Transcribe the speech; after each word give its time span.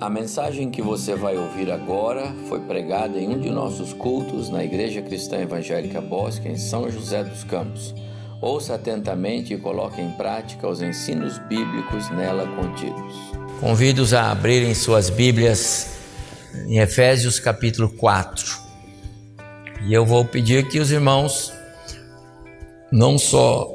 A 0.00 0.10
mensagem 0.10 0.70
que 0.70 0.82
você 0.82 1.14
vai 1.14 1.36
ouvir 1.36 1.70
agora 1.70 2.34
foi 2.48 2.58
pregada 2.60 3.16
em 3.16 3.28
um 3.28 3.38
de 3.38 3.48
nossos 3.48 3.92
cultos 3.92 4.50
na 4.50 4.64
Igreja 4.64 5.00
Cristã 5.00 5.38
Evangélica 5.38 6.00
Bosque, 6.00 6.48
em 6.48 6.58
São 6.58 6.90
José 6.90 7.22
dos 7.22 7.44
Campos. 7.44 7.94
Ouça 8.40 8.74
atentamente 8.74 9.54
e 9.54 9.56
coloque 9.56 10.00
em 10.00 10.10
prática 10.10 10.68
os 10.68 10.82
ensinos 10.82 11.38
bíblicos 11.38 12.10
nela 12.10 12.44
contidos. 12.56 13.14
Convido-os 13.60 14.12
a 14.12 14.32
abrirem 14.32 14.74
suas 14.74 15.08
Bíblias 15.10 15.96
em 16.66 16.78
Efésios 16.78 17.38
capítulo 17.38 17.88
4. 17.88 18.58
E 19.86 19.94
eu 19.94 20.04
vou 20.04 20.24
pedir 20.24 20.68
que 20.68 20.80
os 20.80 20.90
irmãos 20.90 21.52
não 22.90 23.16
só 23.16 23.73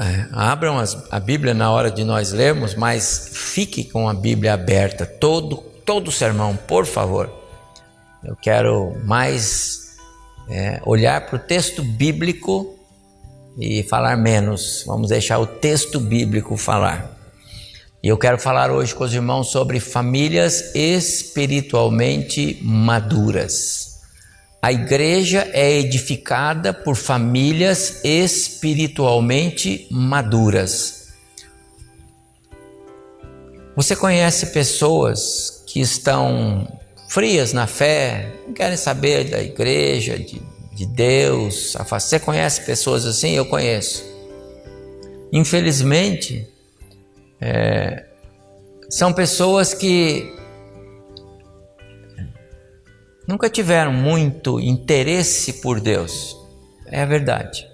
é, 0.00 0.26
abram 0.32 0.78
as, 0.78 1.10
a 1.10 1.20
Bíblia 1.20 1.54
na 1.54 1.70
hora 1.70 1.90
de 1.90 2.04
nós 2.04 2.32
lermos, 2.32 2.74
mas 2.74 3.30
fique 3.32 3.84
com 3.84 4.08
a 4.08 4.14
Bíblia 4.14 4.54
aberta 4.54 5.04
todo 5.06 5.66
todo 5.86 6.10
sermão, 6.10 6.56
por 6.56 6.84
favor. 6.84 7.32
Eu 8.24 8.34
quero 8.34 8.96
mais 9.04 9.96
é, 10.50 10.82
olhar 10.84 11.24
para 11.26 11.36
o 11.36 11.38
texto 11.38 11.82
bíblico 11.82 12.76
e 13.56 13.84
falar 13.84 14.16
menos. 14.16 14.82
Vamos 14.84 15.10
deixar 15.10 15.38
o 15.38 15.46
texto 15.46 16.00
bíblico 16.00 16.56
falar. 16.56 17.16
E 18.02 18.08
eu 18.08 18.18
quero 18.18 18.38
falar 18.38 18.70
hoje 18.70 18.92
com 18.94 19.04
os 19.04 19.14
irmãos 19.14 19.50
sobre 19.50 19.78
famílias 19.78 20.74
espiritualmente 20.74 22.58
maduras. 22.62 23.95
A 24.60 24.72
igreja 24.72 25.48
é 25.52 25.78
edificada 25.78 26.72
por 26.72 26.96
famílias 26.96 28.00
espiritualmente 28.04 29.86
maduras. 29.90 31.08
Você 33.76 33.94
conhece 33.94 34.46
pessoas 34.46 35.62
que 35.66 35.80
estão 35.80 36.66
frias 37.08 37.52
na 37.52 37.66
fé, 37.66 38.32
não 38.46 38.54
querem 38.54 38.76
saber 38.76 39.24
da 39.30 39.42
igreja, 39.42 40.18
de, 40.18 40.40
de 40.74 40.86
Deus. 40.86 41.76
Você 41.88 42.18
conhece 42.18 42.62
pessoas 42.62 43.04
assim? 43.04 43.32
Eu 43.32 43.44
conheço. 43.44 44.02
Infelizmente, 45.30 46.48
é, 47.40 48.04
são 48.88 49.12
pessoas 49.12 49.74
que 49.74 50.34
nunca 53.26 53.50
tiveram 53.50 53.92
muito 53.92 54.60
interesse 54.60 55.54
por 55.54 55.80
Deus. 55.80 56.36
É 56.86 57.02
a 57.02 57.06
verdade. 57.06 57.66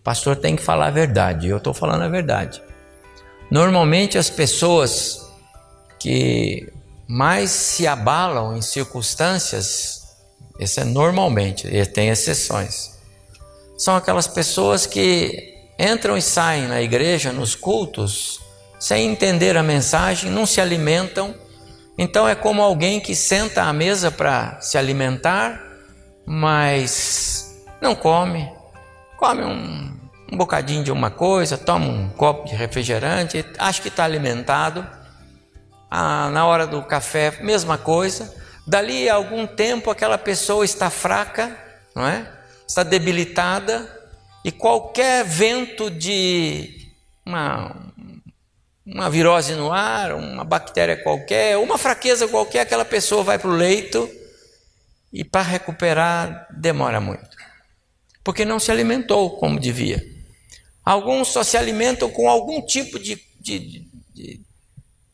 O 0.00 0.02
pastor 0.04 0.36
tem 0.36 0.54
que 0.54 0.62
falar 0.62 0.86
a 0.86 0.90
verdade, 0.90 1.48
eu 1.48 1.56
estou 1.56 1.74
falando 1.74 2.02
a 2.02 2.08
verdade. 2.08 2.62
Normalmente 3.50 4.16
as 4.18 4.30
pessoas 4.30 5.26
que 5.98 6.72
mais 7.08 7.50
se 7.50 7.86
abalam 7.86 8.56
em 8.56 8.62
circunstâncias, 8.62 10.02
isso 10.58 10.80
é 10.80 10.84
normalmente, 10.84 11.66
e 11.66 11.84
tem 11.86 12.08
exceções, 12.08 12.96
são 13.76 13.96
aquelas 13.96 14.26
pessoas 14.26 14.86
que 14.86 15.54
entram 15.78 16.16
e 16.16 16.22
saem 16.22 16.66
na 16.66 16.80
igreja, 16.80 17.32
nos 17.32 17.54
cultos, 17.54 18.40
sem 18.78 19.10
entender 19.10 19.56
a 19.56 19.62
mensagem, 19.62 20.30
não 20.30 20.46
se 20.46 20.60
alimentam 20.60 21.34
então 21.98 22.28
é 22.28 22.34
como 22.34 22.62
alguém 22.62 23.00
que 23.00 23.14
senta 23.14 23.62
à 23.64 23.72
mesa 23.72 24.10
para 24.10 24.60
se 24.60 24.76
alimentar, 24.76 25.62
mas 26.26 27.64
não 27.80 27.94
come, 27.94 28.52
come 29.16 29.42
um, 29.42 29.98
um, 30.32 30.36
bocadinho 30.36 30.84
de 30.84 30.92
uma 30.92 31.10
coisa, 31.10 31.56
toma 31.56 31.86
um 31.86 32.08
copo 32.10 32.48
de 32.48 32.54
refrigerante, 32.54 33.44
acha 33.58 33.80
que 33.80 33.88
está 33.88 34.04
alimentado. 34.04 34.86
Ah, 35.90 36.28
na 36.30 36.44
hora 36.44 36.66
do 36.66 36.82
café, 36.82 37.38
mesma 37.40 37.78
coisa. 37.78 38.34
Dali 38.66 39.08
a 39.08 39.14
algum 39.14 39.46
tempo 39.46 39.90
aquela 39.90 40.18
pessoa 40.18 40.64
está 40.64 40.90
fraca, 40.90 41.56
não 41.94 42.06
é? 42.06 42.26
Está 42.66 42.82
debilitada 42.82 43.88
e 44.44 44.50
qualquer 44.50 45.24
vento 45.24 45.88
de 45.88 46.92
uma, 47.24 47.74
uma 48.86 49.10
virose 49.10 49.54
no 49.54 49.72
ar, 49.72 50.12
uma 50.12 50.44
bactéria 50.44 50.96
qualquer, 50.96 51.58
uma 51.58 51.76
fraqueza 51.76 52.28
qualquer, 52.28 52.60
aquela 52.60 52.84
pessoa 52.84 53.24
vai 53.24 53.36
para 53.36 53.50
o 53.50 53.56
leito 53.56 54.08
e 55.12 55.24
para 55.24 55.42
recuperar 55.42 56.46
demora 56.56 57.00
muito. 57.00 57.36
Porque 58.22 58.44
não 58.44 58.60
se 58.60 58.70
alimentou 58.70 59.38
como 59.38 59.58
devia. 59.58 60.04
Alguns 60.84 61.28
só 61.28 61.42
se 61.42 61.56
alimentam 61.56 62.08
com 62.08 62.30
algum 62.30 62.64
tipo 62.64 62.98
de, 62.98 63.20
de, 63.40 63.88
de, 64.14 64.40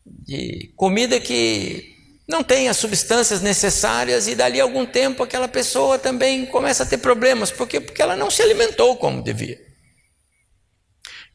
de 0.04 0.72
comida 0.76 1.18
que 1.18 1.96
não 2.28 2.42
tem 2.42 2.68
as 2.68 2.76
substâncias 2.76 3.40
necessárias 3.40 4.28
e 4.28 4.34
dali 4.34 4.60
algum 4.60 4.84
tempo 4.84 5.22
aquela 5.22 5.48
pessoa 5.48 5.98
também 5.98 6.44
começa 6.44 6.82
a 6.82 6.86
ter 6.86 6.98
problemas. 6.98 7.50
Por 7.50 7.66
quê? 7.66 7.80
Porque 7.80 8.02
ela 8.02 8.16
não 8.16 8.30
se 8.30 8.42
alimentou 8.42 8.96
como 8.96 9.22
devia. 9.22 9.71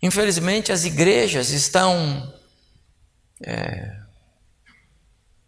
Infelizmente, 0.02 0.72
as 0.72 0.86
igrejas 0.86 1.50
estão 1.50 2.34
é, 3.44 3.98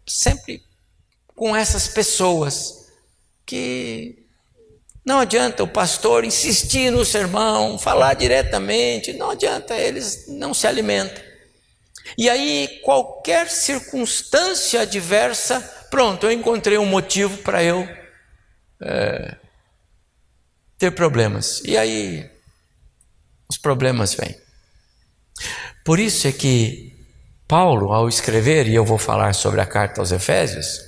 sempre 0.06 0.62
com 1.34 1.54
essas 1.54 1.88
pessoas 1.88 2.90
que 3.46 4.26
não 5.04 5.18
adianta 5.18 5.62
o 5.62 5.68
pastor 5.68 6.24
insistir 6.24 6.90
no 6.90 7.04
sermão, 7.04 7.78
falar 7.78 8.14
diretamente, 8.14 9.12
não 9.12 9.30
adianta, 9.30 9.74
eles 9.74 10.26
não 10.28 10.52
se 10.52 10.66
alimentam. 10.66 11.22
E 12.18 12.28
aí, 12.28 12.80
qualquer 12.84 13.48
circunstância 13.48 14.82
adversa, 14.82 15.60
pronto, 15.90 16.26
eu 16.26 16.32
encontrei 16.32 16.76
um 16.76 16.86
motivo 16.86 17.38
para 17.38 17.62
eu 17.62 17.88
é, 18.82 19.36
ter 20.76 20.90
problemas. 20.92 21.62
E 21.64 21.76
aí, 21.76 22.30
os 23.50 23.58
problemas 23.58 24.14
vêm. 24.14 24.34
Por 25.84 25.98
isso 25.98 26.28
é 26.28 26.32
que 26.32 26.96
Paulo, 27.48 27.92
ao 27.92 28.08
escrever, 28.08 28.68
e 28.68 28.74
eu 28.76 28.84
vou 28.84 28.96
falar 28.96 29.34
sobre 29.34 29.60
a 29.60 29.66
carta 29.66 30.00
aos 30.00 30.12
Efésios, 30.12 30.78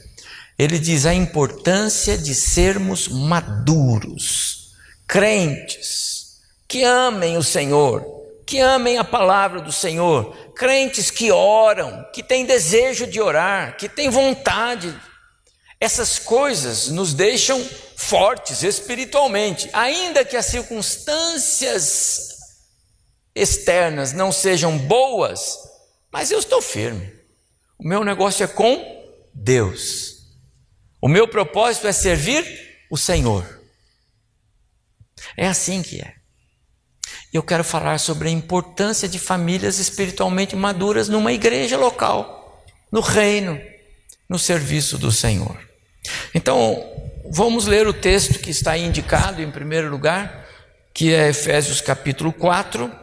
ele 0.56 0.78
diz 0.78 1.04
a 1.06 1.12
importância 1.12 2.16
de 2.16 2.36
sermos 2.36 3.08
maduros, 3.08 4.74
crentes, 5.08 6.36
que 6.68 6.84
amem 6.84 7.36
o 7.36 7.42
Senhor, 7.42 8.06
que 8.46 8.60
amem 8.60 8.96
a 8.96 9.02
palavra 9.02 9.60
do 9.60 9.72
Senhor, 9.72 10.32
crentes 10.54 11.10
que 11.10 11.32
oram, 11.32 12.06
que 12.14 12.22
têm 12.22 12.46
desejo 12.46 13.08
de 13.08 13.20
orar, 13.20 13.76
que 13.76 13.88
têm 13.88 14.08
vontade. 14.08 14.94
Essas 15.80 16.20
coisas 16.20 16.88
nos 16.90 17.12
deixam 17.12 17.60
fortes 17.96 18.62
espiritualmente, 18.62 19.68
ainda 19.72 20.24
que 20.24 20.36
as 20.36 20.46
circunstâncias 20.46 22.31
externas 23.34 24.12
não 24.12 24.30
sejam 24.30 24.78
boas, 24.78 25.58
mas 26.12 26.30
eu 26.30 26.38
estou 26.38 26.60
firme. 26.60 27.12
O 27.78 27.86
meu 27.86 28.04
negócio 28.04 28.44
é 28.44 28.46
com 28.46 29.02
Deus. 29.34 30.22
O 31.00 31.08
meu 31.08 31.26
propósito 31.26 31.86
é 31.86 31.92
servir 31.92 32.44
o 32.90 32.96
Senhor. 32.96 33.60
É 35.36 35.48
assim 35.48 35.82
que 35.82 36.00
é. 36.00 36.14
Eu 37.32 37.42
quero 37.42 37.64
falar 37.64 37.98
sobre 37.98 38.28
a 38.28 38.32
importância 38.32 39.08
de 39.08 39.18
famílias 39.18 39.78
espiritualmente 39.78 40.54
maduras 40.54 41.08
numa 41.08 41.32
igreja 41.32 41.78
local, 41.78 42.62
no 42.90 43.00
reino, 43.00 43.58
no 44.28 44.38
serviço 44.38 44.98
do 44.98 45.10
Senhor. 45.10 45.58
Então, 46.34 46.84
vamos 47.30 47.66
ler 47.66 47.86
o 47.86 47.94
texto 47.94 48.38
que 48.38 48.50
está 48.50 48.76
indicado 48.76 49.40
em 49.40 49.50
primeiro 49.50 49.90
lugar, 49.90 50.46
que 50.92 51.14
é 51.14 51.30
Efésios 51.30 51.80
capítulo 51.80 52.32
4, 52.32 53.01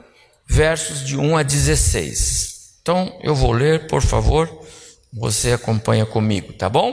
versos 0.49 1.05
de 1.05 1.15
1 1.15 1.37
a 1.37 1.43
16. 1.43 2.79
Então 2.81 3.15
eu 3.21 3.35
vou 3.35 3.51
ler, 3.51 3.85
por 3.87 4.01
favor, 4.01 4.49
você 5.13 5.53
acompanha 5.53 6.05
comigo, 6.05 6.53
tá 6.53 6.67
bom? 6.67 6.91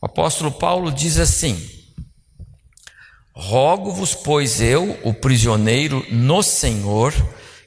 O 0.00 0.06
apóstolo 0.06 0.50
Paulo 0.50 0.90
diz 0.90 1.18
assim: 1.18 1.60
Rogo-vos, 3.34 4.14
pois 4.14 4.62
eu, 4.62 4.98
o 5.04 5.12
prisioneiro 5.12 6.04
no 6.10 6.42
Senhor, 6.42 7.14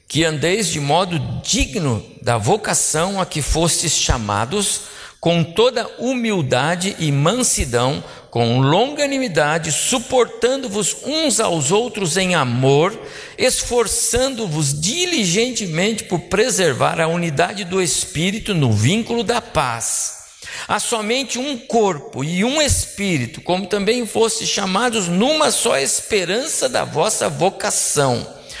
que 0.08 0.24
andeis 0.24 0.66
de 0.66 0.80
modo 0.80 1.18
digno 1.42 2.04
da 2.20 2.36
vocação 2.36 3.20
a 3.20 3.26
que 3.26 3.40
fostes 3.40 3.92
chamados, 3.92 4.82
com 5.24 5.42
toda 5.42 5.90
humildade 5.98 6.96
e 6.98 7.10
mansidão, 7.10 8.04
com 8.28 8.60
longanimidade, 8.60 9.72
suportando-vos 9.72 10.94
uns 11.02 11.40
aos 11.40 11.72
outros 11.72 12.18
em 12.18 12.34
amor, 12.34 12.94
esforçando-vos 13.38 14.78
diligentemente 14.78 16.04
por 16.04 16.18
preservar 16.18 17.00
a 17.00 17.08
unidade 17.08 17.64
do 17.64 17.80
Espírito 17.80 18.52
no 18.52 18.70
vínculo 18.70 19.24
da 19.24 19.40
paz. 19.40 20.24
Há 20.68 20.78
somente 20.78 21.38
um 21.38 21.56
corpo 21.56 22.22
e 22.22 22.44
um 22.44 22.60
Espírito, 22.60 23.40
como 23.40 23.66
também 23.66 24.04
foste 24.04 24.46
chamados 24.46 25.08
numa 25.08 25.50
só 25.50 25.78
esperança 25.78 26.68
da 26.68 26.84
vossa 26.84 27.30
vocação. 27.30 28.43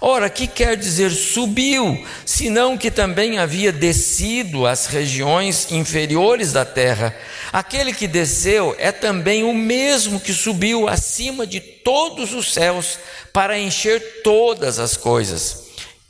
Ora, 0.00 0.30
que 0.30 0.46
quer 0.46 0.76
dizer 0.78 1.10
subiu, 1.10 2.06
senão 2.24 2.78
que 2.78 2.90
também 2.90 3.38
havia 3.38 3.70
descido 3.70 4.66
às 4.66 4.86
regiões 4.86 5.70
inferiores 5.70 6.52
da 6.52 6.64
terra? 6.64 7.14
Aquele 7.52 7.92
que 7.92 8.08
desceu 8.08 8.74
é 8.78 8.90
também 8.90 9.42
o 9.42 9.52
mesmo 9.52 10.18
que 10.18 10.32
subiu 10.32 10.88
acima 10.88 11.46
de 11.46 11.60
todos 11.60 12.32
os 12.32 12.52
céus 12.54 12.98
para 13.30 13.58
encher 13.58 14.22
todas 14.22 14.78
as 14.78 14.96
coisas. 14.96 15.64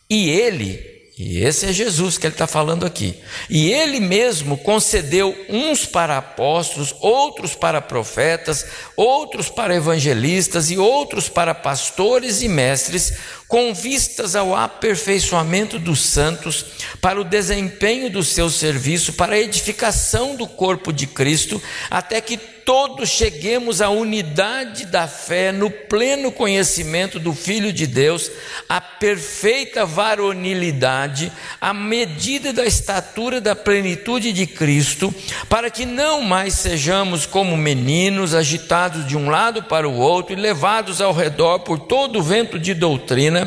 E 0.09 0.31
ele 0.31 1.01
e 1.23 1.45
esse 1.45 1.67
é 1.67 1.73
Jesus 1.73 2.17
que 2.17 2.27
ele 2.27 2.33
está 2.33 2.47
falando 2.47 2.87
aqui. 2.87 3.15
E 3.51 3.71
ele 3.71 4.01
mesmo 4.01 4.57
concedeu 4.57 5.37
uns 5.51 5.85
para 5.85 6.17
apóstolos, 6.17 6.95
outros 6.99 7.55
para 7.55 7.83
profetas, 7.83 8.65
outros 8.97 9.51
para 9.51 9.75
evangelistas 9.75 10.71
e 10.71 10.79
outros 10.79 11.29
para 11.29 11.55
pastores 11.55 12.41
e 12.41 12.49
mestres, 12.49 13.13
com 13.51 13.75
vistas 13.75 14.37
ao 14.37 14.55
aperfeiçoamento 14.55 15.77
dos 15.77 16.03
santos, 16.03 16.65
para 17.01 17.21
o 17.21 17.25
desempenho 17.25 18.09
do 18.09 18.23
seu 18.23 18.49
serviço, 18.49 19.15
para 19.15 19.35
a 19.35 19.41
edificação 19.41 20.37
do 20.37 20.47
corpo 20.47 20.93
de 20.93 21.05
Cristo, 21.05 21.61
até 21.91 22.21
que 22.21 22.37
todos 22.37 23.09
cheguemos 23.09 23.81
à 23.81 23.89
unidade 23.89 24.87
da 24.87 25.09
fé, 25.09 25.51
no 25.51 25.69
pleno 25.69 26.31
conhecimento 26.31 27.19
do 27.19 27.33
Filho 27.33 27.73
de 27.73 27.85
Deus, 27.85 28.31
à 28.69 28.81
perfeita 28.81 29.85
varonilidade, 29.85 31.33
à 31.61 31.75
medida 31.75 32.53
da 32.53 32.65
estatura 32.65 33.41
da 33.41 33.57
plenitude 33.57 34.33
de 34.33 34.47
Cristo, 34.47 35.13
para 35.49 35.69
que 35.69 35.85
não 35.85 36.23
mais 36.23 36.55
sejamos 36.55 37.27
como 37.27 37.57
meninos 37.57 38.35
agitados 38.35 39.05
de 39.05 39.17
um 39.17 39.29
lado 39.29 39.65
para 39.65 39.89
o 39.89 39.97
outro 39.97 40.35
e 40.35 40.41
levados 40.41 41.01
ao 41.01 41.13
redor 41.13 41.61
por 41.61 41.81
todo 41.81 42.21
o 42.21 42.23
vento 42.23 42.57
de 42.57 42.73
doutrina 42.75 43.40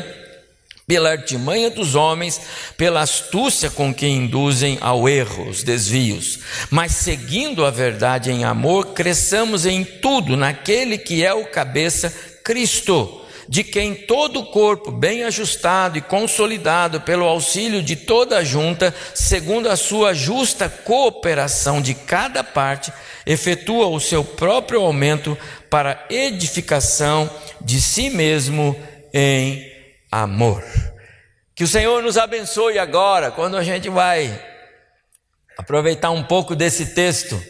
pela 0.86 1.10
artimanha 1.10 1.70
dos 1.70 1.94
homens, 1.94 2.40
pela 2.76 3.00
astúcia 3.00 3.70
com 3.70 3.92
que 3.92 4.06
induzem 4.06 4.76
ao 4.80 5.08
erro, 5.08 5.48
os 5.48 5.62
desvios. 5.62 6.40
Mas 6.70 6.92
seguindo 6.92 7.64
a 7.64 7.70
verdade 7.70 8.30
em 8.30 8.44
amor, 8.44 8.88
cresçamos 8.88 9.64
em 9.64 9.82
tudo 9.82 10.36
naquele 10.36 10.98
que 10.98 11.24
é 11.24 11.32
o 11.32 11.46
cabeça, 11.46 12.14
Cristo, 12.44 13.22
de 13.48 13.64
quem 13.64 13.94
todo 13.94 14.40
o 14.40 14.46
corpo, 14.46 14.90
bem 14.90 15.24
ajustado 15.24 15.96
e 15.96 16.02
consolidado 16.02 17.00
pelo 17.00 17.24
auxílio 17.24 17.82
de 17.82 17.96
toda 17.96 18.38
a 18.38 18.44
junta, 18.44 18.94
segundo 19.14 19.68
a 19.68 19.76
sua 19.76 20.12
justa 20.12 20.68
cooperação 20.68 21.80
de 21.80 21.94
cada 21.94 22.44
parte, 22.44 22.92
efetua 23.26 23.86
o 23.86 24.00
seu 24.00 24.22
próprio 24.22 24.80
aumento 24.80 25.36
para 25.70 26.06
edificação 26.10 27.30
de 27.60 27.80
si 27.80 28.10
mesmo 28.10 28.76
em 29.12 29.73
amor. 30.22 30.62
Que 31.54 31.64
o 31.64 31.68
Senhor 31.68 32.02
nos 32.02 32.16
abençoe 32.16 32.78
agora, 32.78 33.32
quando 33.32 33.56
a 33.56 33.64
gente 33.64 33.88
vai 33.88 34.40
aproveitar 35.58 36.10
um 36.10 36.22
pouco 36.22 36.54
desse 36.54 36.94
texto 36.94 37.40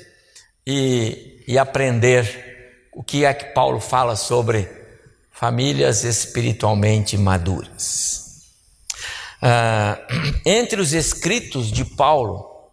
e, 0.67 1.45
e 1.47 1.59
aprender 1.59 2.89
o 2.93 3.03
que 3.03 3.25
é 3.25 3.35
que 3.35 3.47
Paulo 3.47 3.81
fala 3.81 4.17
sobre 4.17 4.69
famílias 5.31 6.05
espiritualmente 6.05 7.19
maduras. 7.19 8.45
Ah, 9.43 9.99
entre 10.47 10.81
os 10.81 10.95
escritos 10.95 11.71
de 11.71 11.85
Paulo, 11.85 12.71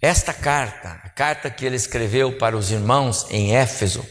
esta 0.00 0.32
carta, 0.32 0.98
a 1.04 1.10
carta 1.10 1.50
que 1.50 1.66
ele 1.66 1.76
escreveu 1.76 2.38
para 2.38 2.56
os 2.56 2.70
irmãos 2.70 3.26
em 3.30 3.54
Éfeso, 3.54 4.06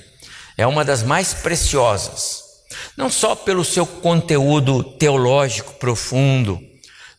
é 0.56 0.68
uma 0.68 0.86
das 0.86 1.02
mais 1.02 1.34
preciosas 1.34 2.49
não 2.96 3.10
só 3.10 3.36
pelo 3.36 3.66
seu 3.66 3.86
conteúdo 3.86 4.84
teológico 4.84 5.74
profundo, 5.74 6.60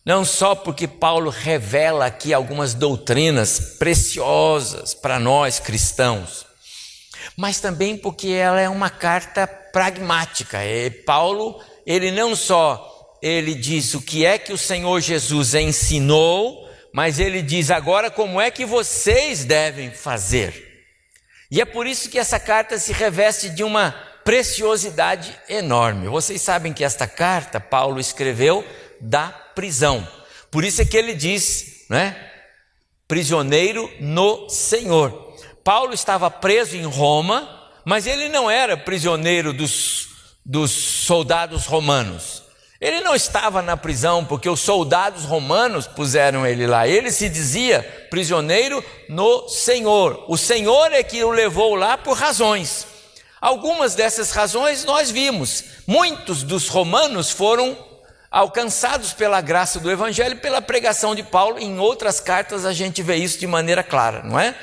não 0.05 0.25
só 0.25 0.55
porque 0.55 0.87
Paulo 0.87 1.29
revela 1.29 2.05
aqui 2.05 2.33
algumas 2.33 2.73
doutrinas 2.73 3.75
preciosas 3.77 4.93
para 4.93 5.19
nós 5.19 5.59
cristãos, 5.59 6.45
mas 7.37 7.59
também 7.59 7.97
porque 7.97 8.29
ela 8.29 8.59
é 8.59 8.67
uma 8.67 8.89
carta 8.89 9.45
pragmática. 9.45 10.65
E 10.65 10.89
Paulo, 10.89 11.61
ele 11.85 12.11
não 12.11 12.35
só 12.35 12.87
ele 13.21 13.53
diz 13.53 13.93
o 13.93 14.01
que 14.01 14.25
é 14.25 14.37
que 14.37 14.51
o 14.51 14.57
Senhor 14.57 14.99
Jesus 14.99 15.53
ensinou, 15.53 16.67
mas 16.91 17.19
ele 17.19 17.41
diz 17.41 17.69
agora 17.69 18.09
como 18.09 18.41
é 18.41 18.49
que 18.49 18.65
vocês 18.65 19.45
devem 19.45 19.91
fazer. 19.91 20.69
E 21.51 21.61
é 21.61 21.65
por 21.65 21.85
isso 21.85 22.09
que 22.09 22.17
essa 22.17 22.39
carta 22.39 22.79
se 22.79 22.91
reveste 22.91 23.49
de 23.49 23.63
uma 23.63 23.95
preciosidade 24.23 25.37
enorme. 25.49 26.07
Vocês 26.07 26.41
sabem 26.41 26.73
que 26.73 26.83
esta 26.83 27.07
carta 27.07 27.59
Paulo 27.59 27.99
escreveu 27.99 28.65
da 28.99 29.29
prisão. 29.29 30.07
Por 30.49 30.63
isso 30.63 30.81
é 30.81 30.85
que 30.85 30.97
ele 30.97 31.13
diz, 31.13 31.85
né? 31.89 32.15
Prisioneiro 33.07 33.91
no 33.99 34.49
Senhor. 34.49 35.35
Paulo 35.63 35.93
estava 35.93 36.29
preso 36.29 36.75
em 36.75 36.85
Roma, 36.85 37.47
mas 37.85 38.07
ele 38.07 38.29
não 38.29 38.49
era 38.49 38.77
prisioneiro 38.77 39.53
dos, 39.53 40.07
dos 40.45 40.71
soldados 40.71 41.65
romanos. 41.65 42.43
Ele 42.79 43.01
não 43.01 43.13
estava 43.13 43.61
na 43.61 43.77
prisão 43.77 44.25
porque 44.25 44.49
os 44.49 44.59
soldados 44.59 45.23
romanos 45.23 45.85
puseram 45.85 46.47
ele 46.47 46.65
lá. 46.65 46.87
Ele 46.87 47.11
se 47.11 47.29
dizia 47.29 47.83
prisioneiro 48.09 48.83
no 49.07 49.47
Senhor. 49.47 50.25
O 50.27 50.35
Senhor 50.35 50.91
é 50.91 51.03
que 51.03 51.23
o 51.23 51.29
levou 51.29 51.75
lá 51.75 51.95
por 51.95 52.17
razões. 52.17 52.87
Algumas 53.41 53.95
dessas 53.95 54.29
razões 54.31 54.85
nós 54.85 55.09
vimos. 55.09 55.63
Muitos 55.87 56.43
dos 56.43 56.67
romanos 56.67 57.31
foram 57.31 57.75
alcançados 58.29 59.13
pela 59.13 59.41
graça 59.41 59.79
do 59.79 59.89
Evangelho, 59.89 60.37
pela 60.37 60.61
pregação 60.61 61.15
de 61.15 61.23
Paulo. 61.23 61.57
Em 61.57 61.79
outras 61.79 62.19
cartas 62.19 62.65
a 62.65 62.71
gente 62.71 63.01
vê 63.01 63.15
isso 63.15 63.39
de 63.39 63.47
maneira 63.47 63.83
clara, 63.83 64.21
não 64.21 64.39
é? 64.39 64.55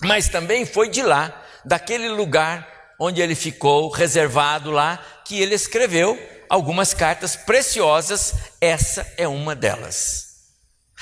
Mas 0.00 0.28
também 0.28 0.66
foi 0.66 0.90
de 0.90 1.02
lá, 1.02 1.42
daquele 1.64 2.10
lugar 2.10 2.94
onde 3.00 3.22
ele 3.22 3.34
ficou 3.34 3.88
reservado 3.88 4.70
lá, 4.70 5.02
que 5.24 5.40
ele 5.40 5.54
escreveu 5.54 6.18
algumas 6.50 6.92
cartas 6.92 7.34
preciosas. 7.34 8.34
Essa 8.60 9.10
é 9.16 9.26
uma 9.26 9.54
delas. 9.54 10.31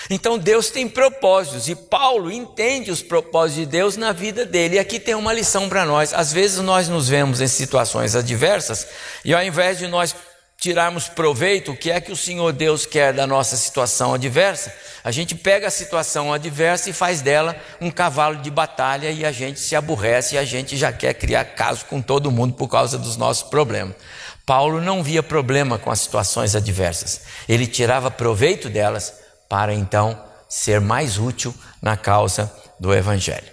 Então 0.09 0.39
Deus 0.39 0.71
tem 0.71 0.89
propósitos 0.89 1.69
e 1.69 1.75
Paulo 1.75 2.31
entende 2.31 2.91
os 2.91 3.03
propósitos 3.03 3.65
de 3.65 3.67
Deus 3.67 3.97
na 3.97 4.13
vida 4.13 4.47
dele. 4.47 4.77
E 4.77 4.79
aqui 4.79 4.99
tem 4.99 5.15
uma 5.15 5.33
lição 5.33 5.69
para 5.69 5.85
nós. 5.85 6.15
Às 6.15 6.33
vezes 6.33 6.59
nós 6.59 6.89
nos 6.89 7.09
vemos 7.09 7.41
em 7.41 7.49
situações 7.49 8.17
adversas 8.17 8.87
e 9.25 9.35
ao 9.35 9.43
invés 9.43 9.79
de 9.79 9.87
nós 9.87 10.15
tirarmos 10.61 11.09
proveito, 11.09 11.73
o 11.73 11.77
que 11.77 11.91
é 11.91 12.01
que 12.01 12.13
o 12.13 12.17
Senhor 12.17 12.53
Deus 12.53 12.85
quer 12.85 13.15
da 13.15 13.27
nossa 13.27 13.57
situação 13.57 14.13
adversa, 14.13 14.71
a 15.03 15.11
gente 15.11 15.35
pega 15.35 15.67
a 15.67 15.71
situação 15.71 16.35
adversa 16.35 16.91
e 16.91 16.93
faz 16.93 17.23
dela 17.23 17.57
um 17.81 17.91
cavalo 17.91 18.37
de 18.37 18.51
batalha 18.51 19.11
e 19.11 19.25
a 19.25 19.33
gente 19.33 19.59
se 19.59 19.75
aborrece 19.75 20.35
e 20.35 20.39
a 20.39 20.45
gente 20.45 20.77
já 20.77 20.93
quer 20.93 21.15
criar 21.15 21.47
caso 21.47 21.87
com 21.87 22.03
todo 22.03 22.31
mundo 22.31 22.53
por 22.53 22.69
causa 22.69 22.99
dos 22.99 23.17
nossos 23.17 23.45
problemas. 23.45 23.97
Paulo 24.45 24.83
não 24.83 25.03
via 25.03 25.23
problema 25.23 25.79
com 25.79 25.91
as 25.91 26.01
situações 26.01 26.55
adversas, 26.55 27.23
ele 27.49 27.67
tirava 27.67 28.11
proveito 28.11 28.69
delas 28.69 29.15
para 29.51 29.75
então 29.75 30.25
ser 30.49 30.81
mais 30.81 31.19
útil 31.19 31.53
na 31.83 31.97
causa 31.97 32.51
do 32.79 32.95
Evangelho. 32.95 33.51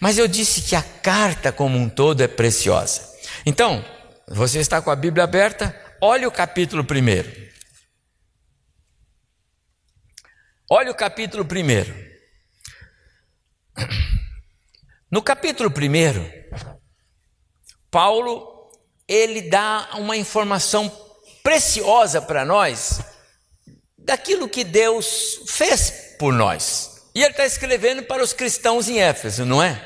Mas 0.00 0.18
eu 0.18 0.26
disse 0.26 0.62
que 0.62 0.74
a 0.74 0.82
carta 0.82 1.52
como 1.52 1.78
um 1.78 1.88
todo 1.88 2.22
é 2.22 2.26
preciosa. 2.26 3.08
Então, 3.46 3.84
você 4.26 4.58
está 4.58 4.82
com 4.82 4.90
a 4.90 4.96
Bíblia 4.96 5.22
aberta? 5.22 5.74
Olhe 6.00 6.26
o 6.26 6.32
capítulo 6.32 6.82
primeiro. 6.82 7.30
Olhe 10.68 10.90
o 10.90 10.94
capítulo 10.94 11.44
primeiro. 11.44 11.94
No 15.08 15.22
capítulo 15.22 15.70
primeiro, 15.70 16.28
Paulo 17.90 18.72
ele 19.06 19.42
dá 19.42 19.90
uma 19.94 20.16
informação 20.16 20.90
preciosa 21.42 22.20
para 22.20 22.44
nós 22.44 23.17
daquilo 24.08 24.48
que 24.48 24.64
Deus 24.64 25.42
fez 25.46 26.14
por 26.18 26.32
nós. 26.32 27.02
E 27.14 27.20
ele 27.20 27.30
está 27.30 27.44
escrevendo 27.44 28.02
para 28.04 28.22
os 28.22 28.32
cristãos 28.32 28.88
em 28.88 28.98
Éfeso, 29.00 29.44
não 29.44 29.62
é? 29.62 29.78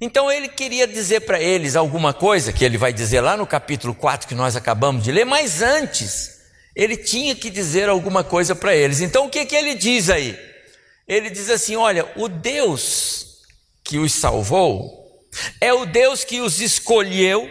Então 0.00 0.30
ele 0.30 0.46
queria 0.46 0.86
dizer 0.86 1.22
para 1.22 1.40
eles 1.40 1.74
alguma 1.74 2.14
coisa, 2.14 2.52
que 2.52 2.64
ele 2.64 2.78
vai 2.78 2.92
dizer 2.92 3.20
lá 3.20 3.36
no 3.36 3.48
capítulo 3.48 3.92
4 3.96 4.28
que 4.28 4.34
nós 4.34 4.54
acabamos 4.54 5.02
de 5.02 5.10
ler, 5.10 5.26
mas 5.26 5.60
antes 5.60 6.38
ele 6.76 6.96
tinha 6.96 7.34
que 7.34 7.50
dizer 7.50 7.88
alguma 7.88 8.22
coisa 8.22 8.54
para 8.54 8.76
eles. 8.76 9.00
Então 9.00 9.26
o 9.26 9.28
que, 9.28 9.44
que 9.44 9.56
ele 9.56 9.74
diz 9.74 10.08
aí? 10.08 10.38
Ele 11.08 11.28
diz 11.28 11.50
assim: 11.50 11.74
Olha, 11.74 12.08
o 12.14 12.28
Deus 12.28 13.38
que 13.82 13.98
os 13.98 14.12
salvou 14.12 15.28
é 15.60 15.72
o 15.72 15.84
Deus 15.84 16.22
que 16.22 16.40
os 16.40 16.60
escolheu. 16.60 17.50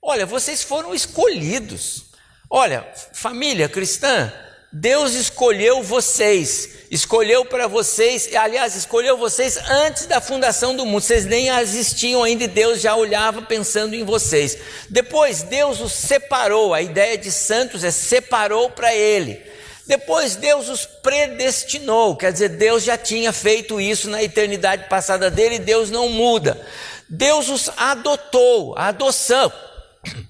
Olha, 0.00 0.24
vocês 0.24 0.62
foram 0.62 0.94
escolhidos. 0.94 2.06
Olha, 2.48 2.90
família 3.12 3.68
cristã, 3.68 4.32
Deus 4.76 5.14
escolheu 5.14 5.84
vocês, 5.84 6.68
escolheu 6.90 7.44
para 7.44 7.68
vocês, 7.68 8.34
aliás, 8.34 8.74
escolheu 8.74 9.16
vocês 9.16 9.56
antes 9.56 10.06
da 10.06 10.20
fundação 10.20 10.74
do 10.74 10.84
mundo. 10.84 11.00
Vocês 11.00 11.24
nem 11.24 11.48
existiam 11.48 12.24
ainda 12.24 12.42
e 12.42 12.48
Deus 12.48 12.80
já 12.80 12.96
olhava 12.96 13.42
pensando 13.42 13.94
em 13.94 14.02
vocês. 14.02 14.58
Depois, 14.90 15.42
Deus 15.42 15.80
os 15.80 15.92
separou. 15.92 16.74
A 16.74 16.82
ideia 16.82 17.16
de 17.16 17.30
santos 17.30 17.84
é 17.84 17.92
separou 17.92 18.68
para 18.68 18.92
Ele. 18.92 19.40
Depois 19.86 20.34
Deus 20.34 20.68
os 20.68 20.84
predestinou, 20.84 22.16
quer 22.16 22.32
dizer, 22.32 22.48
Deus 22.48 22.82
já 22.82 22.98
tinha 22.98 23.32
feito 23.32 23.80
isso 23.80 24.10
na 24.10 24.24
eternidade 24.24 24.88
passada 24.88 25.30
dele, 25.30 25.56
e 25.56 25.60
Deus 25.60 25.88
não 25.88 26.08
muda. 26.08 26.60
Deus 27.08 27.48
os 27.48 27.70
adotou, 27.76 28.74
a 28.76 28.88
adoção, 28.88 29.52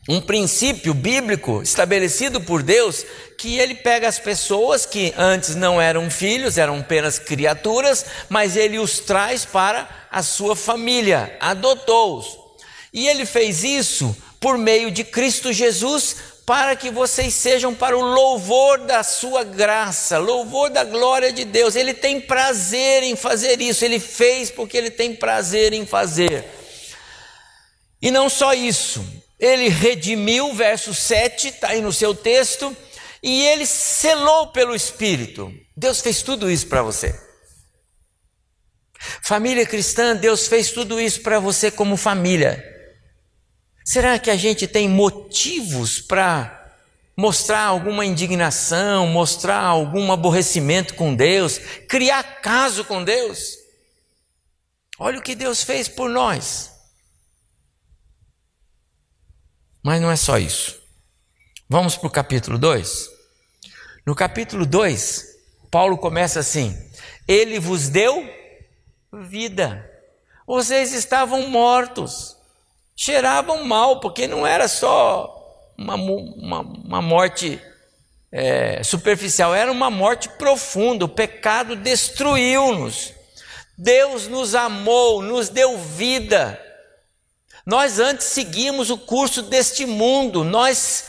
um 0.08 0.20
princípio 0.20 0.92
bíblico 0.94 1.62
estabelecido 1.62 2.40
por 2.40 2.62
Deus, 2.62 3.04
que 3.38 3.58
ele 3.58 3.74
pega 3.74 4.08
as 4.08 4.18
pessoas 4.18 4.86
que 4.86 5.12
antes 5.16 5.54
não 5.54 5.80
eram 5.80 6.10
filhos, 6.10 6.58
eram 6.58 6.78
apenas 6.78 7.18
criaturas, 7.18 8.04
mas 8.28 8.56
ele 8.56 8.78
os 8.78 8.98
traz 8.98 9.44
para 9.44 9.88
a 10.10 10.22
sua 10.22 10.54
família, 10.54 11.36
adotou-os. 11.40 12.38
E 12.92 13.08
ele 13.08 13.26
fez 13.26 13.64
isso 13.64 14.16
por 14.38 14.56
meio 14.56 14.90
de 14.90 15.02
Cristo 15.02 15.52
Jesus, 15.52 16.16
para 16.46 16.76
que 16.76 16.90
vocês 16.90 17.32
sejam 17.32 17.74
para 17.74 17.96
o 17.96 18.02
louvor 18.02 18.78
da 18.80 19.02
sua 19.02 19.42
graça, 19.42 20.18
louvor 20.18 20.68
da 20.70 20.84
glória 20.84 21.32
de 21.32 21.44
Deus. 21.44 21.74
Ele 21.74 21.94
tem 21.94 22.20
prazer 22.20 23.02
em 23.02 23.16
fazer 23.16 23.60
isso, 23.60 23.84
ele 23.84 23.98
fez 23.98 24.50
porque 24.50 24.76
ele 24.76 24.90
tem 24.90 25.14
prazer 25.14 25.72
em 25.72 25.86
fazer. 25.86 26.44
E 28.00 28.10
não 28.10 28.28
só 28.28 28.52
isso, 28.52 29.02
ele 29.38 29.68
redimiu, 29.68 30.52
verso 30.54 30.94
7, 30.94 31.48
está 31.48 31.68
aí 31.68 31.80
no 31.80 31.92
seu 31.92 32.14
texto, 32.14 32.76
e 33.22 33.46
ele 33.46 33.66
selou 33.66 34.48
pelo 34.48 34.74
Espírito. 34.74 35.52
Deus 35.76 36.00
fez 36.00 36.22
tudo 36.22 36.50
isso 36.50 36.66
para 36.66 36.82
você. 36.82 37.18
Família 39.22 39.66
cristã, 39.66 40.16
Deus 40.16 40.46
fez 40.46 40.70
tudo 40.70 41.00
isso 41.00 41.20
para 41.20 41.38
você 41.38 41.70
como 41.70 41.96
família. 41.96 42.62
Será 43.84 44.18
que 44.18 44.30
a 44.30 44.36
gente 44.36 44.66
tem 44.66 44.88
motivos 44.88 46.00
para 46.00 46.72
mostrar 47.16 47.60
alguma 47.60 48.04
indignação, 48.04 49.06
mostrar 49.06 49.60
algum 49.60 50.10
aborrecimento 50.10 50.94
com 50.94 51.14
Deus, 51.14 51.58
criar 51.88 52.22
caso 52.40 52.84
com 52.84 53.04
Deus? 53.04 53.58
Olha 54.98 55.18
o 55.18 55.22
que 55.22 55.34
Deus 55.34 55.62
fez 55.62 55.88
por 55.88 56.08
nós. 56.08 56.73
Mas 59.84 60.00
não 60.00 60.10
é 60.10 60.16
só 60.16 60.38
isso. 60.38 60.80
Vamos 61.68 61.96
para 61.96 62.08
o 62.08 62.10
capítulo 62.10 62.58
2. 62.58 63.08
No 64.04 64.14
capítulo 64.14 64.66
2, 64.66 65.24
Paulo 65.70 65.96
começa 65.96 66.40
assim: 66.40 66.76
Ele 67.28 67.60
vos 67.60 67.88
deu 67.88 68.28
vida. 69.12 69.88
Vocês 70.46 70.92
estavam 70.92 71.48
mortos 71.48 72.34
cheiravam 72.96 73.64
mal, 73.64 74.00
porque 74.00 74.26
não 74.26 74.46
era 74.46 74.68
só 74.68 75.30
uma, 75.76 75.94
uma, 75.94 76.60
uma 76.60 77.02
morte 77.02 77.60
é, 78.30 78.82
superficial, 78.82 79.54
era 79.54 79.70
uma 79.70 79.90
morte 79.90 80.28
profunda. 80.28 81.04
O 81.04 81.08
pecado 81.08 81.76
destruiu-nos. 81.76 83.12
Deus 83.76 84.28
nos 84.28 84.54
amou, 84.54 85.20
nos 85.20 85.48
deu 85.48 85.76
vida. 85.78 86.60
Nós 87.66 87.98
antes 87.98 88.26
seguimos 88.26 88.90
o 88.90 88.98
curso 88.98 89.42
deste 89.42 89.86
mundo, 89.86 90.44
nós, 90.44 91.04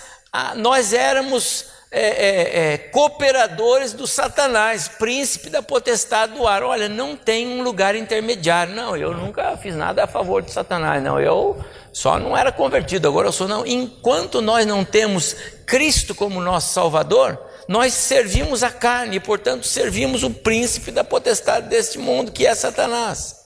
nós 0.56 0.94
éramos 0.94 1.66
é, 1.98 2.08
é, 2.08 2.74
é, 2.74 2.78
cooperadores 2.78 3.94
do 3.94 4.06
Satanás, 4.06 4.88
príncipe 4.88 5.50
da 5.50 5.64
potestade 5.64 6.34
do 6.34 6.46
ar. 6.46 6.62
Olha, 6.62 6.90
não 6.90 7.16
tem 7.16 7.48
um 7.48 7.64
lugar 7.64 7.96
intermediário. 7.96 8.76
Não, 8.76 8.98
eu 8.98 9.14
nunca 9.14 9.56
fiz 9.56 9.74
nada 9.76 10.04
a 10.04 10.08
favor 10.08 10.42
de 10.42 10.52
Satanás. 10.52 11.02
Não, 11.02 11.20
eu 11.22 11.58
só 11.94 12.20
não 12.20 12.36
era 12.36 12.52
convertido, 12.52 13.08
agora 13.08 13.30
eu 13.30 13.32
sou. 13.32 13.48
Não, 13.48 13.66
enquanto 13.66 14.42
nós 14.42 14.66
não 14.66 14.84
temos 14.84 15.38
Cristo 15.66 16.14
como 16.14 16.42
nosso 16.42 16.74
Salvador, 16.74 17.40
nós 17.68 17.94
servimos 17.94 18.62
a 18.62 18.72
carne 18.72 19.16
e, 19.16 19.20
portanto, 19.22 19.66
servimos 19.66 20.22
o 20.22 20.30
príncipe 20.30 20.92
da 20.92 21.04
potestade 21.04 21.70
deste 21.70 21.98
mundo, 21.98 22.30
que 22.30 22.46
é 22.46 22.54
Satanás. 22.54 23.38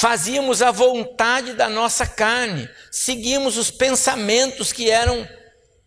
Fazíamos 0.00 0.62
a 0.62 0.70
vontade 0.70 1.54
da 1.54 1.68
nossa 1.68 2.06
carne, 2.06 2.70
seguimos 2.88 3.56
os 3.56 3.68
pensamentos 3.68 4.72
que 4.72 4.88
eram 4.88 5.28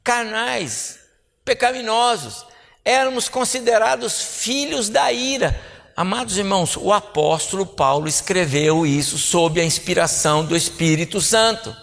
carnais, 0.04 1.00
pecaminosos, 1.46 2.46
éramos 2.84 3.30
considerados 3.30 4.22
filhos 4.22 4.90
da 4.90 5.14
ira. 5.14 5.58
Amados 5.96 6.38
irmãos, 6.38 6.76
o 6.76 6.92
apóstolo 6.92 7.66
Paulo 7.66 8.06
escreveu 8.06 8.86
isso 8.86 9.18
sob 9.18 9.62
a 9.62 9.64
inspiração 9.64 10.44
do 10.44 10.58
Espírito 10.58 11.22
Santo. 11.22 11.74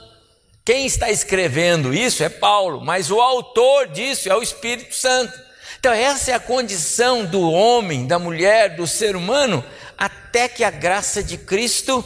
Quem 0.67 0.85
está 0.85 1.11
escrevendo 1.11 1.95
isso 1.95 2.23
é 2.23 2.29
Paulo, 2.29 2.85
mas 2.85 3.11
o 3.11 3.23
autor 3.23 3.89
disso 3.89 4.29
é 4.29 4.37
o 4.37 4.43
Espírito 4.43 4.95
Santo. 4.95 5.33
Então, 5.79 5.95
essa 5.95 6.33
é 6.33 6.35
a 6.35 6.41
condição 6.41 7.25
do 7.25 7.51
homem, 7.51 8.07
da 8.07 8.19
mulher, 8.19 8.77
do 8.77 8.87
ser 8.87 9.17
humano, 9.17 9.65
até 9.97 10.47
que 10.47 10.63
a 10.63 10.71
graça 10.71 11.23
de 11.23 11.39
Cristo 11.39 12.05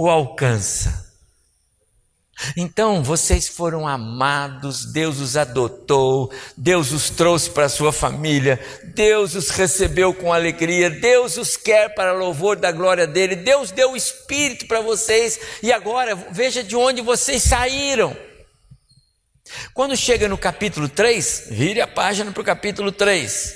o 0.00 0.08
alcança. 0.08 1.10
Então 2.56 3.02
vocês 3.02 3.46
foram 3.46 3.86
amados, 3.86 4.90
Deus 4.90 5.20
os 5.20 5.36
adotou, 5.36 6.32
Deus 6.56 6.90
os 6.90 7.10
trouxe 7.10 7.50
para 7.50 7.66
a 7.66 7.68
sua 7.68 7.92
família, 7.92 8.58
Deus 8.94 9.34
os 9.34 9.50
recebeu 9.50 10.14
com 10.14 10.32
alegria, 10.32 10.88
Deus 10.88 11.36
os 11.36 11.54
quer 11.54 11.94
para 11.94 12.14
louvor 12.14 12.56
da 12.56 12.72
glória 12.72 13.06
dele, 13.06 13.36
Deus 13.36 13.72
deu 13.72 13.92
o 13.92 13.96
Espírito 13.96 14.66
para 14.66 14.80
vocês 14.80 15.38
e 15.62 15.70
agora 15.70 16.14
veja 16.14 16.64
de 16.64 16.74
onde 16.74 17.02
vocês 17.02 17.42
saíram. 17.42 18.16
Quando 19.74 19.94
chega 19.94 20.28
no 20.28 20.38
capítulo 20.38 20.88
3, 20.88 21.48
vire 21.50 21.82
a 21.82 21.86
página 21.86 22.32
para 22.32 22.40
o 22.40 22.44
capítulo 22.44 22.90
3. 22.90 23.54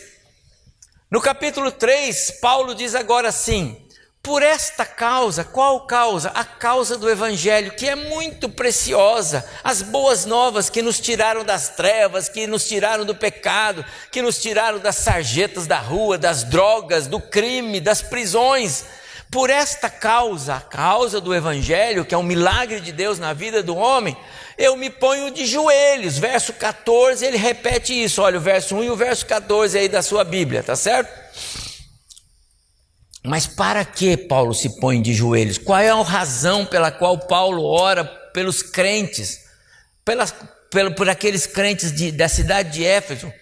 No 1.10 1.22
capítulo 1.22 1.72
3, 1.72 2.32
Paulo 2.42 2.74
diz 2.74 2.94
agora 2.94 3.28
assim: 3.28 3.83
por 4.24 4.42
esta 4.42 4.86
causa, 4.86 5.44
qual 5.44 5.82
causa? 5.82 6.30
A 6.30 6.44
causa 6.44 6.96
do 6.96 7.10
Evangelho, 7.10 7.72
que 7.72 7.86
é 7.86 7.94
muito 7.94 8.48
preciosa, 8.48 9.44
as 9.62 9.82
boas 9.82 10.24
novas 10.24 10.70
que 10.70 10.80
nos 10.80 10.98
tiraram 10.98 11.44
das 11.44 11.68
trevas, 11.68 12.26
que 12.26 12.46
nos 12.46 12.66
tiraram 12.66 13.04
do 13.04 13.14
pecado, 13.14 13.84
que 14.10 14.22
nos 14.22 14.40
tiraram 14.40 14.78
das 14.78 14.96
sarjetas 14.96 15.66
da 15.66 15.78
rua, 15.78 16.16
das 16.16 16.42
drogas, 16.42 17.06
do 17.06 17.20
crime, 17.20 17.80
das 17.80 18.00
prisões. 18.00 18.86
Por 19.30 19.50
esta 19.50 19.90
causa, 19.90 20.54
a 20.54 20.60
causa 20.60 21.20
do 21.20 21.34
Evangelho, 21.34 22.06
que 22.06 22.14
é 22.14 22.18
um 22.18 22.22
milagre 22.22 22.80
de 22.80 22.92
Deus 22.92 23.18
na 23.18 23.34
vida 23.34 23.62
do 23.62 23.76
homem, 23.76 24.16
eu 24.56 24.74
me 24.74 24.88
ponho 24.88 25.30
de 25.32 25.44
joelhos. 25.44 26.16
Verso 26.16 26.54
14, 26.54 27.26
ele 27.26 27.36
repete 27.36 27.92
isso. 27.92 28.22
Olha, 28.22 28.38
o 28.38 28.40
verso 28.40 28.74
1 28.74 28.84
e 28.84 28.90
o 28.90 28.96
verso 28.96 29.26
14 29.26 29.76
aí 29.76 29.88
da 29.88 30.00
sua 30.00 30.24
Bíblia, 30.24 30.62
tá 30.62 30.74
certo? 30.74 31.12
Mas 33.26 33.46
para 33.46 33.86
que 33.86 34.18
Paulo 34.18 34.52
se 34.52 34.78
põe 34.78 35.00
de 35.00 35.14
joelhos? 35.14 35.56
Qual 35.56 35.78
é 35.78 35.88
a 35.88 36.02
razão 36.02 36.66
pela 36.66 36.90
qual 36.90 37.18
Paulo 37.18 37.64
ora 37.64 38.04
pelos 38.04 38.62
crentes, 38.62 39.46
pelas, 40.04 40.34
pelo, 40.70 40.94
por 40.94 41.08
aqueles 41.08 41.46
crentes 41.46 41.90
de, 41.90 42.12
da 42.12 42.28
cidade 42.28 42.72
de 42.72 42.84
Éfeso? 42.84 43.32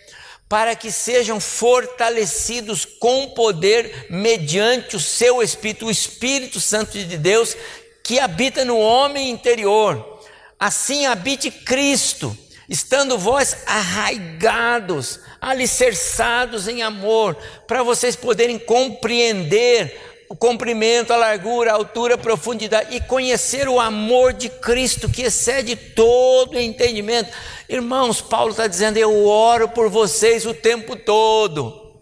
Para 0.48 0.76
que 0.76 0.92
sejam 0.92 1.40
fortalecidos 1.40 2.84
com 2.84 3.30
poder 3.30 4.06
mediante 4.08 4.94
o 4.94 5.00
seu 5.00 5.42
Espírito, 5.42 5.86
o 5.86 5.90
Espírito 5.90 6.60
Santo 6.60 6.96
de 6.96 7.18
Deus 7.18 7.56
que 8.04 8.20
habita 8.20 8.64
no 8.64 8.78
homem 8.78 9.30
interior. 9.30 10.20
Assim 10.60 11.06
habite 11.06 11.50
Cristo, 11.50 12.36
estando 12.68 13.18
vós 13.18 13.56
arraigados 13.66 15.20
alicerçados 15.40 16.68
em 16.68 16.82
amor, 16.82 17.36
para 17.66 17.82
vocês 17.82 18.14
poderem 18.14 18.58
compreender 18.58 20.00
o 20.28 20.36
comprimento, 20.36 21.12
a 21.12 21.16
largura, 21.16 21.72
a 21.72 21.74
altura, 21.74 22.14
a 22.14 22.18
profundidade 22.18 22.96
e 22.96 23.00
conhecer 23.00 23.68
o 23.68 23.78
amor 23.78 24.32
de 24.32 24.48
Cristo 24.48 25.10
que 25.10 25.22
excede 25.22 25.76
todo 25.76 26.58
entendimento. 26.58 27.30
Irmãos, 27.68 28.22
Paulo 28.22 28.52
está 28.52 28.66
dizendo: 28.66 28.96
Eu 28.96 29.26
oro 29.26 29.68
por 29.68 29.90
vocês 29.90 30.46
o 30.46 30.54
tempo 30.54 30.96
todo. 30.96 32.00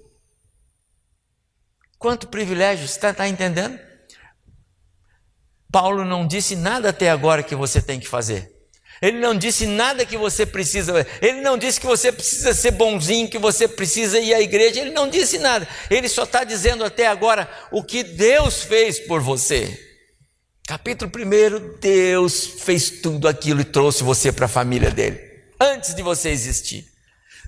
Quanto 1.99 2.29
privilégio, 2.29 2.87
você 2.87 2.95
está 2.95 3.13
tá 3.13 3.27
entendendo? 3.27 3.79
Paulo 5.73 6.05
não 6.05 6.27
disse 6.27 6.55
nada 6.55 6.91
até 6.91 7.11
agora 7.11 7.43
que 7.43 7.55
você 7.55 7.81
tem 7.81 7.99
que 7.99 8.07
fazer. 8.07 8.60
Ele 9.01 9.19
não 9.19 9.35
disse 9.35 9.67
nada 9.67 10.05
que 10.05 10.17
você 10.17 10.45
precisa. 10.45 11.07
Ele 11.23 11.41
não 11.41 11.57
disse 11.57 11.81
que 11.81 11.87
você 11.87 12.13
precisa 12.13 12.53
ser 12.53 12.73
bonzinho, 12.73 13.31
que 13.31 13.39
você 13.39 13.67
precisa 13.67 14.19
ir 14.19 14.35
à 14.35 14.41
igreja. 14.41 14.81
Ele 14.81 14.91
não 14.91 15.09
disse 15.09 15.39
nada. 15.39 15.67
Ele 15.91 16.09
só 16.09 16.25
está 16.25 16.45
dizendo 16.45 16.85
até 16.85 17.07
agora 17.07 17.51
o 17.73 17.83
que 17.83 18.03
Deus 18.03 18.63
fez 18.63 18.99
por 18.99 19.21
você. 19.21 19.89
Capítulo 20.67 21.11
1, 21.13 21.81
Deus 21.81 22.47
fez 22.47 22.91
tudo 23.01 23.27
aquilo 23.27 23.61
e 23.61 23.65
trouxe 23.65 24.05
você 24.05 24.31
para 24.31 24.47
a 24.47 24.49
família 24.49 24.89
dele, 24.89 25.21
antes 25.59 25.97
de 25.97 26.01
você 26.01 26.29
existir. 26.29 26.87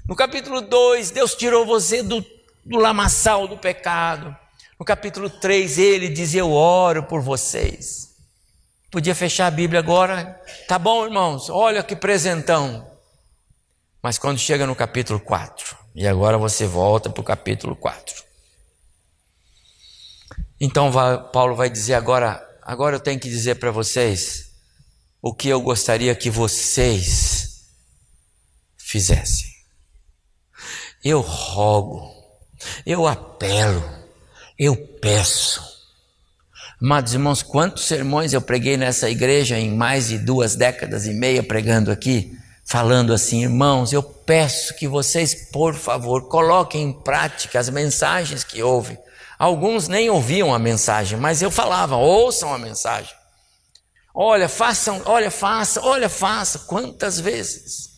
No 0.09 0.17
capítulo 0.17 0.61
2, 0.61 1.13
Deus 1.13 1.35
tirou 1.37 1.65
você 1.65 2.03
do, 2.03 2.25
do 2.65 2.79
lamaçal 2.79 3.47
do 3.47 3.57
pecado. 3.57 4.37
No 4.77 4.85
capítulo 4.85 5.31
3, 5.31 5.79
ele 5.79 6.09
diz: 6.09 6.35
Eu 6.35 6.51
oro 6.51 7.05
por 7.05 7.21
vocês. 7.21 8.12
Podia 8.93 9.15
fechar 9.15 9.47
a 9.47 9.51
Bíblia 9.51 9.81
agora. 9.81 10.39
Tá 10.69 10.79
bom, 10.79 11.07
irmãos, 11.07 11.49
olha 11.49 11.83
que 11.83 11.97
presentão. 11.97 12.87
Mas 14.03 14.19
quando 14.19 14.39
chega 14.39 14.67
no 14.67 14.77
capítulo 14.77 15.19
4, 15.19 15.75
e 15.95 16.07
agora 16.07 16.37
você 16.37 16.67
volta 16.67 17.09
para 17.09 17.23
o 17.23 17.25
capítulo 17.25 17.75
4. 17.75 18.23
Então 20.61 20.93
Paulo 21.33 21.57
vai 21.57 21.71
dizer 21.71 21.95
agora, 21.95 22.47
agora 22.61 22.97
eu 22.97 23.01
tenho 23.01 23.19
que 23.19 23.31
dizer 23.31 23.55
para 23.55 23.71
vocês 23.71 24.51
o 25.23 25.33
que 25.33 25.49
eu 25.49 25.63
gostaria 25.63 26.15
que 26.15 26.29
vocês 26.29 27.65
fizessem. 28.77 29.51
Eu 31.03 31.23
rogo, 31.23 32.15
eu 32.85 33.07
apelo, 33.07 33.83
eu 34.59 34.77
peço 35.01 35.72
Amados 36.85 37.13
irmãos, 37.13 37.45
quantos 37.45 37.85
sermões 37.85 38.33
eu 38.33 38.43
preguei 38.43 38.77
nessa 38.77 39.09
igreja 39.09 39.57
em 39.57 39.71
mais 39.71 40.09
de 40.09 40.19
duas 40.19 40.57
décadas 40.57 41.07
e 41.07 41.13
meia 41.13 41.41
pregando 41.41 41.93
aqui, 41.93 42.37
falando 42.65 43.13
assim, 43.13 43.45
irmãos, 43.45 43.93
eu 43.93 44.03
peço 44.03 44.75
que 44.75 44.89
vocês, 44.89 45.49
por 45.53 45.77
favor, 45.77 46.27
coloquem 46.27 46.83
em 46.89 46.93
prática 46.93 47.61
as 47.61 47.71
mensagens 47.71 48.43
que 48.43 48.65
ouvem. 48.65 48.99
Alguns 49.39 49.87
nem 49.87 50.11
ouviam 50.11 50.53
a 50.53 50.59
mensagem, 50.59 51.17
mas 51.17 51.41
eu 51.41 51.53
falava, 51.53 51.95
ouçam 51.95 52.53
a 52.53 52.59
mensagem. 52.59 53.15
Olha, 54.13 54.49
façam, 54.49 55.03
olha, 55.05 55.31
faça, 55.31 55.81
olha, 55.83 56.09
faça. 56.09 56.59
Quantas 56.67 57.21
vezes? 57.21 57.92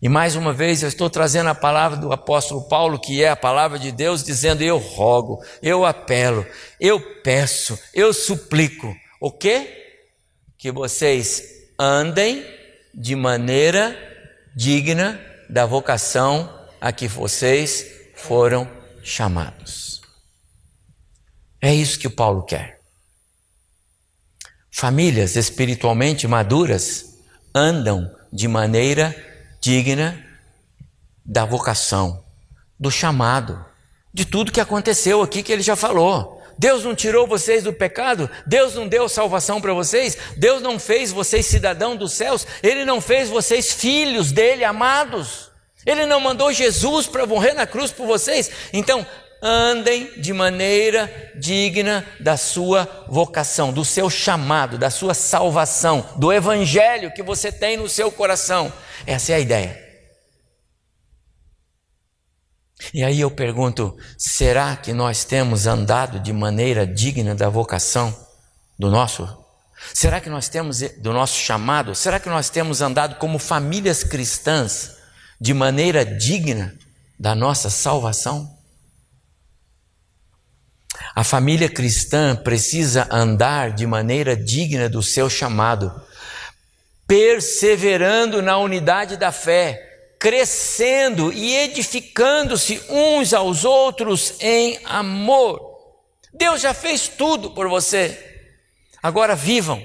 E 0.00 0.08
mais 0.08 0.36
uma 0.36 0.52
vez 0.52 0.82
eu 0.82 0.88
estou 0.88 1.10
trazendo 1.10 1.48
a 1.48 1.54
palavra 1.54 1.96
do 1.96 2.12
apóstolo 2.12 2.68
Paulo, 2.68 3.00
que 3.00 3.22
é 3.22 3.28
a 3.28 3.36
palavra 3.36 3.78
de 3.78 3.90
Deus, 3.90 4.22
dizendo: 4.22 4.62
Eu 4.62 4.78
rogo, 4.78 5.42
eu 5.60 5.84
apelo, 5.84 6.46
eu 6.80 7.00
peço, 7.22 7.78
eu 7.92 8.12
suplico. 8.12 8.94
O 9.20 9.32
quê? 9.32 10.06
Que 10.56 10.70
vocês 10.70 11.42
andem 11.78 12.44
de 12.94 13.16
maneira 13.16 13.96
digna 14.54 15.20
da 15.50 15.66
vocação 15.66 16.52
a 16.80 16.92
que 16.92 17.08
vocês 17.08 17.86
foram 18.14 18.70
chamados. 19.02 20.00
É 21.60 21.74
isso 21.74 21.98
que 21.98 22.06
o 22.06 22.14
Paulo 22.14 22.44
quer. 22.44 22.78
Famílias 24.70 25.34
espiritualmente 25.34 26.28
maduras 26.28 27.18
andam 27.52 28.08
de 28.32 28.46
maneira 28.46 29.08
digna 29.10 29.27
da 31.24 31.44
vocação, 31.44 32.24
do 32.78 32.90
chamado, 32.90 33.64
de 34.12 34.24
tudo 34.24 34.52
que 34.52 34.60
aconteceu 34.60 35.22
aqui 35.22 35.42
que 35.42 35.52
ele 35.52 35.62
já 35.62 35.76
falou. 35.76 36.38
Deus 36.58 36.84
não 36.84 36.94
tirou 36.94 37.26
vocês 37.26 37.62
do 37.62 37.72
pecado, 37.72 38.28
Deus 38.44 38.74
não 38.74 38.88
deu 38.88 39.08
salvação 39.08 39.60
para 39.60 39.72
vocês, 39.72 40.18
Deus 40.36 40.60
não 40.60 40.78
fez 40.78 41.12
vocês 41.12 41.46
cidadão 41.46 41.96
dos 41.96 42.14
céus, 42.14 42.44
Ele 42.62 42.84
não 42.84 43.00
fez 43.00 43.28
vocês 43.28 43.72
filhos 43.72 44.32
dele, 44.32 44.64
amados. 44.64 45.52
Ele 45.86 46.04
não 46.04 46.20
mandou 46.20 46.52
Jesus 46.52 47.06
para 47.06 47.26
morrer 47.26 47.52
na 47.52 47.66
cruz 47.66 47.92
por 47.92 48.06
vocês. 48.06 48.50
Então, 48.72 49.06
andem 49.42 50.20
de 50.20 50.32
maneira 50.32 51.32
digna 51.36 52.04
da 52.20 52.36
sua 52.36 53.06
vocação, 53.08 53.72
do 53.72 53.84
seu 53.84 54.10
chamado, 54.10 54.78
da 54.78 54.90
sua 54.90 55.14
salvação, 55.14 56.08
do 56.16 56.32
evangelho 56.32 57.12
que 57.12 57.22
você 57.22 57.52
tem 57.52 57.76
no 57.76 57.88
seu 57.88 58.10
coração. 58.10 58.72
Essa 59.06 59.32
é 59.32 59.34
a 59.36 59.40
ideia. 59.40 59.88
E 62.92 63.02
aí 63.02 63.20
eu 63.20 63.30
pergunto: 63.30 63.96
será 64.16 64.76
que 64.76 64.92
nós 64.92 65.24
temos 65.24 65.66
andado 65.66 66.20
de 66.20 66.32
maneira 66.32 66.86
digna 66.86 67.34
da 67.34 67.48
vocação 67.48 68.16
do 68.78 68.90
nosso? 68.90 69.28
Será 69.94 70.20
que 70.20 70.28
nós 70.28 70.48
temos 70.48 70.80
do 70.98 71.12
nosso 71.12 71.36
chamado? 71.36 71.94
Será 71.94 72.18
que 72.18 72.28
nós 72.28 72.50
temos 72.50 72.80
andado 72.80 73.16
como 73.16 73.38
famílias 73.38 74.02
cristãs 74.02 74.96
de 75.40 75.54
maneira 75.54 76.04
digna 76.04 76.76
da 77.18 77.34
nossa 77.34 77.70
salvação? 77.70 78.57
A 81.18 81.24
família 81.24 81.68
cristã 81.68 82.36
precisa 82.36 83.08
andar 83.10 83.72
de 83.72 83.84
maneira 83.84 84.36
digna 84.36 84.88
do 84.88 85.02
seu 85.02 85.28
chamado, 85.28 85.92
perseverando 87.08 88.40
na 88.40 88.56
unidade 88.56 89.16
da 89.16 89.32
fé, 89.32 90.14
crescendo 90.16 91.32
e 91.32 91.56
edificando-se 91.56 92.80
uns 92.88 93.34
aos 93.34 93.64
outros 93.64 94.34
em 94.38 94.78
amor. 94.84 95.60
Deus 96.32 96.60
já 96.60 96.72
fez 96.72 97.08
tudo 97.08 97.50
por 97.50 97.68
você. 97.68 98.16
Agora 99.02 99.34
vivam, 99.34 99.84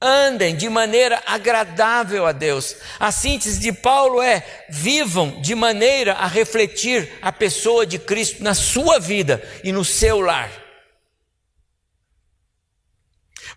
andem 0.00 0.56
de 0.56 0.68
maneira 0.68 1.22
agradável 1.26 2.26
a 2.26 2.32
Deus. 2.32 2.76
A 2.98 3.10
síntese 3.10 3.58
de 3.58 3.72
Paulo 3.72 4.22
é: 4.22 4.66
vivam 4.68 5.40
de 5.40 5.54
maneira 5.54 6.14
a 6.14 6.26
refletir 6.26 7.18
a 7.20 7.32
pessoa 7.32 7.84
de 7.84 7.98
Cristo 7.98 8.42
na 8.42 8.54
sua 8.54 8.98
vida 8.98 9.42
e 9.64 9.72
no 9.72 9.84
seu 9.84 10.20
lar. 10.20 10.50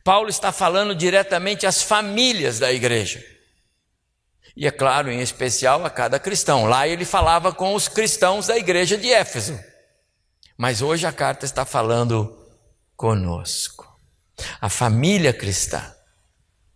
Paulo 0.03 0.29
está 0.29 0.51
falando 0.51 0.95
diretamente 0.95 1.67
às 1.67 1.83
famílias 1.83 2.57
da 2.57 2.71
igreja. 2.71 3.23
E 4.55 4.67
é 4.67 4.71
claro, 4.71 5.11
em 5.11 5.21
especial 5.21 5.85
a 5.85 5.89
cada 5.89 6.19
cristão. 6.19 6.65
Lá 6.65 6.87
ele 6.87 7.05
falava 7.05 7.53
com 7.53 7.73
os 7.75 7.87
cristãos 7.87 8.47
da 8.47 8.57
igreja 8.57 8.97
de 8.97 9.11
Éfeso. 9.11 9.57
Mas 10.57 10.81
hoje 10.81 11.05
a 11.05 11.11
carta 11.11 11.45
está 11.45 11.65
falando 11.65 12.37
conosco. 12.95 13.87
A 14.59 14.69
família 14.69 15.31
cristã 15.31 15.95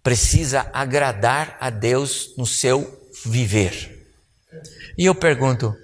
precisa 0.06 0.70
agradar 0.72 1.58
a 1.60 1.72
Deus 1.72 2.36
no 2.38 2.46
seu 2.46 3.10
viver. 3.26 4.08
E 4.96 5.04
eu 5.04 5.16
pergunto: 5.16 5.76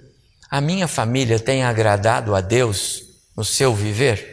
a 0.48 0.60
minha 0.60 0.86
família 0.86 1.40
tem 1.40 1.64
agradado 1.64 2.32
a 2.32 2.40
Deus 2.40 3.02
no 3.36 3.44
seu 3.44 3.74
viver? 3.74 4.30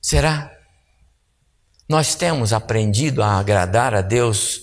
Será? 0.00 0.50
Nós 1.86 2.14
temos 2.14 2.50
aprendido 2.50 3.22
a 3.22 3.38
agradar 3.38 3.94
a 3.94 4.00
Deus? 4.00 4.62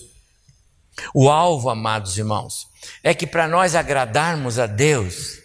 O 1.14 1.30
alvo, 1.30 1.70
amados 1.70 2.18
irmãos, 2.18 2.66
é 3.04 3.14
que 3.14 3.28
para 3.28 3.46
nós 3.46 3.76
agradarmos 3.76 4.58
a 4.58 4.66
Deus, 4.66 5.38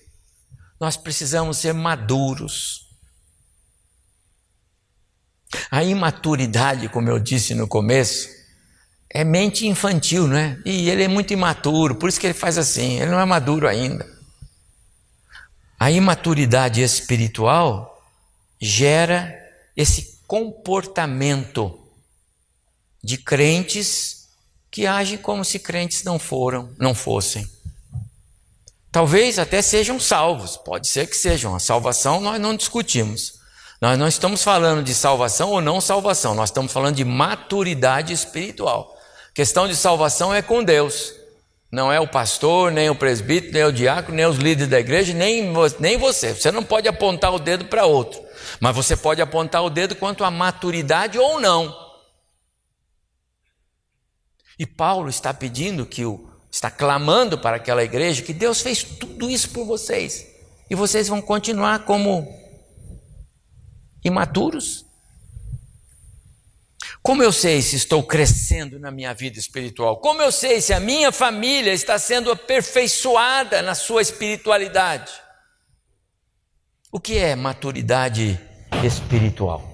nós 0.79 0.97
precisamos 0.97 1.57
ser 1.57 1.71
maduros. 1.71 2.84
A 5.69 5.84
imaturidade, 5.84 6.89
como 6.89 7.10
eu 7.10 7.19
disse 7.19 7.53
no 7.53 7.67
começo, 7.67 8.29
é 9.10 9.23
mente 9.23 9.67
infantil, 9.67 10.27
não 10.27 10.38
é? 10.38 10.60
E 10.65 10.89
ele 10.89 11.03
é 11.03 11.08
muito 11.08 11.31
imaturo, 11.31 11.95
por 11.95 12.10
isso 12.10 12.19
que 12.19 12.27
ele 12.27 12.34
faz 12.34 12.58
assim, 12.58 12.99
ele 12.99 13.12
não 13.12 13.19
é 13.19 13.25
maduro 13.25 13.67
ainda. 13.67 14.05
A 15.79 15.91
imaturidade 15.91 16.81
espiritual 16.81 18.03
gera 18.60 19.34
esse 19.75 20.19
comportamento 20.25 21.79
de 23.03 23.17
crentes 23.17 24.27
que 24.71 24.86
agem 24.86 25.17
como 25.17 25.45
se 25.45 25.60
crentes 25.60 26.03
não 26.03 26.17
foram, 26.17 26.73
não 26.77 26.95
fossem. 26.95 27.47
Talvez 28.91 29.38
até 29.38 29.62
sejam 29.62 29.99
salvos, 29.99 30.58
pode 30.58 30.88
ser 30.88 31.08
que 31.08 31.15
sejam. 31.15 31.53
A 31.53 31.60
salvação 31.60 32.19
nós 32.19 32.39
não 32.39 32.55
discutimos. 32.55 33.34
Nós 33.81 33.97
não 33.97 34.07
estamos 34.07 34.43
falando 34.43 34.83
de 34.83 34.93
salvação 34.93 35.49
ou 35.51 35.61
não 35.61 35.81
salvação, 35.81 36.33
nós 36.33 36.49
estamos 36.49 36.71
falando 36.71 36.95
de 36.95 37.03
maturidade 37.03 38.13
espiritual. 38.13 38.95
questão 39.33 39.67
de 39.67 39.75
salvação 39.75 40.33
é 40.33 40.41
com 40.41 40.63
Deus. 40.63 41.13
Não 41.71 41.91
é 41.91 41.99
o 41.99 42.07
pastor, 42.07 42.71
nem 42.71 42.89
o 42.89 42.95
presbítero, 42.95 43.53
nem 43.53 43.63
o 43.65 43.73
diácono, 43.73 44.15
nem 44.15 44.25
os 44.25 44.38
líderes 44.38 44.69
da 44.69 44.79
igreja, 44.79 45.13
nem, 45.13 45.51
nem 45.79 45.97
você. 45.97 46.33
Você 46.33 46.49
não 46.49 46.63
pode 46.63 46.88
apontar 46.88 47.33
o 47.33 47.39
dedo 47.39 47.65
para 47.65 47.85
outro. 47.85 48.23
Mas 48.61 48.73
você 48.73 48.95
pode 48.95 49.21
apontar 49.21 49.61
o 49.61 49.69
dedo 49.69 49.93
quanto 49.95 50.23
à 50.23 50.31
maturidade 50.31 51.19
ou 51.19 51.38
não. 51.39 51.75
E 54.57 54.65
Paulo 54.65 55.09
está 55.09 55.33
pedindo 55.33 55.85
que 55.85 56.05
o 56.05 56.29
está 56.49 56.71
clamando 56.71 57.38
para 57.38 57.57
aquela 57.57 57.83
igreja 57.83 58.21
que 58.21 58.31
Deus 58.31 58.61
fez 58.61 58.81
tudo 58.81 59.29
isso 59.29 59.49
por 59.49 59.65
vocês. 59.65 60.25
E 60.69 60.75
vocês 60.75 61.09
vão 61.09 61.21
continuar 61.21 61.79
como 61.79 62.25
imaturos. 64.05 64.85
Como 67.01 67.21
eu 67.21 67.31
sei 67.31 67.61
se 67.61 67.75
estou 67.75 68.03
crescendo 68.03 68.79
na 68.79 68.91
minha 68.91 69.13
vida 69.13 69.37
espiritual? 69.37 69.97
Como 69.97 70.21
eu 70.21 70.31
sei 70.31 70.61
se 70.61 70.73
a 70.73 70.79
minha 70.79 71.11
família 71.11 71.73
está 71.73 71.99
sendo 71.99 72.31
aperfeiçoada 72.31 73.61
na 73.61 73.75
sua 73.75 74.01
espiritualidade? 74.01 75.11
O 76.91 76.99
que 76.99 77.17
é 77.17 77.35
maturidade 77.35 78.39
espiritual? 78.83 79.71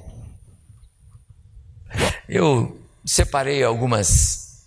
Eu 2.27 2.81
separei 3.05 3.63
algumas 3.63 4.65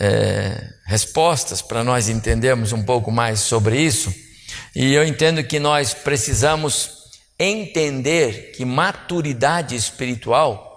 é, 0.00 0.68
respostas 0.86 1.62
para 1.62 1.84
nós 1.84 2.08
entendermos 2.08 2.72
um 2.72 2.82
pouco 2.82 3.10
mais 3.10 3.40
sobre 3.40 3.80
isso, 3.80 4.12
e 4.74 4.92
eu 4.92 5.04
entendo 5.04 5.44
que 5.44 5.58
nós 5.58 5.94
precisamos 5.94 7.01
entender 7.42 8.52
que 8.52 8.64
maturidade 8.64 9.74
espiritual 9.74 10.72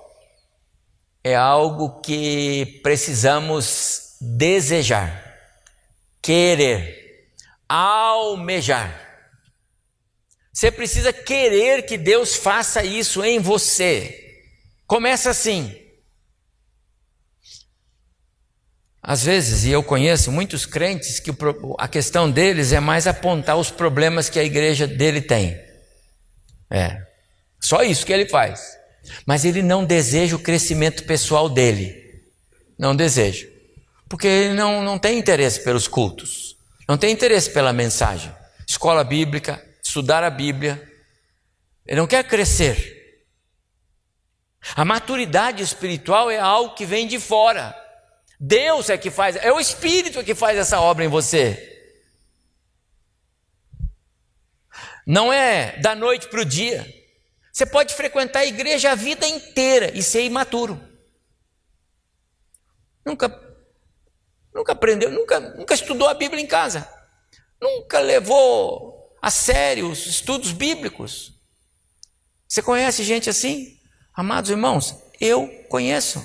é 1.23 1.35
algo 1.35 2.01
que 2.01 2.79
precisamos 2.83 4.15
desejar, 4.21 5.37
querer, 6.21 7.27
almejar. 7.67 9.01
Você 10.53 10.71
precisa 10.71 11.11
querer 11.11 11.85
que 11.85 11.97
Deus 11.97 12.35
faça 12.35 12.83
isso 12.83 13.23
em 13.23 13.39
você. 13.39 14.43
Começa 14.87 15.31
assim. 15.31 15.75
Às 19.01 19.23
vezes, 19.23 19.65
e 19.65 19.71
eu 19.71 19.83
conheço 19.83 20.31
muitos 20.31 20.65
crentes 20.65 21.19
que 21.19 21.31
a 21.77 21.87
questão 21.87 22.29
deles 22.29 22.71
é 22.71 22.79
mais 22.79 23.05
apontar 23.05 23.57
os 23.57 23.69
problemas 23.69 24.29
que 24.29 24.39
a 24.39 24.43
igreja 24.43 24.87
dele 24.87 25.21
tem. 25.21 25.64
É. 26.69 27.01
Só 27.59 27.83
isso 27.83 28.05
que 28.05 28.13
ele 28.13 28.27
faz. 28.27 28.77
Mas 29.25 29.45
ele 29.45 29.61
não 29.61 29.85
deseja 29.85 30.35
o 30.35 30.39
crescimento 30.39 31.03
pessoal 31.03 31.49
dele. 31.49 32.23
Não 32.77 32.95
deseja. 32.95 33.47
Porque 34.09 34.27
ele 34.27 34.53
não, 34.53 34.83
não 34.83 34.99
tem 34.99 35.17
interesse 35.17 35.63
pelos 35.63 35.87
cultos. 35.87 36.55
Não 36.87 36.97
tem 36.97 37.11
interesse 37.11 37.49
pela 37.49 37.73
mensagem. 37.73 38.31
Escola 38.67 39.03
bíblica, 39.03 39.63
estudar 39.83 40.23
a 40.23 40.29
Bíblia. 40.29 40.81
Ele 41.85 41.99
não 41.99 42.07
quer 42.07 42.23
crescer. 42.23 42.95
A 44.75 44.83
maturidade 44.83 45.61
espiritual 45.61 46.31
é 46.31 46.39
algo 46.39 46.75
que 46.75 46.85
vem 46.85 47.07
de 47.07 47.19
fora. 47.19 47.75
Deus 48.39 48.89
é 48.89 48.97
que 48.97 49.09
faz, 49.09 49.35
é 49.37 49.51
o 49.51 49.59
Espírito 49.59 50.23
que 50.23 50.35
faz 50.35 50.57
essa 50.57 50.79
obra 50.79 51.05
em 51.05 51.07
você. 51.07 51.74
Não 55.05 55.31
é 55.31 55.77
da 55.77 55.93
noite 55.93 56.27
para 56.27 56.41
o 56.41 56.45
dia. 56.45 56.85
Você 57.51 57.65
pode 57.65 57.93
frequentar 57.93 58.39
a 58.39 58.45
igreja 58.45 58.91
a 58.91 58.95
vida 58.95 59.27
inteira 59.27 59.95
e 59.97 60.01
ser 60.01 60.23
imaturo. 60.23 60.81
Nunca, 63.05 63.29
nunca 64.53 64.71
aprendeu, 64.71 65.11
nunca, 65.11 65.39
nunca 65.39 65.73
estudou 65.73 66.07
a 66.07 66.13
Bíblia 66.13 66.41
em 66.41 66.47
casa. 66.47 66.89
Nunca 67.61 67.99
levou 67.99 69.15
a 69.21 69.29
sério 69.29 69.89
os 69.89 70.05
estudos 70.07 70.51
bíblicos. 70.51 71.33
Você 72.47 72.61
conhece 72.61 73.03
gente 73.03 73.29
assim? 73.29 73.79
Amados 74.13 74.49
irmãos, 74.49 74.95
eu 75.21 75.47
conheço. 75.69 76.23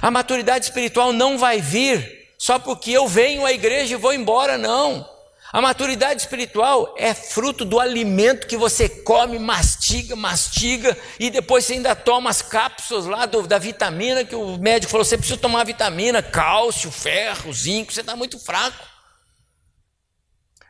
A 0.00 0.10
maturidade 0.10 0.66
espiritual 0.66 1.12
não 1.12 1.38
vai 1.38 1.60
vir 1.60 2.34
só 2.38 2.58
porque 2.58 2.90
eu 2.90 3.06
venho 3.06 3.44
à 3.44 3.52
igreja 3.52 3.94
e 3.94 3.98
vou 3.98 4.12
embora, 4.12 4.56
não. 4.56 5.11
A 5.52 5.60
maturidade 5.60 6.22
espiritual 6.22 6.94
é 6.96 7.12
fruto 7.12 7.62
do 7.62 7.78
alimento 7.78 8.46
que 8.46 8.56
você 8.56 8.88
come, 8.88 9.38
mastiga, 9.38 10.16
mastiga, 10.16 10.96
e 11.20 11.28
depois 11.28 11.66
você 11.66 11.74
ainda 11.74 11.94
toma 11.94 12.30
as 12.30 12.40
cápsulas 12.40 13.04
lá 13.04 13.26
do, 13.26 13.46
da 13.46 13.58
vitamina 13.58 14.24
que 14.24 14.34
o 14.34 14.56
médico 14.56 14.90
falou: 14.90 15.04
você 15.04 15.18
precisa 15.18 15.38
tomar 15.38 15.64
vitamina, 15.64 16.22
cálcio, 16.22 16.90
ferro, 16.90 17.52
zinco, 17.52 17.92
você 17.92 18.00
está 18.00 18.16
muito 18.16 18.38
fraco. 18.38 18.82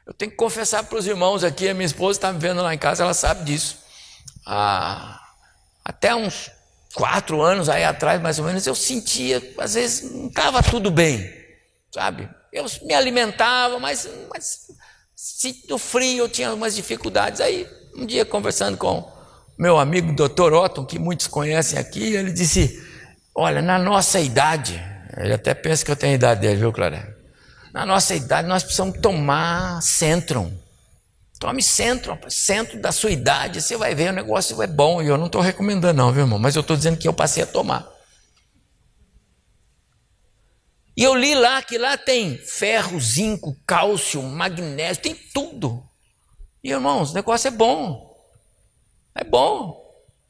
Eu 0.05 0.13
tenho 0.13 0.33
que 0.33 0.37
confessar 0.37 0.83
para 0.83 0.99
os 0.99 1.07
irmãos 1.07 1.45
aqui, 1.45 1.69
a 1.69 1.75
minha 1.75 1.87
esposa 1.87 2.19
está 2.19 2.33
me 2.33 2.41
vendo 2.41 2.61
lá 2.61 2.75
em 2.75 2.79
casa, 2.79 3.05
ela 3.05 3.15
sabe 3.15 3.45
disso. 3.45 3.79
Ah, 4.45 5.21
até 5.85 6.13
uns 6.13 6.51
quatro 6.93 7.41
anos 7.41 7.69
aí 7.69 7.85
atrás, 7.85 8.21
mais 8.21 8.41
ou 8.41 8.45
menos, 8.45 8.67
eu 8.67 8.75
sentia, 8.75 9.41
às 9.59 9.75
vezes 9.75 10.11
não 10.11 10.27
estava 10.27 10.61
tudo 10.61 10.91
bem, 10.91 11.33
sabe? 11.95 12.29
Eu 12.53 12.67
me 12.83 12.93
alimentava, 12.93 13.79
mas, 13.79 14.09
mas 14.33 14.69
sinto 15.17 15.79
frio, 15.79 16.25
eu 16.25 16.29
tinha 16.29 16.49
algumas 16.49 16.75
dificuldades. 16.75 17.41
Aí, 17.41 17.67
um 17.97 18.05
dia, 18.05 18.25
conversando 18.25 18.77
com 18.77 19.11
meu 19.59 19.79
amigo 19.79 20.13
Dr. 20.13 20.53
Otton, 20.53 20.85
que 20.85 20.99
muitos 20.99 21.27
conhecem 21.27 21.79
aqui, 21.79 22.15
ele 22.15 22.33
disse: 22.33 22.83
Olha, 23.35 23.63
na 23.63 23.79
nossa 23.79 24.21
idade, 24.21 24.83
ele 25.17 25.33
até 25.33 25.55
pensa 25.55 25.85
que 25.85 25.91
eu 25.91 25.97
tenho 25.97 26.13
a 26.13 26.17
idade 26.17 26.41
dele, 26.41 26.57
viu, 26.57 26.73
Clara? 26.73 27.17
Na 27.73 27.87
nossa 27.87 28.15
idade, 28.15 28.47
nós 28.47 28.63
precisamos 28.63 28.99
tomar 29.01 29.81
Centrum. 29.81 30.53
Tome 31.39 31.61
Centrum, 31.61 32.17
centro 32.29 32.81
da 32.81 32.93
sua 32.93 33.11
idade, 33.11 33.61
você 33.61 33.77
vai 33.77 33.97
ver, 33.97 34.11
o 34.11 34.13
negócio 34.13 34.63
é 34.63 34.67
bom. 34.67 35.03
E 35.03 35.09
eu 35.09 35.19
não 35.19 35.27
estou 35.27 35.41
recomendando, 35.41 35.95
não, 35.95 36.13
viu, 36.13 36.23
irmão? 36.23 36.39
Mas 36.39 36.55
eu 36.55 36.61
estou 36.61 36.77
dizendo 36.77 36.99
que 36.99 37.09
eu 37.09 37.13
passei 37.13 37.43
a 37.43 37.47
tomar. 37.47 37.92
E 40.97 41.03
eu 41.03 41.15
li 41.15 41.35
lá 41.35 41.63
que 41.63 41.79
lá 41.79 41.97
tem 41.97 42.37
ferro, 42.37 43.01
zinco, 43.01 43.57
cálcio, 43.67 44.23
magnésio, 44.23 45.03
tem 45.03 45.15
tudo. 45.33 45.83
E 46.63 46.71
irmãos, 46.71 47.11
o 47.11 47.15
negócio 47.15 47.49
é 47.49 47.51
bom. 47.51 48.15
É 49.15 49.25
bom. 49.25 49.81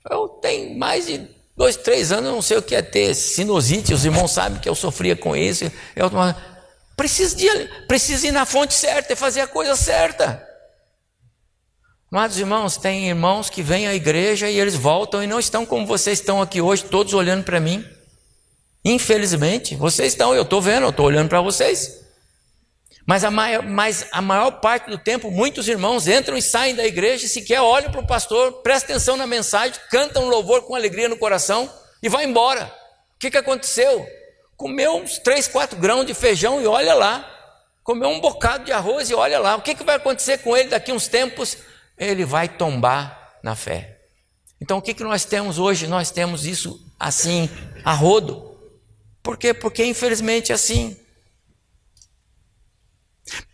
Eu 0.09 0.29
tenho 0.29 0.79
mais 0.79 1.07
de 1.07 1.29
dois, 1.57 1.77
três 1.77 2.13
anos, 2.13 2.27
eu 2.27 2.33
não 2.33 2.43
sei 2.43 2.57
o 2.57 2.63
que 2.63 2.75
é 2.75 2.83
ter 2.83 3.15
sinusite. 3.15 3.93
Os 3.93 4.05
irmãos 4.05 4.31
sabem 4.31 4.61
que 4.61 4.69
eu 4.69 4.75
sofria 4.75 5.17
com 5.17 5.37
isso. 5.37 5.71
Eu 5.97 6.11
preciso, 6.97 7.37
de, 7.37 7.49
preciso 7.87 8.27
ir 8.27 8.33
na 8.33 8.47
fonte 8.47 8.75
certa 8.75 9.13
e 9.13 9.17
fazer 9.17 9.41
a 9.41 9.47
coisa 9.47 9.75
certa. 9.75 10.49
Amados 12.11 12.39
irmãos, 12.39 12.77
tem 12.77 13.09
irmãos 13.09 13.49
que 13.49 13.63
vêm 13.63 13.89
à 13.89 13.95
igreja 13.95 14.49
e 14.49 14.59
eles 14.59 14.75
voltam 14.75 15.23
e 15.23 15.27
não 15.27 15.41
estão 15.41 15.65
como 15.65 15.87
vocês 15.87 16.21
estão 16.21 16.43
aqui 16.43 16.61
hoje, 16.61 16.85
todos 16.85 17.15
olhando 17.15 17.43
para 17.43 17.59
mim. 17.59 17.85
Infelizmente, 18.85 19.77
vocês 19.77 20.13
estão, 20.13 20.35
eu 20.35 20.43
estou 20.43 20.61
vendo, 20.61 20.85
eu 20.85 20.91
estou 20.91 21.07
olhando 21.07 21.29
para 21.29 21.41
vocês. 21.41 22.03
Mas 23.07 23.25
a, 23.25 23.31
maior, 23.31 23.63
mas 23.65 24.07
a 24.13 24.23
maior 24.23 24.51
parte 24.61 24.91
do 24.91 24.99
tempo, 24.99 25.31
muitos 25.31 25.69
irmãos 25.69 26.07
entram 26.07 26.37
e 26.37 26.43
saem 26.43 26.75
da 26.75 26.87
igreja 26.87 27.27
sequer 27.27 27.61
olham 27.61 27.91
para 27.91 28.01
o 28.01 28.07
pastor, 28.07 28.63
prestam 28.63 28.95
atenção 28.95 29.17
na 29.17 29.27
mensagem, 29.27 29.75
cantam 29.91 30.29
louvor 30.29 30.63
com 30.63 30.75
alegria 30.75 31.09
no 31.09 31.17
coração 31.17 31.71
e 32.03 32.09
vai 32.09 32.25
embora. 32.25 32.73
O 33.17 33.19
que, 33.19 33.31
que 33.31 33.39
aconteceu? 33.39 34.07
Comeu 34.57 34.97
uns 34.97 35.19
3, 35.19 35.49
4 35.49 35.79
grãos 35.79 36.07
de 36.07 36.15
feijão 36.15 36.61
e 36.61 36.67
olha 36.67 36.95
lá. 36.95 37.29
Comeu 37.83 38.09
um 38.09 38.21
bocado 38.21 38.65
de 38.65 38.73
arroz 38.73 39.11
e 39.11 39.15
olha 39.15 39.41
lá. 39.41 39.57
O 39.57 39.63
que, 39.63 39.75
que 39.75 39.83
vai 39.83 39.97
acontecer 39.97 40.39
com 40.39 40.57
ele 40.57 40.69
daqui 40.69 40.93
uns 40.93 41.09
tempos? 41.09 41.57
Ele 41.99 42.25
vai 42.25 42.49
tombar 42.49 43.39
na 43.43 43.57
fé. 43.57 43.99
Então 44.61 44.79
o 44.79 44.83
que, 44.83 44.95
que 44.95 45.03
nós 45.03 45.25
temos 45.25 45.59
hoje? 45.59 45.89
Nós 45.89 46.13
temos 46.13 46.47
isso 46.47 46.81
assim, 46.99 47.51
a 47.85 47.93
rodo. 47.93 48.52
Por 49.23 49.37
quê? 49.37 49.55
Porque 49.55 49.85
infelizmente 49.85 50.53
é 50.53 50.55
assim. 50.55 50.97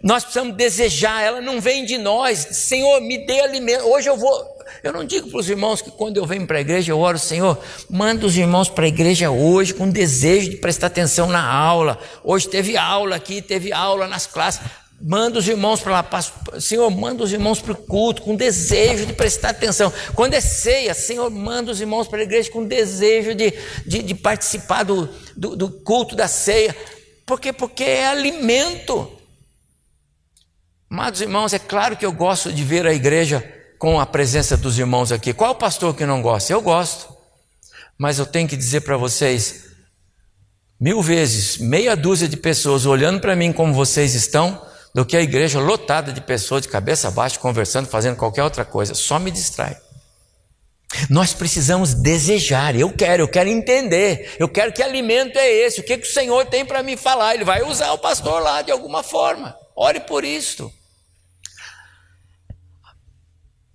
Nós 0.03 0.25
precisamos 0.25 0.57
desejar, 0.57 1.23
ela 1.23 1.41
não 1.41 1.61
vem 1.61 1.85
de 1.85 1.99
nós. 1.99 2.39
Senhor, 2.39 3.01
me 3.01 3.27
dê 3.27 3.41
alimento. 3.41 3.85
Hoje 3.85 4.09
eu 4.09 4.17
vou. 4.17 4.59
Eu 4.83 4.93
não 4.93 5.05
digo 5.05 5.31
para 5.31 5.41
os 5.41 5.49
irmãos 5.49 5.83
que 5.83 5.91
quando 5.91 6.17
eu 6.17 6.27
venho 6.27 6.47
para 6.47 6.59
a 6.59 6.61
igreja 6.61 6.93
eu 6.93 6.99
oro, 6.99 7.19
Senhor, 7.19 7.59
manda 7.89 8.27
os 8.27 8.37
irmãos 8.37 8.69
para 8.69 8.85
a 8.85 8.89
igreja 8.89 9.31
hoje 9.31 9.75
com 9.75 9.89
desejo 9.89 10.51
de 10.51 10.57
prestar 10.57 10.89
atenção 10.89 11.29
na 11.29 11.43
aula. 11.43 11.99
Hoje 12.23 12.49
teve 12.49 12.77
aula 12.77 13.17
aqui, 13.17 13.43
teve 13.43 13.73
aula 13.73 14.07
nas 14.07 14.27
classes. 14.27 14.61
Manda 15.01 15.39
os 15.39 15.47
irmãos 15.47 15.81
para 15.81 15.93
lá, 15.93 16.61
Senhor, 16.61 16.91
manda 16.91 17.23
os 17.23 17.33
irmãos 17.33 17.61
para 17.61 17.73
o 17.73 17.77
culto 17.77 18.23
com 18.23 18.35
desejo 18.35 19.07
de 19.07 19.13
prestar 19.13 19.51
atenção. 19.51 19.93
Quando 20.13 20.35
é 20.35 20.41
ceia, 20.41 20.93
Senhor, 20.93 21.31
manda 21.31 21.71
os 21.71 21.81
irmãos 21.81 22.09
para 22.09 22.19
a 22.19 22.23
igreja 22.23 22.51
com 22.51 22.67
desejo 22.67 23.33
de, 23.33 23.55
de, 23.87 24.03
de 24.03 24.15
participar 24.15 24.83
do, 24.83 25.09
do, 25.37 25.55
do 25.55 25.71
culto 25.71 26.17
da 26.17 26.27
ceia. 26.27 26.75
Por 27.25 27.41
quê? 27.41 27.53
Porque 27.53 27.85
é 27.85 28.09
alimento. 28.09 29.13
Amados 30.91 31.21
irmãos, 31.21 31.53
é 31.53 31.61
claro 31.61 31.97
que 31.97 32.05
eu 32.05 32.13
gosto 32.13 32.53
de 32.53 32.65
ver 32.65 32.85
a 32.85 32.93
igreja 32.93 33.45
com 33.79 34.01
a 34.01 34.07
presença 34.07 34.57
dos 34.57 34.79
irmãos 34.81 35.13
aqui. 35.13 35.33
Qual 35.33 35.55
pastor 35.55 35.95
que 35.95 36.05
não 36.05 36.21
gosta? 36.21 36.53
Eu 36.53 36.61
gosto. 36.61 37.15
Mas 37.97 38.19
eu 38.19 38.27
tenho 38.27 38.49
que 38.49 38.57
dizer 38.57 38.81
para 38.81 38.97
vocês, 38.97 39.67
mil 40.81 41.01
vezes, 41.03 41.59
meia 41.59 41.95
dúzia 41.95 42.27
de 42.27 42.37
pessoas 42.37 42.85
olhando 42.85 43.21
para 43.21 43.37
mim 43.37 43.53
como 43.53 43.73
vocês 43.73 44.15
estão, 44.15 44.67
do 44.95 45.05
que 45.05 45.17
a 45.17 45.21
igreja 45.21 45.61
lotada 45.61 46.13
de 46.13 46.21
pessoas 46.21 46.63
de 46.63 46.69
cabeça 46.69 47.11
baixa, 47.11 47.39
conversando, 47.39 47.89
fazendo 47.89 48.17
qualquer 48.17 48.43
outra 48.43 48.65
coisa. 48.65 48.95
Só 48.95 49.19
me 49.19 49.31
distrai. 49.31 49.77
Nós 51.11 51.35
precisamos 51.35 51.93
desejar, 51.93 52.75
eu 52.75 52.91
quero, 52.91 53.23
eu 53.23 53.29
quero 53.29 53.49
entender, 53.49 54.35
eu 54.39 54.49
quero 54.49 54.73
que 54.73 54.83
alimento 54.83 55.39
é 55.39 55.47
esse, 55.47 55.81
o 55.81 55.85
que, 55.85 55.99
que 55.99 56.09
o 56.09 56.13
Senhor 56.13 56.47
tem 56.47 56.65
para 56.65 56.83
me 56.83 56.97
falar. 56.97 57.35
Ele 57.35 57.45
vai 57.45 57.63
usar 57.63 57.93
o 57.93 57.99
pastor 57.99 58.43
lá 58.43 58.63
de 58.63 58.73
alguma 58.73 59.03
forma. 59.03 59.55
Ore 59.77 60.01
por 60.01 60.25
isto. 60.25 60.73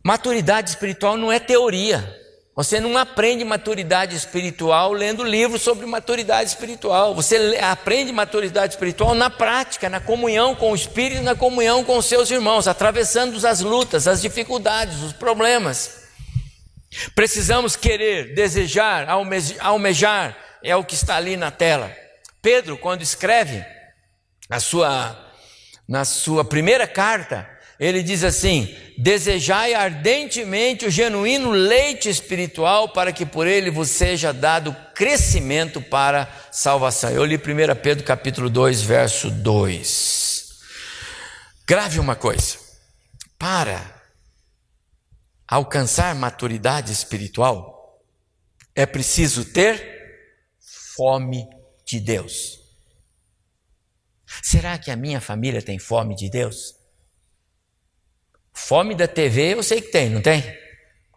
Maturidade 0.04 0.72
espiritual 0.72 1.16
não 1.16 1.32
é 1.32 1.40
teoria. 1.40 2.23
Você 2.56 2.80
não 2.80 2.96
aprende 2.98 3.44
maturidade 3.44 4.16
espiritual 4.16 4.94
lendo 4.94 5.24
livros 5.24 5.64
sobre 5.64 5.88
maturidade 5.88 6.50
espiritual. 6.50 7.16
Você 7.16 7.58
aprende 7.60 8.12
maturidade 8.12 8.74
espiritual 8.74 9.16
na 9.16 9.28
prática, 9.28 9.90
na 9.90 10.00
comunhão 10.00 10.54
com 10.54 10.72
o 10.72 10.76
Espírito, 10.76 11.24
na 11.24 11.36
comunhão 11.36 11.84
com 11.84 11.98
os 11.98 12.06
seus 12.06 12.30
irmãos, 12.30 12.68
atravessando 12.68 13.36
as 13.48 13.62
lutas, 13.62 14.08
as 14.08 14.22
dificuldades, 14.22 15.02
os 15.02 15.14
problemas. 15.14 16.04
Precisamos 17.16 17.76
querer, 17.76 18.36
desejar, 18.36 19.08
almejar, 19.60 20.38
é 20.64 20.76
o 20.76 20.84
que 20.84 20.94
está 20.94 21.16
ali 21.16 21.36
na 21.36 21.50
tela. 21.50 21.92
Pedro, 22.40 22.78
quando 22.78 23.02
escreve 23.02 23.66
a 24.48 24.60
sua, 24.60 25.18
na 25.90 26.06
sua 26.06 26.46
primeira 26.46 26.86
carta, 26.86 27.50
ele 27.84 28.02
diz 28.02 28.24
assim: 28.24 28.74
Desejai 28.98 29.74
ardentemente 29.74 30.86
o 30.86 30.90
genuíno 30.90 31.52
leite 31.52 32.08
espiritual, 32.08 32.94
para 32.94 33.12
que 33.12 33.26
por 33.26 33.46
ele 33.46 33.70
vos 33.70 33.90
seja 33.90 34.32
dado 34.32 34.74
crescimento 34.96 35.82
para 35.82 36.32
salvação. 36.50 37.10
Eu 37.10 37.26
li 37.26 37.36
1 37.36 37.40
Pedro 37.82 38.06
capítulo 38.06 38.50
2, 38.50 38.82
verso 38.84 39.30
2. 39.30 40.60
Grave 41.68 42.00
uma 42.00 42.16
coisa: 42.16 42.58
para 43.38 44.02
alcançar 45.46 46.16
maturidade 46.16 46.90
espiritual, 46.90 48.02
é 48.74 48.86
preciso 48.86 49.44
ter 49.44 49.84
fome 50.96 51.46
de 51.86 52.00
Deus. 52.00 52.62
Será 54.42 54.78
que 54.78 54.90
a 54.90 54.96
minha 54.96 55.20
família 55.20 55.62
tem 55.62 55.78
fome 55.78 56.16
de 56.16 56.30
Deus? 56.30 56.82
Fome 58.54 58.96
da 58.96 59.08
TV 59.08 59.54
eu 59.54 59.64
sei 59.64 59.82
que 59.82 59.92
tem, 59.92 60.10
não 60.10 60.22
tem? 60.22 60.44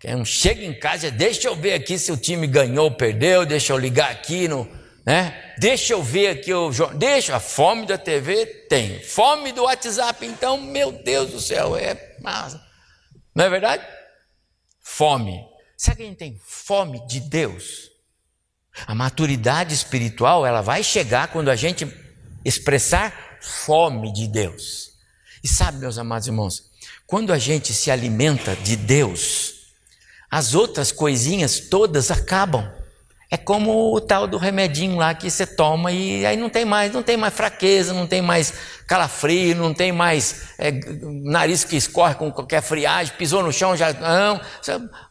Um 0.04 0.24
chega 0.24 0.64
em 0.64 0.78
casa, 0.78 1.10
deixa 1.10 1.48
eu 1.48 1.56
ver 1.56 1.72
aqui 1.72 1.98
se 1.98 2.12
o 2.12 2.16
time 2.16 2.46
ganhou 2.46 2.84
ou 2.84 2.90
perdeu, 2.90 3.44
deixa 3.44 3.72
eu 3.72 3.78
ligar 3.78 4.10
aqui 4.10 4.46
no, 4.46 4.68
né? 5.04 5.54
Deixa 5.58 5.94
eu 5.94 6.02
ver 6.02 6.28
aqui 6.28 6.52
o 6.52 6.70
deixa 6.94 7.36
a 7.36 7.40
fome 7.40 7.86
da 7.86 7.98
TV 7.98 8.46
tem, 8.68 9.02
fome 9.02 9.52
do 9.52 9.64
WhatsApp 9.64 10.24
então, 10.24 10.60
meu 10.60 10.92
Deus 10.92 11.30
do 11.30 11.40
céu, 11.40 11.76
é 11.76 12.16
massa. 12.20 12.64
Não 13.34 13.44
é 13.44 13.50
verdade? 13.50 13.86
Fome. 14.80 15.44
Será 15.76 15.96
que 15.96 16.02
a 16.02 16.06
gente 16.06 16.18
tem 16.18 16.40
fome 16.44 17.06
de 17.06 17.20
Deus? 17.20 17.90
A 18.86 18.94
maturidade 18.94 19.74
espiritual, 19.74 20.46
ela 20.46 20.60
vai 20.60 20.82
chegar 20.82 21.28
quando 21.28 21.50
a 21.50 21.56
gente 21.56 21.86
expressar 22.44 23.38
fome 23.40 24.12
de 24.12 24.28
Deus. 24.28 24.90
E 25.42 25.48
sabe, 25.48 25.78
meus 25.78 25.98
amados 25.98 26.26
irmãos, 26.26 26.65
quando 27.06 27.32
a 27.32 27.38
gente 27.38 27.72
se 27.72 27.90
alimenta 27.90 28.56
de 28.56 28.76
Deus, 28.76 29.54
as 30.30 30.54
outras 30.54 30.90
coisinhas 30.90 31.60
todas 31.60 32.10
acabam. 32.10 32.68
É 33.30 33.36
como 33.36 33.92
o 33.92 34.00
tal 34.00 34.26
do 34.26 34.38
remedinho 34.38 34.96
lá 34.96 35.12
que 35.12 35.28
você 35.28 35.44
toma 35.44 35.90
e 35.90 36.24
aí 36.24 36.36
não 36.36 36.48
tem 36.48 36.64
mais, 36.64 36.92
não 36.92 37.02
tem 37.02 37.16
mais 37.16 37.34
fraqueza, 37.34 37.92
não 37.92 38.06
tem 38.06 38.22
mais 38.22 38.52
calafrio, 38.86 39.56
não 39.56 39.74
tem 39.74 39.90
mais 39.90 40.52
é, 40.58 40.70
nariz 41.24 41.64
que 41.64 41.76
escorre 41.76 42.14
com 42.14 42.30
qualquer 42.30 42.62
friagem, 42.62 43.16
pisou 43.16 43.42
no 43.42 43.52
chão 43.52 43.76
já 43.76 43.92
não. 43.92 44.40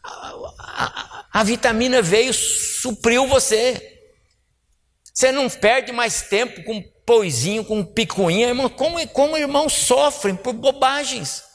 A, 0.02 0.44
a, 0.58 1.24
a 1.40 1.44
vitamina 1.44 2.00
veio, 2.00 2.32
supriu 2.32 3.26
você. 3.26 4.00
Você 5.12 5.30
não 5.30 5.48
perde 5.48 5.92
mais 5.92 6.22
tempo 6.22 6.62
com 6.64 6.82
poizinho, 7.04 7.64
com 7.64 7.84
picuinha, 7.84 8.48
irmão. 8.48 8.68
Como, 8.68 9.06
como 9.08 9.36
irmãos 9.36 9.74
sofrem 9.74 10.34
por 10.34 10.54
bobagens. 10.54 11.45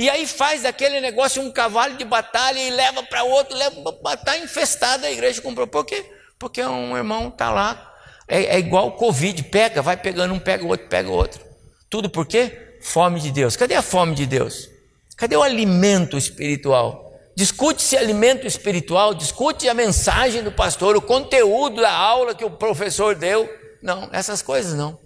E 0.00 0.08
aí 0.08 0.26
faz 0.26 0.62
daquele 0.62 0.98
negócio 0.98 1.42
um 1.42 1.50
cavalo 1.50 1.94
de 1.98 2.06
batalha 2.06 2.58
e 2.58 2.70
leva 2.70 3.02
para 3.02 3.22
outro, 3.22 3.54
leva 3.54 3.76
está 4.14 4.38
infestada 4.38 5.06
a 5.06 5.12
igreja 5.12 5.42
com 5.42 5.54
por 5.54 5.84
quê? 5.84 6.10
Porque 6.38 6.64
um 6.64 6.96
irmão 6.96 7.28
está 7.28 7.50
lá, 7.50 7.94
é, 8.26 8.44
é 8.44 8.58
igual 8.58 8.86
o 8.86 8.92
Covid, 8.92 9.42
pega, 9.42 9.82
vai 9.82 9.98
pegando 9.98 10.32
um, 10.32 10.38
pega 10.38 10.64
o 10.64 10.68
outro, 10.68 10.88
pega 10.88 11.06
o 11.06 11.12
outro. 11.12 11.44
Tudo 11.90 12.08
por 12.08 12.24
quê? 12.24 12.78
Fome 12.80 13.20
de 13.20 13.30
Deus. 13.30 13.56
Cadê 13.56 13.74
a 13.74 13.82
fome 13.82 14.14
de 14.14 14.24
Deus? 14.24 14.70
Cadê 15.18 15.36
o 15.36 15.42
alimento 15.42 16.16
espiritual? 16.16 17.12
Discute-se 17.36 17.94
alimento 17.94 18.46
espiritual, 18.46 19.12
discute 19.12 19.68
a 19.68 19.74
mensagem 19.74 20.42
do 20.42 20.50
pastor, 20.50 20.96
o 20.96 21.02
conteúdo 21.02 21.82
da 21.82 21.92
aula 21.92 22.34
que 22.34 22.44
o 22.44 22.50
professor 22.50 23.14
deu. 23.14 23.46
Não, 23.82 24.08
essas 24.12 24.40
coisas 24.40 24.72
não 24.72 24.98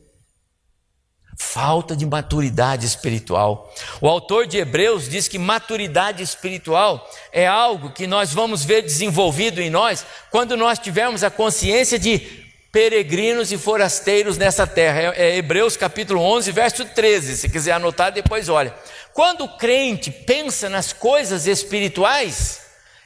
falta 1.39 1.97
de 1.97 2.07
maturidade 2.07 2.87
espiritual. 2.87 3.73
O 4.01 4.09
autor 4.09 4.47
de 4.47 4.59
Hebreus 4.59 5.09
diz 5.09 5.29
que 5.29 5.39
maturidade 5.39 6.23
espiritual 6.23 7.09
é 7.33 7.47
algo 7.47 7.91
que 7.91 8.07
nós 8.07 8.33
vamos 8.33 8.65
ver 8.65 8.83
desenvolvido 8.83 9.61
em 9.61 9.71
nós 9.71 10.07
quando 10.31 10.57
nós 10.57 10.79
tivermos 10.79 11.25
a 11.25 11.31
consciência 11.31 11.99
de 11.99 12.45
peregrinos 12.71 13.53
e 13.53 13.59
forasteiros 13.59 14.37
nessa 14.37 14.67
terra. 14.67 15.15
É, 15.17 15.29
é 15.29 15.37
Hebreus 15.37 15.77
capítulo 15.77 16.21
11, 16.21 16.51
verso 16.53 16.85
13. 16.85 17.37
Se 17.37 17.49
quiser 17.49 17.73
anotar, 17.73 18.13
depois 18.13 18.49
olha. 18.49 18.75
Quando 19.13 19.45
o 19.45 19.57
crente 19.57 20.11
pensa 20.11 20.69
nas 20.69 20.93
coisas 20.93 21.47
espirituais, 21.47 22.63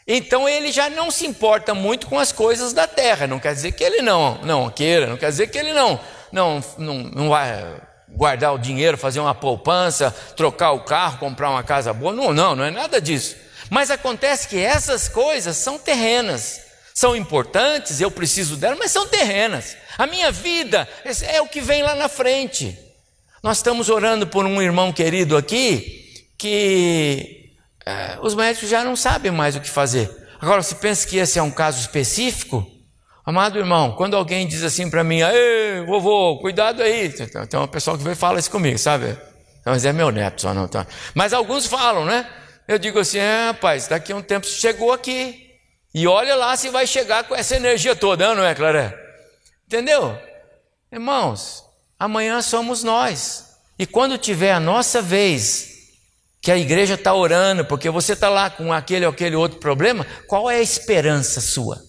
então 0.06 0.48
ele 0.48 0.72
já 0.72 0.88
não 0.88 1.10
se 1.10 1.26
importa 1.26 1.74
muito 1.74 2.06
com 2.06 2.18
as 2.18 2.32
coisas 2.32 2.72
da 2.72 2.86
terra. 2.86 3.26
Não 3.26 3.38
quer 3.38 3.52
dizer 3.52 3.72
que 3.72 3.84
ele 3.84 4.00
não, 4.00 4.38
não 4.42 4.70
queira, 4.70 5.06
não 5.06 5.18
quer 5.18 5.28
dizer 5.28 5.48
que 5.48 5.58
ele 5.58 5.74
não, 5.74 6.00
não, 6.32 6.64
não, 6.78 6.94
não 6.94 7.28
vai 7.28 7.78
guardar 8.11 8.55
o 8.55 8.59
dinheiro, 8.59 8.97
fazer 8.97 9.21
uma 9.21 9.35
poupança, 9.35 10.11
trocar 10.37 10.73
o 10.73 10.81
carro, 10.81 11.18
comprar 11.18 11.51
uma 11.51 11.62
casa 11.62 11.92
boa. 11.92 12.12
Não, 12.12 12.33
não, 12.33 12.57
não 12.57 12.64
é 12.64 12.71
nada 12.71 13.01
disso. 13.01 13.37
Mas 13.71 13.90
acontece 13.90 14.49
que 14.49 14.59
essas 14.59 15.09
coisas 15.09 15.57
são 15.57 15.79
terrenas, 15.79 16.61
são 16.94 17.14
importantes, 17.14 18.01
eu 18.01 18.11
preciso 18.11 18.57
delas, 18.57 18.79
mas 18.79 18.90
são 18.90 19.07
terrenas. 19.07 19.77
A 19.97 20.07
minha 20.07 20.33
vida 20.33 20.88
é 21.23 21.40
o 21.40 21.49
que 21.49 21.61
vem 21.61 21.83
lá 21.83 21.94
na 21.94 22.09
frente. 22.09 22.79
Nós 23.42 23.59
estamos 23.59 23.88
orando 23.88 24.27
por 24.27 24.44
um 24.47 24.61
irmão 24.61 24.92
querido 24.92 25.37
aqui 25.37 26.25
que 26.37 27.53
é, 27.85 28.18
os 28.23 28.35
médicos 28.35 28.68
já 28.68 28.85
não 28.85 28.94
sabem 28.94 29.33
mais 29.33 29.57
o 29.57 29.61
que 29.61 29.68
fazer. 29.68 30.11
Agora, 30.40 30.62
se 30.62 30.77
pensa 30.77 31.07
que 31.07 31.16
esse 31.16 31.38
é 31.38 31.42
um 31.42 31.51
caso 31.51 31.81
específico, 31.81 32.64
Amado 33.28 33.58
irmão, 33.58 33.92
quando 33.92 34.16
alguém 34.16 34.46
diz 34.46 34.62
assim 34.62 34.88
para 34.88 35.04
mim, 35.04 35.20
ei, 35.20 35.84
vovô, 35.84 36.38
cuidado 36.38 36.82
aí. 36.82 37.10
Tem 37.10 37.60
uma 37.60 37.68
pessoa 37.68 37.98
que 37.98 38.02
vem 38.02 38.14
e 38.14 38.16
fala 38.16 38.38
isso 38.38 38.50
comigo, 38.50 38.78
sabe? 38.78 39.18
Mas 39.66 39.84
é 39.84 39.92
meu 39.92 40.10
neto 40.10 40.40
só 40.40 40.54
não. 40.54 40.66
Tá? 40.66 40.86
Mas 41.14 41.34
alguns 41.34 41.66
falam, 41.66 42.06
né? 42.06 42.26
Eu 42.66 42.78
digo 42.78 42.98
assim, 42.98 43.18
é, 43.18 43.48
rapaz, 43.48 43.86
daqui 43.86 44.12
a 44.14 44.16
um 44.16 44.22
tempo 44.22 44.46
chegou 44.46 44.94
aqui. 44.94 45.46
E 45.92 46.06
olha 46.06 46.34
lá 46.36 46.56
se 46.56 46.70
vai 46.70 46.86
chegar 46.86 47.24
com 47.24 47.36
essa 47.36 47.54
energia 47.54 47.94
toda, 47.94 48.34
não 48.34 48.42
é, 48.42 48.54
Claré? 48.54 48.98
Entendeu? 49.66 50.18
Irmãos, 50.90 51.62
amanhã 51.98 52.40
somos 52.40 52.82
nós. 52.82 53.58
E 53.78 53.84
quando 53.84 54.16
tiver 54.16 54.52
a 54.52 54.58
nossa 54.58 55.02
vez, 55.02 55.68
que 56.40 56.50
a 56.50 56.56
igreja 56.56 56.94
está 56.94 57.12
orando, 57.12 57.62
porque 57.66 57.90
você 57.90 58.14
está 58.14 58.30
lá 58.30 58.48
com 58.48 58.72
aquele 58.72 59.04
ou 59.04 59.12
aquele 59.12 59.36
outro 59.36 59.58
problema, 59.58 60.06
qual 60.26 60.50
é 60.50 60.56
a 60.56 60.62
esperança 60.62 61.42
sua? 61.42 61.88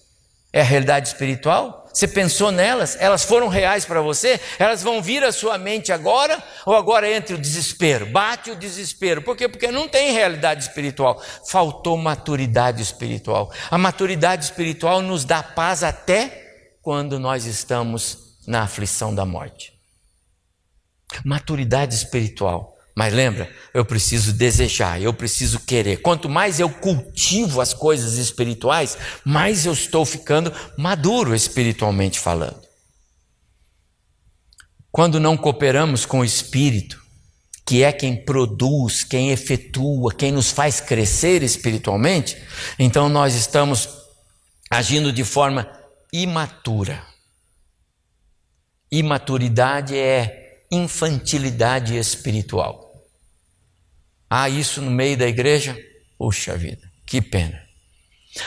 É 0.52 0.60
a 0.60 0.64
realidade 0.64 1.08
espiritual? 1.08 1.88
Você 1.92 2.06
pensou 2.08 2.50
nelas? 2.50 2.96
Elas 3.00 3.24
foram 3.24 3.48
reais 3.48 3.84
para 3.84 4.00
você? 4.00 4.40
Elas 4.58 4.82
vão 4.82 5.02
vir 5.02 5.22
à 5.24 5.32
sua 5.32 5.58
mente 5.58 5.92
agora? 5.92 6.42
Ou 6.64 6.74
agora 6.74 7.10
entre 7.10 7.34
o 7.34 7.38
desespero? 7.38 8.06
Bate 8.06 8.50
o 8.50 8.56
desespero. 8.56 9.22
Por 9.22 9.36
quê? 9.36 9.48
Porque 9.48 9.70
não 9.70 9.88
tem 9.88 10.12
realidade 10.12 10.62
espiritual. 10.62 11.22
Faltou 11.48 11.96
maturidade 11.96 12.82
espiritual. 12.82 13.52
A 13.70 13.78
maturidade 13.78 14.44
espiritual 14.44 15.02
nos 15.02 15.24
dá 15.24 15.42
paz 15.42 15.82
até 15.82 16.76
quando 16.82 17.18
nós 17.18 17.44
estamos 17.44 18.38
na 18.46 18.62
aflição 18.62 19.14
da 19.14 19.24
morte. 19.24 19.72
Maturidade 21.24 21.94
espiritual 21.94 22.76
mas 23.00 23.14
lembra, 23.14 23.50
eu 23.72 23.82
preciso 23.82 24.30
desejar, 24.30 25.00
eu 25.00 25.14
preciso 25.14 25.60
querer. 25.60 26.02
Quanto 26.02 26.28
mais 26.28 26.60
eu 26.60 26.68
cultivo 26.68 27.62
as 27.62 27.72
coisas 27.72 28.18
espirituais, 28.18 28.98
mais 29.24 29.64
eu 29.64 29.72
estou 29.72 30.04
ficando 30.04 30.52
maduro 30.76 31.34
espiritualmente 31.34 32.20
falando. 32.20 32.60
Quando 34.92 35.18
não 35.18 35.34
cooperamos 35.34 36.04
com 36.04 36.20
o 36.20 36.24
Espírito, 36.26 37.02
que 37.64 37.82
é 37.82 37.90
quem 37.90 38.22
produz, 38.22 39.02
quem 39.02 39.30
efetua, 39.30 40.12
quem 40.12 40.30
nos 40.30 40.50
faz 40.50 40.78
crescer 40.78 41.42
espiritualmente, 41.42 42.36
então 42.78 43.08
nós 43.08 43.34
estamos 43.34 43.88
agindo 44.70 45.10
de 45.10 45.24
forma 45.24 45.66
imatura. 46.12 47.02
Imaturidade 48.92 49.96
é 49.96 50.66
infantilidade 50.70 51.96
espiritual. 51.96 52.89
Há 54.30 54.48
isso 54.48 54.80
no 54.80 54.90
meio 54.90 55.16
da 55.16 55.26
igreja? 55.26 55.76
Puxa 56.16 56.56
vida, 56.56 56.88
que 57.04 57.20
pena. 57.20 57.60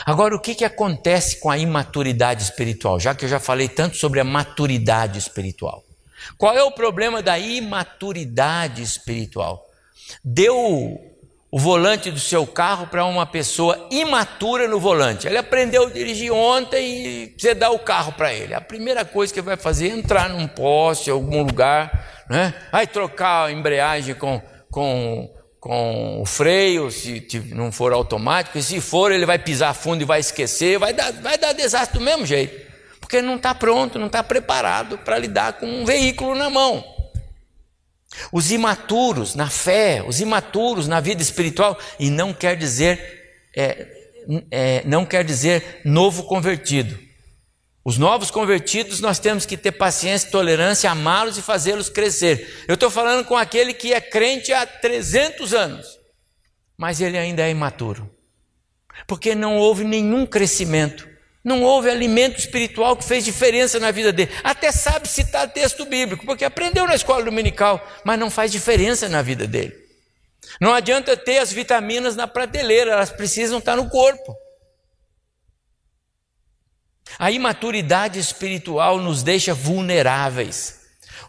Agora, 0.05 0.33
o 0.33 0.39
que, 0.39 0.55
que 0.55 0.63
acontece 0.63 1.41
com 1.41 1.49
a 1.49 1.57
imaturidade 1.57 2.41
espiritual? 2.41 2.99
Já 2.99 3.13
que 3.13 3.25
eu 3.25 3.29
já 3.29 3.39
falei 3.39 3.67
tanto 3.67 3.97
sobre 3.97 4.21
a 4.21 4.23
maturidade 4.23 5.19
espiritual. 5.19 5.83
Qual 6.37 6.55
é 6.55 6.63
o 6.63 6.71
problema 6.71 7.21
da 7.21 7.37
imaturidade 7.37 8.81
espiritual? 8.81 9.65
Deu 10.23 11.13
o 11.51 11.59
volante 11.59 12.09
do 12.09 12.19
seu 12.19 12.47
carro 12.47 12.87
para 12.87 13.05
uma 13.05 13.25
pessoa 13.25 13.87
imatura 13.91 14.67
no 14.67 14.79
volante. 14.79 15.27
Ele 15.27 15.37
aprendeu 15.37 15.85
a 15.85 15.89
dirigir 15.89 16.31
ontem 16.31 17.05
e 17.05 17.35
você 17.37 17.53
dá 17.53 17.69
o 17.69 17.77
carro 17.77 18.13
para 18.13 18.33
ele. 18.33 18.55
A 18.55 18.61
primeira 18.61 19.05
coisa 19.05 19.31
que 19.31 19.39
ele 19.39 19.45
vai 19.45 19.57
fazer 19.57 19.89
é 19.89 19.91
entrar 19.91 20.29
num 20.29 20.47
poste, 20.47 21.11
algum 21.11 21.43
lugar, 21.43 22.25
né? 22.29 22.53
vai 22.71 22.87
trocar 22.87 23.47
a 23.47 23.51
embreagem 23.51 24.15
com, 24.15 24.41
com, 24.71 25.29
com 25.63 26.21
o 26.21 26.25
freio, 26.25 26.91
se 26.91 27.25
não 27.53 27.71
for 27.71 27.93
automático, 27.93 28.57
e 28.57 28.61
se 28.61 28.81
for, 28.81 29.13
ele 29.13 29.25
vai 29.25 29.39
pisar 29.39 29.73
fundo 29.73 30.01
e 30.01 30.05
vai 30.05 30.19
esquecer, 30.19 30.77
vai 30.77 30.91
dar, 30.91 31.13
vai 31.13 31.37
dar 31.37 31.53
desastre 31.53 31.99
do 31.99 32.03
mesmo 32.03 32.25
jeito, 32.25 32.69
porque 32.99 33.15
ele 33.15 33.27
não 33.27 33.37
está 33.37 33.55
pronto, 33.55 33.97
não 33.97 34.07
está 34.07 34.21
preparado 34.21 34.97
para 34.97 35.17
lidar 35.17 35.53
com 35.53 35.65
um 35.65 35.85
veículo 35.85 36.35
na 36.35 36.49
mão. 36.49 36.83
Os 38.29 38.51
imaturos 38.51 39.35
na 39.35 39.49
fé, 39.49 40.03
os 40.05 40.19
imaturos 40.19 40.85
na 40.85 40.99
vida 40.99 41.21
espiritual, 41.21 41.79
e 41.97 42.09
não 42.09 42.33
quer 42.33 42.57
dizer, 42.57 43.39
é, 43.55 43.87
é, 44.51 44.83
não 44.85 45.05
quer 45.05 45.23
dizer 45.23 45.79
novo 45.85 46.23
convertido. 46.23 46.99
Os 47.85 47.97
novos 47.97 48.31
convertidos 48.31 49.01
nós 49.01 49.19
temos 49.19 49.45
que 49.45 49.57
ter 49.57 49.73
paciência, 49.73 50.31
tolerância, 50.31 50.89
amá-los 50.89 51.37
e 51.37 51.41
fazê-los 51.41 51.89
crescer. 51.89 52.63
Eu 52.67 52.75
estou 52.75 52.89
falando 52.89 53.25
com 53.25 53.35
aquele 53.35 53.73
que 53.73 53.93
é 53.93 53.99
crente 53.99 54.53
há 54.53 54.65
300 54.65 55.53
anos, 55.53 55.99
mas 56.77 57.01
ele 57.01 57.17
ainda 57.17 57.43
é 57.43 57.49
imaturo, 57.49 58.09
porque 59.05 59.35
não 59.35 59.57
houve 59.57 59.83
nenhum 59.83 60.25
crescimento 60.25 61.13
não 61.43 61.61
houve 61.61 61.89
alimento 61.89 62.39
espiritual 62.39 62.95
que 62.95 63.03
fez 63.03 63.25
diferença 63.25 63.79
na 63.79 63.91
vida 63.91 64.13
dele. 64.13 64.31
Até 64.43 64.71
sabe 64.71 65.09
citar 65.09 65.51
texto 65.51 65.85
bíblico, 65.85 66.25
porque 66.25 66.45
aprendeu 66.45 66.87
na 66.87 66.95
escola 66.95 67.25
dominical, 67.25 67.85
mas 68.05 68.17
não 68.17 68.29
faz 68.29 68.51
diferença 68.51 69.09
na 69.09 69.21
vida 69.21 69.45
dele. 69.45 69.75
Não 70.61 70.73
adianta 70.73 71.17
ter 71.17 71.39
as 71.39 71.51
vitaminas 71.51 72.15
na 72.15 72.27
prateleira, 72.27 72.91
elas 72.91 73.09
precisam 73.09 73.59
estar 73.59 73.75
no 73.75 73.89
corpo. 73.89 74.33
A 77.19 77.31
imaturidade 77.31 78.19
espiritual 78.19 78.99
nos 78.99 79.23
deixa 79.23 79.53
vulneráveis. 79.53 80.81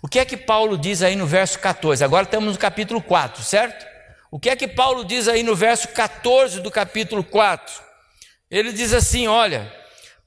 O 0.03 0.09
que 0.09 0.19
é 0.19 0.25
que 0.25 0.37
Paulo 0.37 0.77
diz 0.77 1.03
aí 1.03 1.17
no 1.17 1.27
verso 1.27 1.59
14? 1.59 2.05
Agora 2.05 2.25
estamos 2.25 2.53
no 2.55 2.59
capítulo 2.59 3.01
4, 3.01 3.43
certo? 3.43 3.87
O 4.31 4.39
que 4.39 4.51
é 4.51 4.57
que 4.57 4.69
Paulo 4.69 5.05
diz 5.05 5.29
aí 5.29 5.43
no 5.43 5.55
verso 5.55 5.89
14 5.89 6.61
do 6.61 6.71
capítulo 6.71 7.23
4? 7.23 7.83
Ele 8.51 8.73
diz 8.73 8.93
assim: 8.93 9.27
Olha, 9.27 9.73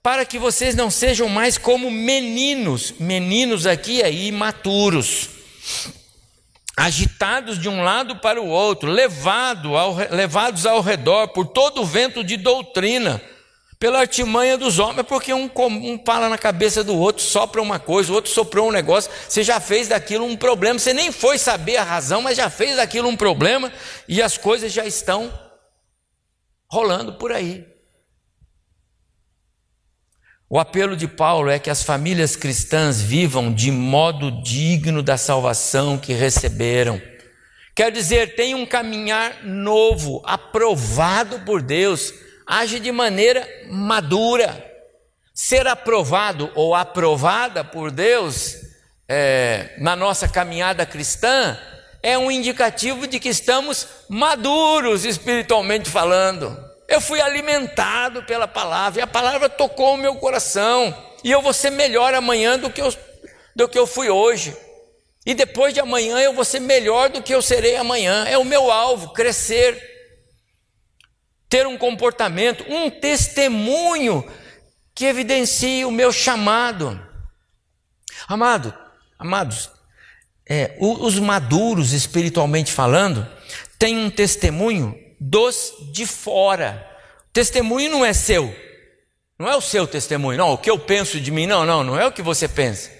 para 0.01 0.25
que 0.25 0.39
vocês 0.39 0.75
não 0.75 0.89
sejam 0.89 1.27
mais 1.27 1.57
como 1.57 1.91
meninos, 1.91 2.93
meninos 2.99 3.67
aqui 3.67 4.01
é 4.01 4.11
imaturos, 4.11 5.29
agitados 6.77 7.59
de 7.59 7.67
um 7.67 7.83
lado 7.83 8.15
para 8.17 8.41
o 8.41 8.47
outro, 8.47 8.89
levado 8.89 9.75
ao, 9.75 9.95
levados 10.09 10.65
ao 10.65 10.81
redor 10.81 11.27
por 11.27 11.47
todo 11.47 11.81
o 11.81 11.85
vento 11.85 12.23
de 12.23 12.37
doutrina, 12.37 13.21
pela 13.79 13.99
artimanha 13.99 14.57
dos 14.57 14.79
homens, 14.79 15.05
porque 15.07 15.33
um, 15.33 15.49
um 15.55 16.01
fala 16.03 16.29
na 16.29 16.37
cabeça 16.37 16.83
do 16.83 16.95
outro, 16.95 17.21
sopra 17.21 17.61
uma 17.61 17.79
coisa, 17.79 18.11
o 18.11 18.15
outro 18.15 18.31
soprou 18.31 18.69
um 18.69 18.71
negócio, 18.71 19.11
você 19.27 19.43
já 19.43 19.59
fez 19.59 19.87
daquilo 19.87 20.25
um 20.25 20.35
problema, 20.35 20.79
você 20.79 20.93
nem 20.93 21.11
foi 21.11 21.37
saber 21.37 21.77
a 21.77 21.83
razão, 21.83 22.21
mas 22.21 22.37
já 22.37 22.49
fez 22.49 22.77
daquilo 22.77 23.07
um 23.07 23.15
problema 23.15 23.71
e 24.07 24.21
as 24.21 24.37
coisas 24.37 24.71
já 24.73 24.85
estão 24.85 25.31
rolando 26.69 27.13
por 27.13 27.31
aí. 27.31 27.65
O 30.49 30.57
apelo 30.57 30.95
de 30.95 31.07
Paulo 31.07 31.49
é 31.49 31.59
que 31.59 31.69
as 31.69 31.83
famílias 31.83 32.35
cristãs 32.35 33.01
vivam 33.01 33.53
de 33.53 33.69
modo 33.69 34.41
digno 34.41 35.03
da 35.03 35.17
salvação 35.17 35.97
que 35.97 36.13
receberam. 36.13 37.01
Quer 37.75 37.91
dizer, 37.91 38.35
tem 38.35 38.55
um 38.55 38.65
caminhar 38.65 39.43
novo, 39.43 40.23
aprovado 40.25 41.41
por 41.41 41.61
Deus, 41.61 42.13
age 42.47 42.79
de 42.79 42.91
maneira 42.91 43.47
madura. 43.69 44.65
Ser 45.33 45.67
aprovado 45.67 46.51
ou 46.55 46.73
aprovada 46.73 47.63
por 47.63 47.91
Deus 47.91 48.55
é, 49.07 49.75
na 49.77 49.95
nossa 49.95 50.27
caminhada 50.27 50.85
cristã 50.85 51.57
é 52.01 52.17
um 52.17 52.31
indicativo 52.31 53.05
de 53.05 53.19
que 53.19 53.29
estamos 53.29 53.87
maduros 54.09 55.05
espiritualmente 55.05 55.89
falando. 55.89 56.57
Eu 56.87 57.01
fui 57.01 57.19
alimentado 57.19 58.23
pela 58.23 58.47
palavra, 58.47 58.99
e 58.99 59.03
a 59.03 59.07
palavra 59.07 59.49
tocou 59.49 59.93
o 59.93 59.97
meu 59.97 60.15
coração, 60.15 60.95
e 61.23 61.29
eu 61.29 61.41
vou 61.41 61.51
ser 61.51 61.69
melhor 61.69 62.13
amanhã 62.13 62.57
do 62.57 62.69
que 62.69 62.81
eu, 62.81 62.93
do 63.55 63.67
que 63.67 63.77
eu 63.77 63.85
fui 63.85 64.09
hoje. 64.09 64.55
E 65.25 65.33
depois 65.33 65.73
de 65.73 65.81
amanhã 65.81 66.17
eu 66.19 66.31
vou 66.31 66.45
ser 66.45 66.61
melhor 66.61 67.09
do 67.09 67.21
que 67.21 67.35
eu 67.35 67.41
serei 67.41 67.75
amanhã. 67.75 68.25
É 68.25 68.37
o 68.37 68.45
meu 68.45 68.71
alvo, 68.71 69.11
crescer. 69.11 69.96
Ter 71.49 71.65
um 71.65 71.77
comportamento, 71.77 72.65
um 72.69 72.89
testemunho 72.89 74.29
que 74.93 75.05
evidencie 75.05 75.85
o 75.85 75.91
meu 75.91 76.11
chamado. 76.11 76.99
Amado, 78.27 78.73
amados, 79.17 79.69
é, 80.49 80.75
os 80.79 81.19
maduros 81.19 81.93
espiritualmente 81.93 82.71
falando, 82.71 83.27
têm 83.77 83.97
um 83.97 84.09
testemunho 84.09 84.97
dos 85.19 85.73
de 85.93 86.05
fora. 86.05 86.85
Testemunho 87.31 87.91
não 87.91 88.05
é 88.05 88.13
seu, 88.13 88.53
não 89.37 89.47
é 89.47 89.55
o 89.55 89.61
seu 89.61 89.85
testemunho, 89.85 90.37
não, 90.37 90.53
o 90.53 90.57
que 90.57 90.69
eu 90.69 90.79
penso 90.79 91.19
de 91.19 91.29
mim, 91.29 91.45
não, 91.45 91.65
não, 91.65 91.83
não 91.83 91.99
é 91.99 92.05
o 92.07 92.11
que 92.11 92.21
você 92.21 92.47
pensa, 92.47 92.91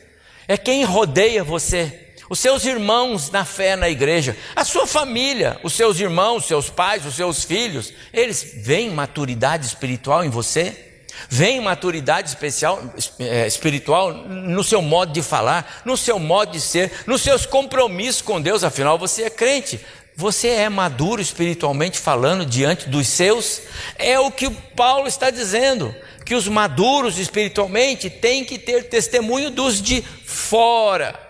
é 0.47 0.57
quem 0.57 0.83
rodeia 0.83 1.43
você. 1.43 2.03
Os 2.29 2.39
seus 2.39 2.65
irmãos 2.65 3.31
na 3.31 3.45
fé 3.45 3.75
na 3.75 3.89
igreja, 3.89 4.35
a 4.55 4.65
sua 4.65 4.85
família, 4.85 5.59
os 5.63 5.73
seus 5.73 5.99
irmãos, 5.99 6.43
os 6.43 6.47
seus 6.47 6.69
pais, 6.69 7.05
os 7.05 7.15
seus 7.15 7.43
filhos, 7.43 7.93
eles 8.11 8.53
veem 8.57 8.89
maturidade 8.89 9.65
espiritual 9.65 10.25
em 10.25 10.29
você? 10.29 10.85
Vem 11.29 11.59
maturidade 11.61 12.29
especial, 12.29 12.81
é, 13.19 13.47
espiritual 13.47 14.13
no 14.13 14.63
seu 14.63 14.81
modo 14.81 15.11
de 15.11 15.21
falar, 15.21 15.81
no 15.83 15.97
seu 15.97 16.19
modo 16.19 16.51
de 16.51 16.61
ser, 16.61 16.91
nos 17.07 17.21
seus 17.21 17.45
compromissos 17.45 18.21
com 18.21 18.41
Deus, 18.41 18.63
afinal 18.63 18.97
você 18.97 19.23
é 19.23 19.29
crente. 19.29 19.79
Você 20.19 20.47
é 20.47 20.67
maduro 20.67 21.21
espiritualmente 21.21 21.99
falando 21.99 22.43
diante 22.43 22.89
dos 22.89 23.07
seus? 23.07 23.61
É 23.99 24.19
o 24.19 24.31
que 24.31 24.49
Paulo 24.49 25.07
está 25.07 25.29
dizendo, 25.29 25.93
que 26.25 26.33
os 26.33 26.47
maduros 26.47 27.19
espiritualmente 27.19 28.09
têm 28.09 28.43
que 28.43 28.57
ter 28.57 28.89
testemunho 28.89 29.51
dos 29.51 29.79
de 29.79 30.01
fora. 30.25 31.26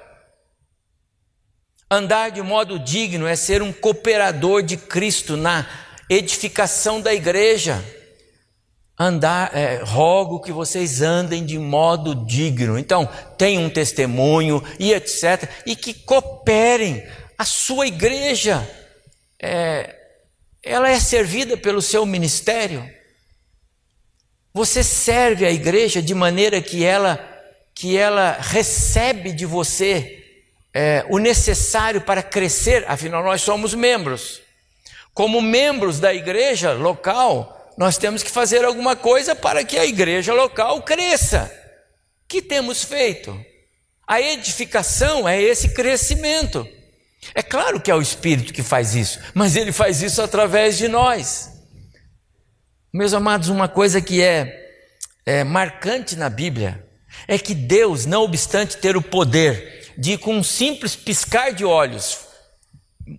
Andar 1.90 2.32
de 2.32 2.42
modo 2.42 2.78
digno 2.78 3.26
é 3.26 3.36
ser 3.36 3.62
um 3.62 3.72
cooperador 3.72 4.62
de 4.62 4.76
Cristo 4.76 5.38
na 5.38 5.66
edificação 6.10 7.00
da 7.00 7.14
igreja. 7.14 7.84
Andar, 9.00 9.56
é, 9.56 9.78
rogo 9.84 10.42
que 10.42 10.52
vocês 10.52 11.02
andem 11.02 11.46
de 11.46 11.58
modo 11.58 12.14
digno. 12.14 12.78
Então, 12.78 13.08
tenham 13.38 13.64
um 13.64 13.70
testemunho 13.70 14.62
e 14.78 14.92
etc. 14.92 15.50
E 15.66 15.78
que 15.78 15.94
cooperem 15.94 17.08
a 17.38 17.46
sua 17.46 17.88
igreja, 17.88 18.68
é, 19.42 19.96
ela 20.62 20.90
é 20.90 21.00
servida 21.00 21.56
pelo 21.56 21.82
seu 21.82 22.06
ministério. 22.06 22.84
Você 24.54 24.84
serve 24.84 25.46
a 25.46 25.52
igreja 25.52 26.02
de 26.02 26.14
maneira 26.14 26.62
que 26.62 26.84
ela, 26.84 27.18
que 27.74 27.96
ela 27.96 28.38
recebe 28.42 29.32
de 29.32 29.46
você 29.46 30.27
é, 30.80 31.04
o 31.10 31.18
necessário 31.18 32.02
para 32.02 32.22
crescer, 32.22 32.86
afinal, 32.88 33.24
nós 33.24 33.42
somos 33.42 33.74
membros. 33.74 34.44
Como 35.12 35.42
membros 35.42 36.00
da 36.00 36.14
igreja 36.14 36.72
local, 36.74 37.74
nós 37.76 37.98
temos 37.98 38.22
que 38.22 38.30
fazer 38.30 38.64
alguma 38.64 38.96
coisa 38.96 39.36
para 39.36 39.64
que 39.64 39.76
a 39.76 39.88
igreja 39.88 40.36
local 40.36 40.84
cresça. 40.84 41.52
que 42.30 42.44
temos 42.44 42.84
feito? 42.84 43.44
A 44.08 44.22
edificação 44.22 45.28
é 45.28 45.42
esse 45.42 45.70
crescimento. 45.70 46.68
É 47.34 47.42
claro 47.42 47.82
que 47.82 47.90
é 47.90 47.96
o 47.96 48.02
Espírito 48.02 48.54
que 48.54 48.62
faz 48.62 48.94
isso, 48.94 49.20
mas 49.34 49.56
ele 49.56 49.72
faz 49.72 50.04
isso 50.04 50.22
através 50.22 50.78
de 50.78 50.88
nós. 50.88 51.50
Meus 52.94 53.16
amados, 53.16 53.50
uma 53.50 53.68
coisa 53.68 54.00
que 54.00 54.22
é, 54.22 54.56
é 55.26 55.44
marcante 55.44 56.16
na 56.16 56.30
Bíblia 56.30 56.88
é 57.28 57.40
que 57.40 57.56
Deus, 57.56 58.06
não 58.06 58.22
obstante 58.22 58.78
ter 58.78 58.96
o 58.96 59.02
poder 59.02 59.78
de, 59.98 60.18
com 60.18 60.36
um 60.36 60.44
simples 60.44 60.96
piscar 60.96 61.52
de 61.52 61.66
olhos, 61.66 62.20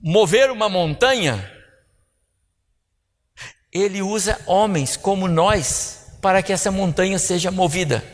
mover 0.03 0.51
uma 0.51 0.69
montanha, 0.69 1.53
ele 3.73 4.01
usa 4.01 4.41
homens 4.47 4.97
como 4.97 5.27
nós 5.27 6.19
para 6.23 6.43
que 6.43 6.53
essa 6.53 6.71
montanha 6.71 7.19
seja 7.19 7.51
movida. 7.51 8.05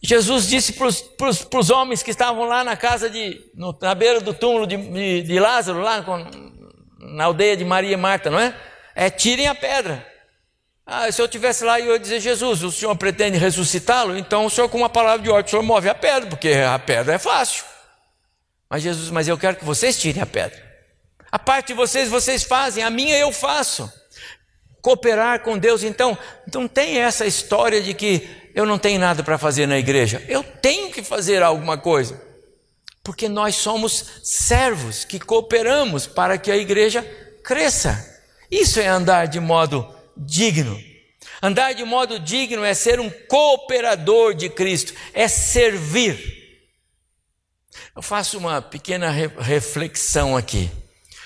Jesus 0.00 0.46
disse 0.46 0.74
para 0.74 1.58
os 1.58 1.70
homens 1.70 2.02
que 2.02 2.10
estavam 2.10 2.44
lá 2.44 2.62
na 2.62 2.76
casa 2.76 3.10
de, 3.10 3.50
no, 3.54 3.76
na 3.80 3.94
beira 3.94 4.20
do 4.20 4.32
túmulo 4.32 4.66
de, 4.66 4.76
de, 4.76 5.22
de 5.22 5.40
Lázaro, 5.40 5.80
lá 5.80 6.02
com, 6.02 6.18
na 6.98 7.24
aldeia 7.24 7.56
de 7.56 7.64
Maria 7.64 7.94
e 7.94 7.96
Marta, 7.96 8.30
não 8.30 8.38
é? 8.38 8.54
É 8.94 9.10
tirem 9.10 9.48
a 9.48 9.54
pedra. 9.54 10.06
Ah, 10.90 11.12
se 11.12 11.20
eu 11.20 11.28
tivesse 11.28 11.64
lá 11.64 11.78
e 11.78 11.86
eu 11.86 11.92
ia 11.92 11.98
dizer, 11.98 12.18
Jesus, 12.18 12.62
o 12.62 12.72
senhor 12.72 12.96
pretende 12.96 13.36
ressuscitá-lo? 13.36 14.16
Então 14.16 14.46
o 14.46 14.50
senhor, 14.50 14.70
com 14.70 14.78
uma 14.78 14.88
palavra 14.88 15.22
de 15.22 15.28
ordem, 15.28 15.46
o 15.46 15.50
senhor 15.50 15.62
move 15.62 15.86
a 15.86 15.94
pedra, 15.94 16.30
porque 16.30 16.48
a 16.48 16.78
pedra 16.78 17.12
é 17.12 17.18
fácil. 17.18 17.62
Mas 18.70 18.82
Jesus, 18.82 19.10
mas 19.10 19.28
eu 19.28 19.36
quero 19.36 19.56
que 19.56 19.66
vocês 19.66 19.98
tirem 20.00 20.22
a 20.22 20.26
pedra. 20.26 20.58
A 21.30 21.38
parte 21.38 21.68
de 21.68 21.74
vocês, 21.74 22.08
vocês 22.08 22.42
fazem, 22.42 22.82
a 22.82 22.88
minha 22.88 23.18
eu 23.18 23.30
faço. 23.30 23.92
Cooperar 24.80 25.40
com 25.40 25.58
Deus, 25.58 25.82
então, 25.82 26.16
não 26.54 26.66
tem 26.66 26.96
essa 26.96 27.26
história 27.26 27.82
de 27.82 27.92
que 27.92 28.26
eu 28.54 28.64
não 28.64 28.78
tenho 28.78 28.98
nada 28.98 29.22
para 29.22 29.36
fazer 29.36 29.66
na 29.66 29.76
igreja. 29.76 30.24
Eu 30.26 30.42
tenho 30.42 30.90
que 30.90 31.02
fazer 31.02 31.42
alguma 31.42 31.76
coisa. 31.76 32.18
Porque 33.04 33.28
nós 33.28 33.56
somos 33.56 34.22
servos 34.22 35.04
que 35.04 35.20
cooperamos 35.20 36.06
para 36.06 36.38
que 36.38 36.50
a 36.50 36.56
igreja 36.56 37.02
cresça. 37.44 38.22
Isso 38.50 38.80
é 38.80 38.86
andar 38.86 39.26
de 39.26 39.38
modo 39.38 39.97
digno. 40.18 40.78
Andar 41.42 41.72
de 41.72 41.84
modo 41.84 42.18
digno 42.18 42.64
é 42.64 42.74
ser 42.74 42.98
um 42.98 43.10
cooperador 43.28 44.34
de 44.34 44.48
Cristo, 44.48 44.92
é 45.14 45.28
servir. 45.28 46.36
Eu 47.94 48.02
faço 48.02 48.38
uma 48.38 48.60
pequena 48.60 49.10
reflexão 49.10 50.36
aqui. 50.36 50.70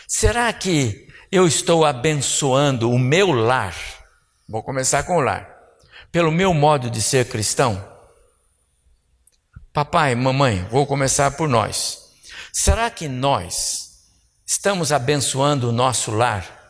Será 0.07 0.53
que 0.53 1.09
eu 1.30 1.47
estou 1.47 1.84
abençoando 1.84 2.90
o 2.90 2.99
meu 2.99 3.32
lar? 3.32 3.74
Vou 4.49 4.62
começar 4.62 5.03
com 5.05 5.16
o 5.16 5.20
lar. 5.20 5.49
Pelo 6.11 6.30
meu 6.30 6.53
modo 6.53 6.90
de 6.90 7.01
ser 7.01 7.28
cristão? 7.28 7.82
Papai, 9.72 10.14
mamãe, 10.14 10.66
vou 10.70 10.86
começar 10.86 11.30
por 11.30 11.49
nós. 11.49 11.99
Será 12.53 12.90
que 12.90 13.09
nós 13.09 13.88
estamos 14.47 14.93
abençoando 14.93 15.70
o 15.70 15.72
nosso 15.72 16.11
lar 16.11 16.62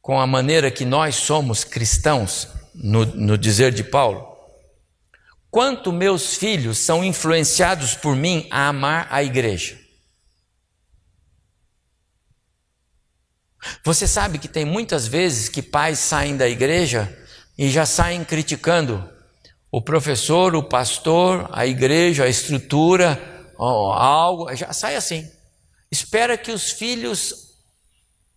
com 0.00 0.20
a 0.20 0.26
maneira 0.26 0.70
que 0.70 0.84
nós 0.84 1.16
somos 1.16 1.64
cristãos, 1.64 2.48
no, 2.74 3.04
no 3.04 3.38
dizer 3.38 3.72
de 3.72 3.84
Paulo? 3.84 4.26
Quanto 5.50 5.92
meus 5.92 6.36
filhos 6.36 6.78
são 6.78 7.04
influenciados 7.04 7.94
por 7.94 8.14
mim 8.14 8.46
a 8.50 8.68
amar 8.68 9.08
a 9.10 9.22
igreja? 9.22 9.78
Você 13.84 14.06
sabe 14.06 14.38
que 14.38 14.48
tem 14.48 14.64
muitas 14.64 15.06
vezes 15.06 15.48
que 15.48 15.60
pais 15.60 15.98
saem 15.98 16.36
da 16.36 16.48
igreja 16.48 17.14
e 17.58 17.68
já 17.68 17.84
saem 17.84 18.24
criticando 18.24 19.06
o 19.70 19.82
professor, 19.82 20.54
o 20.54 20.62
pastor, 20.62 21.48
a 21.52 21.66
igreja, 21.66 22.24
a 22.24 22.28
estrutura, 22.28 23.20
algo, 23.58 24.54
já 24.56 24.72
sai 24.72 24.96
assim. 24.96 25.30
Espera 25.90 26.38
que 26.38 26.50
os 26.50 26.70
filhos 26.70 27.49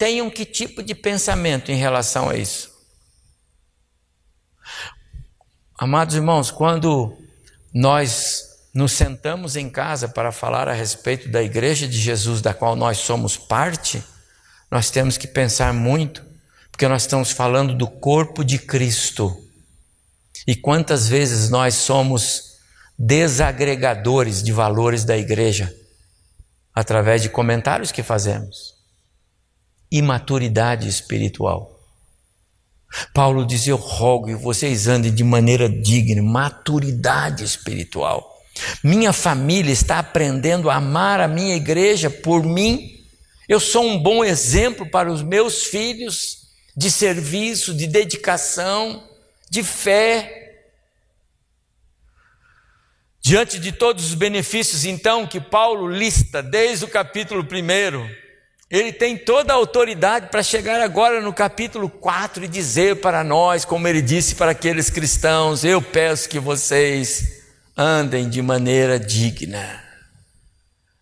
tenham 0.04 0.30
que 0.30 0.44
tipo 0.44 0.84
de 0.84 0.94
pensamento 0.94 1.72
em 1.72 1.78
relação 1.78 2.30
a 2.30 2.36
isso? 2.36 2.70
Amados 5.80 6.14
irmãos, 6.14 6.52
quando 6.52 7.18
nós 7.74 8.44
nos 8.74 8.92
sentamos 8.92 9.56
em 9.56 9.70
casa 9.70 10.10
para 10.10 10.30
falar 10.34 10.68
a 10.68 10.74
respeito 10.74 11.30
da 11.30 11.42
igreja 11.42 11.88
de 11.88 11.98
Jesus, 11.98 12.42
da 12.42 12.54
qual 12.54 12.76
nós 12.76 12.98
somos 12.98 13.38
parte, 13.38 14.04
nós 14.70 14.90
temos 14.92 15.18
que 15.18 15.26
pensar 15.26 15.74
muito, 15.74 16.22
porque 16.70 16.86
nós 16.86 17.04
estamos 17.04 17.32
falando 17.32 17.74
do 17.74 17.88
corpo 17.88 18.44
de 18.44 18.60
Cristo. 18.60 19.34
E 20.46 20.54
quantas 20.54 21.08
vezes 21.08 21.50
nós 21.50 21.76
somos 21.76 22.58
desagregadores 23.00 24.44
de 24.44 24.52
valores 24.52 25.06
da 25.06 25.18
igreja 25.18 25.74
através 26.76 27.22
de 27.22 27.30
comentários 27.30 27.90
que 27.90 28.04
fazemos 28.04 28.73
imaturidade 29.94 30.90
espiritual. 30.90 31.80
Paulo 33.14 33.46
diz: 33.46 33.68
Eu 33.68 33.78
rogo 33.78 34.28
que 34.28 34.36
vocês 34.36 34.88
andem 34.88 35.14
de 35.14 35.24
maneira 35.24 35.70
digna, 35.70 36.22
maturidade 36.22 37.44
espiritual. 37.44 38.32
Minha 38.84 39.14
família 39.14 39.72
está 39.72 40.00
aprendendo 40.00 40.70
a 40.70 40.76
amar 40.76 41.20
a 41.20 41.28
minha 41.28 41.56
igreja 41.56 42.10
por 42.10 42.44
mim. 42.44 43.06
Eu 43.48 43.60
sou 43.60 43.84
um 43.84 44.02
bom 44.02 44.24
exemplo 44.24 44.90
para 44.90 45.12
os 45.12 45.22
meus 45.22 45.66
filhos 45.66 46.48
de 46.76 46.90
serviço, 46.90 47.74
de 47.74 47.88
dedicação, 47.88 49.08
de 49.50 49.64
fé. 49.64 50.40
Diante 53.22 53.58
de 53.58 53.72
todos 53.72 54.06
os 54.06 54.16
benefícios, 54.16 54.86
então, 54.86 55.26
que 55.26 55.40
Paulo 55.40 55.88
lista 55.88 56.44
desde 56.44 56.86
o 56.86 56.90
capítulo 56.90 57.42
1, 57.42 58.23
ele 58.74 58.92
tem 58.92 59.16
toda 59.16 59.54
a 59.54 59.56
autoridade 59.56 60.30
para 60.32 60.42
chegar 60.42 60.82
agora 60.82 61.22
no 61.22 61.32
capítulo 61.32 61.88
4 61.88 62.46
e 62.46 62.48
dizer 62.48 63.02
para 63.02 63.24
nós, 63.24 63.64
como 63.64 63.88
ele 63.88 64.02
disse 64.02 64.34
para 64.34 64.50
aqueles 64.50 64.90
cristãos: 64.90 65.64
Eu 65.64 65.80
peço 65.80 66.28
que 66.28 66.40
vocês 66.40 67.44
andem 67.78 68.28
de 68.28 68.42
maneira 68.42 69.00
digna, 69.00 69.80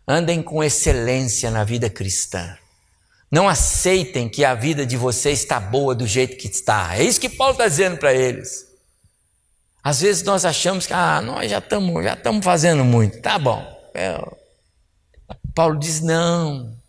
andem 0.06 0.44
com 0.44 0.62
excelência 0.62 1.50
na 1.50 1.64
vida 1.64 1.90
cristã. 1.90 2.58
Não 3.32 3.48
aceitem 3.48 4.28
que 4.28 4.44
a 4.44 4.54
vida 4.54 4.86
de 4.86 4.98
vocês 4.98 5.40
está 5.40 5.58
boa 5.58 5.96
do 5.96 6.06
jeito 6.06 6.36
que 6.36 6.50
está. 6.50 6.98
É 6.98 7.04
isso 7.04 7.22
que 7.22 7.30
Paulo 7.30 7.54
está 7.54 7.70
dizendo 7.70 7.96
para 7.96 8.14
eles. 8.14 8.68
Às 9.82 10.02
vezes 10.02 10.24
nós 10.24 10.44
achamos 10.44 10.86
que 10.86 10.92
ah, 10.92 11.22
nós 11.22 11.50
já 11.50 11.60
estamos 11.60 12.04
já 12.04 12.16
estamos 12.16 12.44
fazendo 12.44 12.84
muito, 12.84 13.22
tá 13.22 13.40
bom. 13.40 13.66
É. 13.94 14.22
Paulo 15.56 15.80
diz: 15.80 16.02
não, 16.02 16.81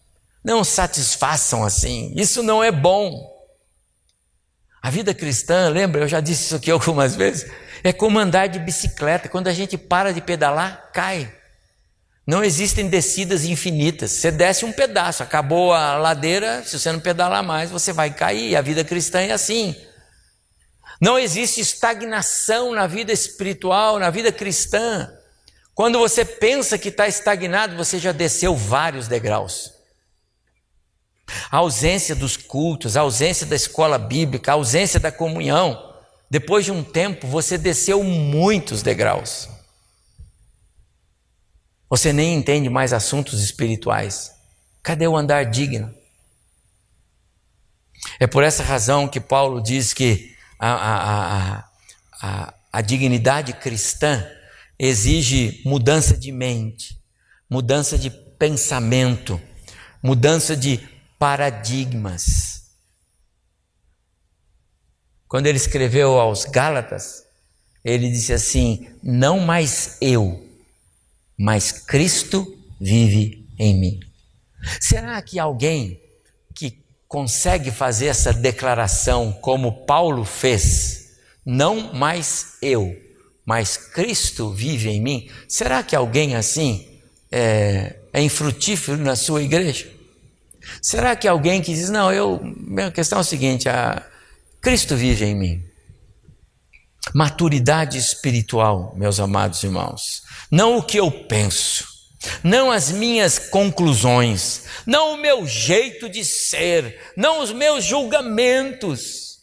não 0.44 0.64
satisfaçam 0.64 1.64
assim, 1.64 2.12
isso 2.16 2.42
não 2.42 2.62
é 2.62 2.72
bom. 2.72 3.30
A 4.82 4.90
vida 4.90 5.14
cristã, 5.14 5.68
lembra, 5.68 6.02
eu 6.02 6.08
já 6.08 6.20
disse 6.20 6.46
isso 6.46 6.56
aqui 6.56 6.70
algumas 6.70 7.14
vezes, 7.14 7.48
é 7.84 7.92
como 7.92 8.18
andar 8.18 8.48
de 8.48 8.58
bicicleta. 8.58 9.28
Quando 9.28 9.48
a 9.48 9.52
gente 9.52 9.78
para 9.78 10.12
de 10.12 10.20
pedalar, 10.20 10.90
cai. 10.92 11.32
Não 12.26 12.44
existem 12.44 12.88
descidas 12.88 13.44
infinitas. 13.44 14.12
Você 14.12 14.30
desce 14.30 14.64
um 14.64 14.72
pedaço, 14.72 15.22
acabou 15.22 15.72
a 15.72 15.96
ladeira, 15.96 16.62
se 16.64 16.78
você 16.78 16.92
não 16.92 17.00
pedalar 17.00 17.42
mais, 17.42 17.70
você 17.70 17.92
vai 17.92 18.12
cair. 18.12 18.54
A 18.54 18.60
vida 18.60 18.84
cristã 18.84 19.20
é 19.20 19.32
assim. 19.32 19.74
Não 21.00 21.18
existe 21.18 21.60
estagnação 21.60 22.72
na 22.72 22.86
vida 22.86 23.12
espiritual, 23.12 23.98
na 23.98 24.08
vida 24.10 24.30
cristã. 24.30 25.12
Quando 25.74 25.98
você 25.98 26.24
pensa 26.24 26.78
que 26.78 26.90
está 26.90 27.08
estagnado, 27.08 27.76
você 27.76 27.98
já 27.98 28.12
desceu 28.12 28.54
vários 28.54 29.08
degraus. 29.08 29.71
A 31.50 31.58
ausência 31.58 32.14
dos 32.14 32.36
cultos, 32.36 32.96
a 32.96 33.02
ausência 33.02 33.46
da 33.46 33.56
escola 33.56 33.98
bíblica, 33.98 34.52
a 34.52 34.54
ausência 34.54 34.98
da 34.98 35.12
comunhão. 35.12 35.92
Depois 36.30 36.64
de 36.64 36.72
um 36.72 36.82
tempo, 36.82 37.26
você 37.26 37.58
desceu 37.58 38.02
muitos 38.02 38.82
degraus. 38.82 39.48
Você 41.88 42.12
nem 42.12 42.34
entende 42.34 42.70
mais 42.70 42.92
assuntos 42.92 43.42
espirituais. 43.42 44.32
Cadê 44.82 45.06
o 45.06 45.16
andar 45.16 45.44
digno? 45.44 45.94
É 48.18 48.26
por 48.26 48.42
essa 48.42 48.62
razão 48.62 49.06
que 49.06 49.20
Paulo 49.20 49.62
diz 49.62 49.92
que 49.92 50.34
a, 50.58 50.72
a, 50.72 51.64
a, 52.22 52.54
a, 52.72 52.80
dignidade 52.80 53.52
cristã 53.52 54.26
exige 54.78 55.60
mudança 55.64 56.16
de 56.16 56.32
mente, 56.32 56.98
mudança 57.48 57.98
de 57.98 58.10
pensamento, 58.10 59.40
mudança 60.02 60.56
de 60.56 60.78
paradigmas. 61.22 62.64
Quando 65.28 65.46
ele 65.46 65.56
escreveu 65.56 66.18
aos 66.18 66.44
Gálatas, 66.44 67.22
ele 67.84 68.10
disse 68.10 68.32
assim: 68.32 68.88
Não 69.00 69.38
mais 69.38 69.98
eu, 70.00 70.44
mas 71.38 71.70
Cristo 71.70 72.58
vive 72.80 73.48
em 73.56 73.78
mim. 73.78 74.00
Será 74.80 75.22
que 75.22 75.38
alguém 75.38 76.02
que 76.56 76.84
consegue 77.06 77.70
fazer 77.70 78.06
essa 78.06 78.32
declaração 78.32 79.30
como 79.30 79.86
Paulo 79.86 80.24
fez, 80.24 81.12
não 81.46 81.94
mais 81.94 82.54
eu, 82.60 83.00
mas 83.46 83.76
Cristo 83.76 84.50
vive 84.50 84.88
em 84.88 85.00
mim, 85.00 85.30
será 85.46 85.84
que 85.84 85.94
alguém 85.94 86.34
assim 86.34 86.84
é, 87.30 87.94
é 88.12 88.20
infrutífero 88.20 88.98
na 88.98 89.14
sua 89.14 89.40
igreja? 89.40 90.01
Será 90.80 91.16
que 91.16 91.28
alguém 91.28 91.60
que 91.60 91.74
diz, 91.74 91.88
não, 91.88 92.12
eu, 92.12 92.40
minha 92.42 92.90
questão 92.90 93.18
é 93.18 93.20
o 93.20 93.24
seguinte, 93.24 93.68
a, 93.68 94.02
Cristo 94.60 94.94
vive 94.96 95.24
em 95.24 95.34
mim. 95.34 95.64
Maturidade 97.12 97.98
espiritual, 97.98 98.94
meus 98.96 99.18
amados 99.18 99.62
irmãos. 99.64 100.22
Não 100.50 100.78
o 100.78 100.82
que 100.82 100.98
eu 100.98 101.10
penso, 101.10 101.84
não 102.44 102.70
as 102.70 102.92
minhas 102.92 103.38
conclusões, 103.38 104.64
não 104.86 105.14
o 105.14 105.16
meu 105.16 105.44
jeito 105.46 106.08
de 106.08 106.24
ser, 106.24 107.12
não 107.16 107.42
os 107.42 107.50
meus 107.52 107.84
julgamentos. 107.84 109.38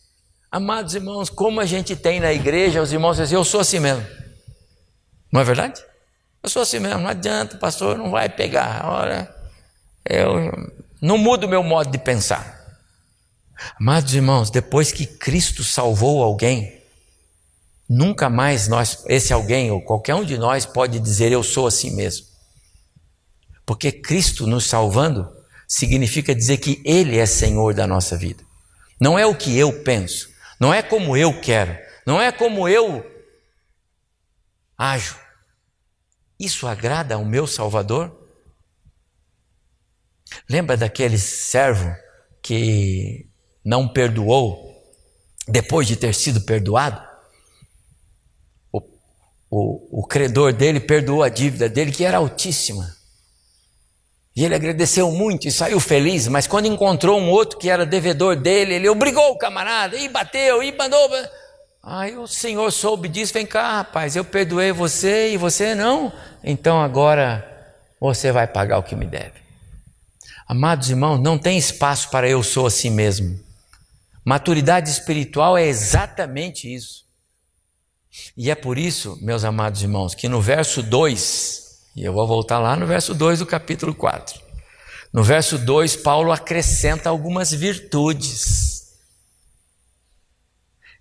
Amados 0.49 0.95
irmãos, 0.95 1.29
como 1.29 1.59
a 1.59 1.65
gente 1.65 1.95
tem 1.95 2.19
na 2.19 2.31
igreja, 2.31 2.81
os 2.81 2.93
irmãos 2.93 3.17
dizem, 3.17 3.37
eu 3.37 3.43
sou 3.43 3.59
assim 3.59 3.79
mesmo. 3.79 4.05
Não 5.31 5.41
é 5.41 5.43
verdade? 5.43 5.83
Eu 6.41 6.49
sou 6.49 6.61
assim 6.61 6.79
mesmo, 6.79 7.01
não 7.01 7.09
adianta, 7.09 7.57
pastor, 7.57 7.97
não 7.97 8.09
vai 8.09 8.29
pegar. 8.29 8.85
Ora, 8.85 9.35
eu 10.05 10.49
não 11.01 11.17
muda 11.17 11.45
o 11.45 11.49
meu 11.49 11.63
modo 11.63 11.91
de 11.91 11.97
pensar. 11.97 12.59
Amados 13.79 14.13
irmãos, 14.13 14.49
depois 14.49 14.91
que 14.91 15.05
Cristo 15.05 15.63
salvou 15.63 16.23
alguém, 16.23 16.81
nunca 17.89 18.29
mais 18.29 18.67
nós, 18.67 19.03
esse 19.07 19.33
alguém 19.33 19.71
ou 19.71 19.81
qualquer 19.81 20.15
um 20.15 20.23
de 20.23 20.37
nós 20.37 20.65
pode 20.65 20.99
dizer 20.99 21.31
eu 21.31 21.43
sou 21.43 21.67
assim 21.67 21.91
mesmo. 21.91 22.25
Porque 23.65 23.91
Cristo 23.91 24.47
nos 24.47 24.65
salvando 24.65 25.29
significa 25.67 26.33
dizer 26.33 26.57
que 26.57 26.81
Ele 26.85 27.17
é 27.17 27.25
Senhor 27.25 27.73
da 27.73 27.85
nossa 27.85 28.17
vida. 28.17 28.43
Não 28.99 29.17
é 29.17 29.25
o 29.25 29.35
que 29.35 29.57
eu 29.57 29.83
penso, 29.83 30.29
não 30.59 30.73
é 30.73 30.81
como 30.81 31.15
eu 31.15 31.39
quero, 31.39 31.77
não 32.05 32.21
é 32.21 32.31
como 32.31 32.67
eu 32.67 33.05
ajo. 34.77 35.17
Isso 36.39 36.67
agrada 36.67 37.15
ao 37.15 37.25
meu 37.25 37.45
Salvador? 37.45 38.18
Lembra 40.49 40.77
daquele 40.77 41.17
servo 41.17 41.93
que 42.41 43.27
não 43.63 43.87
perdoou 43.87 44.69
depois 45.47 45.87
de 45.87 45.95
ter 45.95 46.13
sido 46.13 46.41
perdoado? 46.41 47.01
O, 48.71 48.81
o, 49.49 50.01
o 50.01 50.07
credor 50.07 50.53
dele 50.53 50.79
perdoou 50.79 51.23
a 51.23 51.29
dívida 51.29 51.67
dele, 51.67 51.91
que 51.91 52.05
era 52.05 52.17
altíssima. 52.17 52.95
E 54.35 54.45
ele 54.45 54.55
agradeceu 54.55 55.11
muito 55.11 55.47
e 55.47 55.51
saiu 55.51 55.79
feliz, 55.79 56.27
mas 56.27 56.47
quando 56.47 56.65
encontrou 56.65 57.19
um 57.19 57.29
outro 57.29 57.57
que 57.57 57.69
era 57.69 57.85
devedor 57.85 58.35
dele, 58.35 58.75
ele 58.75 58.87
obrigou 58.87 59.31
o 59.31 59.37
camarada, 59.37 59.97
e 59.97 60.07
bateu, 60.07 60.63
e 60.63 60.71
mandou. 60.71 61.09
Aí 61.83 62.15
o 62.15 62.27
senhor 62.27 62.71
soube 62.71 63.07
disso, 63.07 63.33
vem 63.33 63.45
cá, 63.45 63.77
rapaz, 63.77 64.15
eu 64.15 64.23
perdoei 64.23 64.71
você 64.71 65.31
e 65.33 65.37
você 65.37 65.73
não, 65.75 66.13
então 66.43 66.81
agora 66.81 67.45
você 67.99 68.31
vai 68.31 68.47
pagar 68.47 68.77
o 68.77 68.83
que 68.83 68.95
me 68.95 69.05
deve. 69.05 69.48
Amados 70.49 70.89
irmãos, 70.89 71.19
não 71.19 71.37
tem 71.37 71.59
espaço 71.59 72.09
para 72.09 72.27
eu 72.27 72.41
sou 72.41 72.65
assim 72.65 72.89
mesmo. 72.89 73.39
Maturidade 74.25 74.89
espiritual 74.89 75.55
é 75.55 75.67
exatamente 75.67 76.73
isso. 76.73 77.05
E 78.35 78.49
é 78.49 78.55
por 78.55 78.75
isso, 78.79 79.15
meus 79.21 79.43
amados 79.43 79.83
irmãos, 79.83 80.15
que 80.15 80.27
no 80.27 80.41
verso 80.41 80.81
2, 80.81 81.91
e 81.95 82.03
eu 82.03 82.11
vou 82.13 82.25
voltar 82.25 82.57
lá 82.57 82.75
no 82.75 82.87
verso 82.87 83.13
2 83.13 83.37
do 83.37 83.45
capítulo 83.45 83.93
4. 83.93 84.41
No 85.13 85.23
verso 85.23 85.55
2, 85.55 85.97
Paulo 85.97 86.31
acrescenta 86.31 87.11
algumas 87.11 87.51
virtudes. 87.51 88.87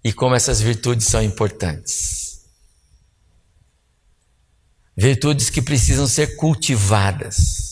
E 0.05 0.13
como 0.13 0.35
essas 0.35 0.61
virtudes 0.61 1.07
são 1.07 1.23
importantes. 1.23 2.45
Virtudes 4.95 5.49
que 5.49 5.63
precisam 5.63 6.07
ser 6.07 6.37
cultivadas. 6.37 7.68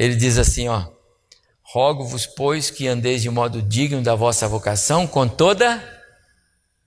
Ele 0.00 0.16
diz 0.16 0.38
assim, 0.38 0.66
ó: 0.66 0.88
Rogo-vos, 1.62 2.24
pois, 2.24 2.70
que 2.70 2.88
andeis 2.88 3.20
de 3.20 3.28
modo 3.28 3.60
digno 3.60 4.00
da 4.02 4.14
vossa 4.14 4.48
vocação, 4.48 5.06
com 5.06 5.28
toda 5.28 5.78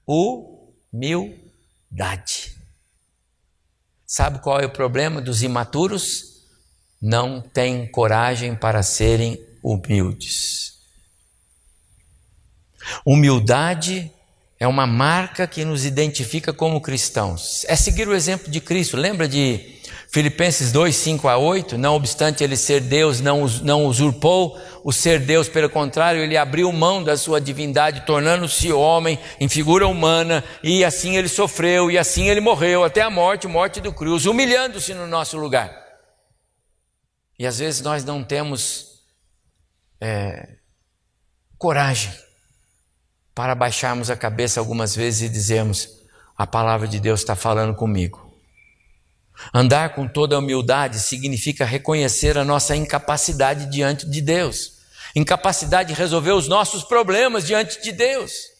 humildade. 0.08 1.38
Sabe 4.04 4.40
qual 4.40 4.60
é 4.60 4.66
o 4.66 4.72
problema 4.72 5.22
dos 5.22 5.44
imaturos? 5.44 6.42
Não 7.00 7.40
têm 7.40 7.86
coragem 7.86 8.56
para 8.56 8.82
serem 8.82 9.40
humildes. 9.62 10.80
Humildade 13.06 14.12
é 14.60 14.68
uma 14.68 14.88
marca 14.88 15.46
que 15.46 15.64
nos 15.64 15.86
identifica 15.86 16.52
como 16.52 16.82
cristãos. 16.82 17.64
É 17.66 17.76
seguir 17.76 18.08
o 18.08 18.16
exemplo 18.16 18.50
de 18.50 18.60
Cristo. 18.60 18.98
Lembra 18.98 19.28
de 19.28 19.73
Filipenses 20.14 20.72
2, 20.72 20.96
5 20.96 21.28
a 21.28 21.38
8, 21.38 21.76
não 21.76 21.96
obstante 21.96 22.44
ele 22.44 22.56
ser 22.56 22.82
Deus, 22.82 23.20
não, 23.20 23.48
não 23.64 23.88
usurpou 23.88 24.56
o 24.84 24.94
ser 24.94 25.20
Deus, 25.20 25.50
pelo 25.50 25.68
contrário, 25.68 26.22
ele 26.22 26.38
abriu 26.38 26.72
mão 26.72 27.04
da 27.04 27.18
sua 27.18 27.42
divindade, 27.42 28.06
tornando-se 28.06 28.72
homem 28.72 29.18
em 29.40 29.50
figura 29.50 29.88
humana, 29.88 30.44
e 30.62 30.86
assim 30.86 31.18
ele 31.18 31.28
sofreu, 31.28 31.90
e 31.90 31.98
assim 31.98 32.30
ele 32.30 32.40
morreu, 32.40 32.84
até 32.84 33.02
a 33.02 33.10
morte, 33.10 33.48
morte 33.48 33.82
do 33.82 33.92
cruz, 33.92 34.28
humilhando-se 34.28 34.94
no 34.94 35.08
nosso 35.08 35.36
lugar. 35.36 35.76
E 37.40 37.48
às 37.48 37.58
vezes 37.58 37.82
nós 37.82 38.06
não 38.06 38.24
temos 38.24 39.00
é, 40.00 40.48
coragem 41.58 42.14
para 43.34 43.56
baixarmos 43.56 44.12
a 44.12 44.16
cabeça 44.16 44.60
algumas 44.60 44.96
vezes 44.96 45.24
e 45.24 45.30
dizermos: 45.30 45.90
a 46.38 46.46
palavra 46.46 46.88
de 46.88 47.00
Deus 47.00 47.22
está 47.22 47.36
falando 47.36 47.74
comigo. 47.74 48.33
Andar 49.54 49.96
com 49.96 50.08
toda 50.08 50.38
humildade 50.38 51.00
significa 51.00 51.66
reconhecer 51.66 52.38
a 52.38 52.46
nossa 52.46 52.76
incapacidade 52.76 53.66
diante 53.70 54.10
de 54.10 54.22
Deus, 54.22 54.74
incapacidade 55.16 55.94
de 55.94 56.00
resolver 56.00 56.32
os 56.32 56.48
nossos 56.48 56.84
problemas 56.84 57.46
diante 57.46 57.82
de 57.82 57.92
Deus. 57.92 58.54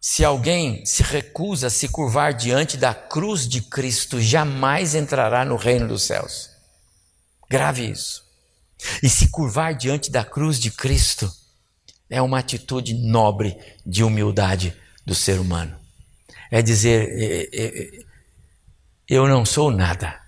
Se 0.00 0.24
alguém 0.24 0.84
se 0.86 1.02
recusa 1.02 1.66
a 1.66 1.70
se 1.70 1.88
curvar 1.88 2.32
diante 2.32 2.76
da 2.76 2.94
cruz 2.94 3.48
de 3.48 3.60
Cristo, 3.60 4.20
jamais 4.20 4.94
entrará 4.94 5.44
no 5.44 5.56
reino 5.56 5.88
dos 5.88 6.02
céus. 6.02 6.50
Grave 7.50 7.90
isso. 7.90 8.24
E 9.02 9.08
se 9.08 9.28
curvar 9.28 9.74
diante 9.74 10.10
da 10.10 10.24
cruz 10.24 10.60
de 10.60 10.70
Cristo 10.70 11.30
é 12.08 12.22
uma 12.22 12.38
atitude 12.38 12.94
nobre 12.94 13.58
de 13.84 14.04
humildade 14.04 14.76
do 15.04 15.14
ser 15.14 15.40
humano. 15.40 15.76
É 16.50 16.62
dizer, 16.62 17.08
é, 17.10 17.48
é, 17.52 18.04
eu 19.08 19.26
não 19.26 19.44
sou 19.44 19.70
nada, 19.70 20.20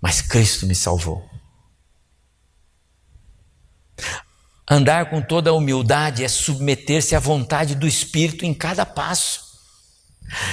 mas 0.00 0.20
Cristo 0.20 0.66
me 0.66 0.74
salvou. 0.74 1.28
Andar 4.68 5.10
com 5.10 5.22
toda 5.22 5.50
a 5.50 5.54
humildade 5.54 6.24
é 6.24 6.28
submeter-se 6.28 7.14
à 7.14 7.18
vontade 7.18 7.74
do 7.74 7.86
Espírito 7.86 8.44
em 8.44 8.52
cada 8.52 8.84
passo. 8.84 9.42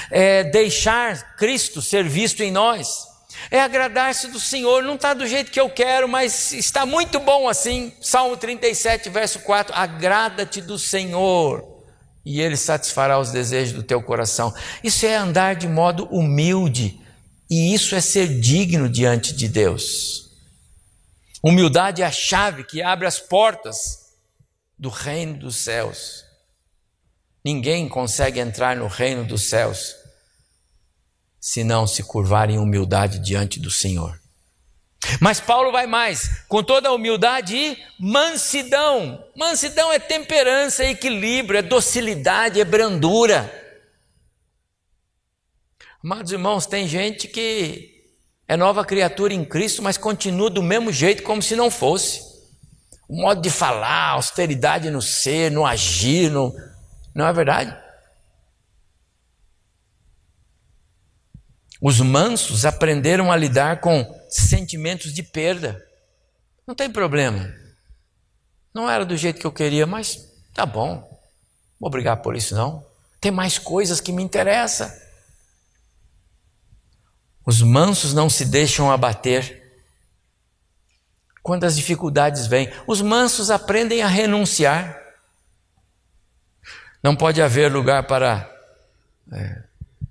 É 0.09 0.43
deixar 0.43 1.35
Cristo 1.35 1.81
ser 1.81 2.07
visto 2.07 2.41
em 2.41 2.51
nós. 2.51 3.07
É 3.49 3.61
agradar-se 3.61 4.27
do 4.27 4.39
Senhor. 4.39 4.83
Não 4.83 4.95
está 4.95 5.13
do 5.13 5.25
jeito 5.25 5.51
que 5.51 5.59
eu 5.59 5.69
quero, 5.69 6.07
mas 6.07 6.51
está 6.51 6.85
muito 6.85 7.19
bom 7.19 7.47
assim. 7.47 7.93
Salmo 8.01 8.37
37, 8.37 9.09
verso 9.09 9.39
4. 9.39 9.73
Agrada-te 9.75 10.61
do 10.61 10.77
Senhor 10.77 11.65
e 12.25 12.39
Ele 12.39 12.55
satisfará 12.55 13.19
os 13.19 13.31
desejos 13.31 13.73
do 13.73 13.83
teu 13.83 14.01
coração. 14.01 14.53
Isso 14.83 15.05
é 15.05 15.15
andar 15.15 15.55
de 15.55 15.67
modo 15.67 16.05
humilde 16.05 17.00
e 17.51 17.73
isso 17.73 17.93
é 17.95 17.99
ser 17.99 18.39
digno 18.39 18.87
diante 18.87 19.33
de 19.33 19.49
Deus. 19.49 20.31
Humildade 21.43 22.01
é 22.01 22.05
a 22.05 22.11
chave 22.11 22.63
que 22.63 22.81
abre 22.81 23.05
as 23.05 23.19
portas 23.19 24.13
do 24.79 24.87
reino 24.87 25.37
dos 25.37 25.57
céus. 25.57 26.23
Ninguém 27.43 27.89
consegue 27.89 28.39
entrar 28.39 28.77
no 28.77 28.87
reino 28.87 29.25
dos 29.25 29.49
céus 29.49 29.97
se 31.41 31.61
não 31.61 31.85
se 31.85 32.03
curvar 32.03 32.49
em 32.49 32.57
humildade 32.57 33.19
diante 33.19 33.59
do 33.59 33.69
Senhor. 33.69 34.17
Mas 35.19 35.41
Paulo 35.41 35.73
vai 35.73 35.87
mais, 35.87 36.45
com 36.47 36.63
toda 36.63 36.87
a 36.87 36.93
humildade 36.93 37.53
e 37.57 37.77
mansidão. 37.99 39.25
Mansidão 39.35 39.91
é 39.91 39.99
temperança, 39.99 40.85
é 40.85 40.91
equilíbrio, 40.91 41.57
é 41.57 41.61
docilidade, 41.61 42.61
é 42.61 42.63
brandura. 42.63 43.60
Amados 46.03 46.31
irmãos, 46.31 46.65
tem 46.65 46.87
gente 46.87 47.27
que 47.27 47.91
é 48.47 48.57
nova 48.57 48.83
criatura 48.83 49.33
em 49.33 49.45
Cristo, 49.45 49.83
mas 49.83 49.97
continua 49.97 50.49
do 50.49 50.63
mesmo 50.63 50.91
jeito 50.91 51.21
como 51.21 51.43
se 51.43 51.55
não 51.55 51.69
fosse. 51.69 52.21
O 53.07 53.21
modo 53.21 53.39
de 53.39 53.51
falar, 53.51 54.09
austeridade 54.09 54.89
no 54.89 55.01
ser, 55.01 55.51
no 55.51 55.63
agir, 55.63 56.31
no... 56.31 56.51
não 57.13 57.27
é 57.27 57.33
verdade? 57.33 57.77
Os 61.79 61.99
mansos 61.99 62.65
aprenderam 62.65 63.31
a 63.31 63.37
lidar 63.37 63.79
com 63.79 64.03
sentimentos 64.27 65.13
de 65.13 65.21
perda. 65.21 65.85
Não 66.65 66.73
tem 66.73 66.89
problema. 66.89 67.53
Não 68.73 68.89
era 68.89 69.05
do 69.05 69.17
jeito 69.17 69.39
que 69.39 69.45
eu 69.45 69.51
queria, 69.51 69.85
mas 69.85 70.31
tá 70.53 70.65
bom. 70.65 71.07
Vou 71.79 71.89
brigar 71.91 72.21
por 72.21 72.35
isso 72.35 72.55
não. 72.55 72.85
Tem 73.19 73.31
mais 73.31 73.59
coisas 73.59 73.99
que 74.01 74.11
me 74.11 74.23
interessam. 74.23 74.91
Os 77.45 77.61
mansos 77.61 78.13
não 78.13 78.29
se 78.29 78.45
deixam 78.45 78.89
abater 78.91 79.59
quando 81.41 81.63
as 81.63 81.75
dificuldades 81.75 82.45
vêm. 82.45 82.71
Os 82.85 83.01
mansos 83.01 83.49
aprendem 83.49 84.03
a 84.03 84.07
renunciar. 84.07 84.95
Não 87.01 87.15
pode 87.15 87.41
haver 87.41 87.71
lugar 87.71 88.05
para 88.05 88.47
é, 89.31 89.63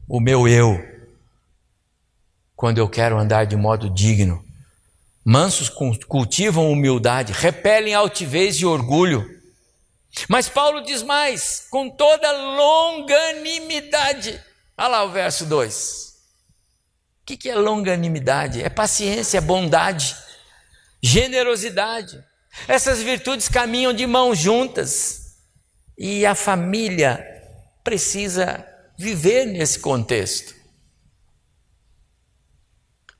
o 0.08 0.18
meu 0.20 0.48
eu 0.48 0.88
quando 2.56 2.78
eu 2.78 2.88
quero 2.88 3.16
andar 3.16 3.46
de 3.46 3.54
modo 3.56 3.88
digno. 3.88 4.44
Mansos 5.24 5.70
cultivam 6.08 6.68
humildade, 6.70 7.32
repelem 7.32 7.94
altivez 7.94 8.56
e 8.56 8.66
orgulho. 8.66 9.24
Mas 10.28 10.48
Paulo 10.48 10.82
diz 10.82 11.04
mais, 11.04 11.68
com 11.70 11.88
toda 11.88 12.32
longanimidade. 12.32 14.40
Olha 14.76 14.88
lá 14.88 15.04
o 15.04 15.12
verso 15.12 15.46
2 15.46 16.09
que, 17.30 17.36
que 17.36 17.50
é 17.50 17.54
longanimidade? 17.54 18.62
É 18.62 18.68
paciência, 18.68 19.38
é 19.38 19.40
bondade, 19.40 20.16
generosidade. 21.02 22.22
Essas 22.66 23.00
virtudes 23.00 23.48
caminham 23.48 23.92
de 23.92 24.06
mãos 24.06 24.38
juntas 24.38 25.36
e 25.96 26.26
a 26.26 26.34
família 26.34 27.24
precisa 27.84 28.66
viver 28.98 29.46
nesse 29.46 29.78
contexto. 29.78 30.58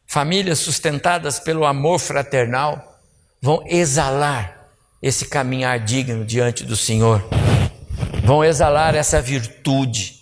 famílias 0.06 0.58
sustentadas 0.58 1.38
pelo 1.38 1.64
amor 1.64 2.00
fraternal, 2.00 3.00
vão 3.40 3.62
exalar 3.64 4.68
esse 5.00 5.26
caminhar 5.26 5.78
digno 5.78 6.24
diante 6.24 6.64
do 6.64 6.76
Senhor, 6.76 7.22
vão 8.24 8.44
exalar 8.44 8.96
essa 8.96 9.22
virtude. 9.22 10.20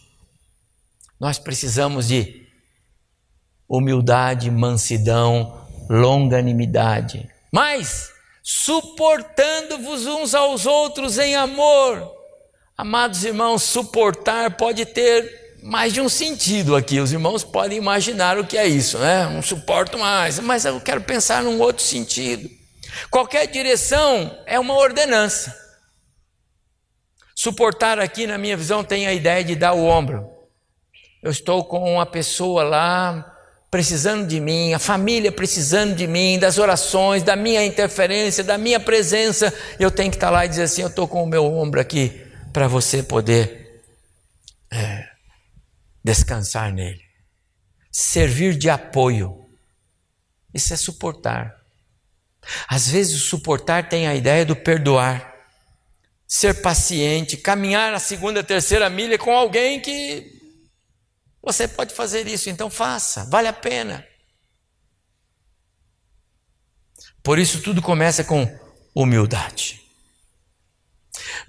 Nós 1.18 1.38
precisamos 1.38 2.06
de 2.06 2.47
humildade, 3.68 4.50
mansidão, 4.50 5.66
longanimidade, 5.88 7.28
mas 7.52 8.10
suportando-vos 8.42 10.06
uns 10.06 10.34
aos 10.34 10.64
outros 10.64 11.18
em 11.18 11.36
amor. 11.36 12.10
Amados 12.76 13.24
irmãos, 13.24 13.62
suportar 13.62 14.56
pode 14.56 14.86
ter 14.86 15.58
mais 15.62 15.92
de 15.92 16.00
um 16.00 16.08
sentido 16.08 16.76
aqui. 16.76 17.00
Os 17.00 17.12
irmãos 17.12 17.44
podem 17.44 17.76
imaginar 17.76 18.38
o 18.38 18.46
que 18.46 18.56
é 18.56 18.66
isso, 18.66 18.98
né? 18.98 19.26
Não 19.26 19.42
suporto 19.42 19.98
mais, 19.98 20.38
mas 20.38 20.64
eu 20.64 20.80
quero 20.80 21.02
pensar 21.02 21.42
num 21.42 21.60
outro 21.60 21.82
sentido. 21.82 22.48
Qualquer 23.10 23.46
direção 23.48 24.34
é 24.46 24.58
uma 24.58 24.74
ordenança. 24.74 25.54
Suportar 27.34 27.98
aqui, 27.98 28.26
na 28.26 28.38
minha 28.38 28.56
visão, 28.56 28.82
tem 28.82 29.06
a 29.06 29.12
ideia 29.12 29.44
de 29.44 29.54
dar 29.54 29.72
o 29.72 29.84
ombro. 29.84 30.28
Eu 31.22 31.30
estou 31.30 31.64
com 31.64 31.94
uma 31.94 32.06
pessoa 32.06 32.62
lá 32.62 33.37
precisando 33.70 34.26
de 34.26 34.40
mim, 34.40 34.72
a 34.72 34.78
família 34.78 35.30
precisando 35.30 35.94
de 35.94 36.06
mim, 36.06 36.38
das 36.38 36.58
orações, 36.58 37.22
da 37.22 37.36
minha 37.36 37.64
interferência, 37.64 38.42
da 38.42 38.56
minha 38.56 38.80
presença. 38.80 39.52
Eu 39.78 39.90
tenho 39.90 40.10
que 40.10 40.16
estar 40.16 40.30
lá 40.30 40.44
e 40.44 40.48
dizer 40.48 40.62
assim: 40.62 40.82
eu 40.82 40.88
estou 40.88 41.06
com 41.06 41.22
o 41.22 41.26
meu 41.26 41.44
ombro 41.44 41.80
aqui 41.80 42.20
para 42.52 42.66
você 42.66 43.02
poder 43.02 43.82
é, 44.72 45.06
descansar 46.02 46.72
nele. 46.72 47.00
Servir 47.90 48.56
de 48.56 48.70
apoio. 48.70 49.46
Isso 50.54 50.72
é 50.72 50.76
suportar. 50.76 51.54
Às 52.66 52.88
vezes 52.88 53.22
suportar 53.22 53.88
tem 53.88 54.06
a 54.06 54.14
ideia 54.14 54.44
do 54.44 54.56
perdoar, 54.56 55.34
ser 56.26 56.62
paciente, 56.62 57.36
caminhar 57.36 57.92
a 57.92 57.98
segunda, 57.98 58.42
terceira 58.42 58.88
milha 58.88 59.18
com 59.18 59.32
alguém 59.32 59.80
que 59.80 60.37
você 61.52 61.66
pode 61.66 61.94
fazer 61.94 62.26
isso, 62.26 62.50
então 62.50 62.68
faça, 62.68 63.24
vale 63.24 63.48
a 63.48 63.52
pena. 63.54 64.06
Por 67.22 67.38
isso 67.38 67.62
tudo 67.62 67.80
começa 67.80 68.22
com 68.22 68.46
humildade. 68.94 69.80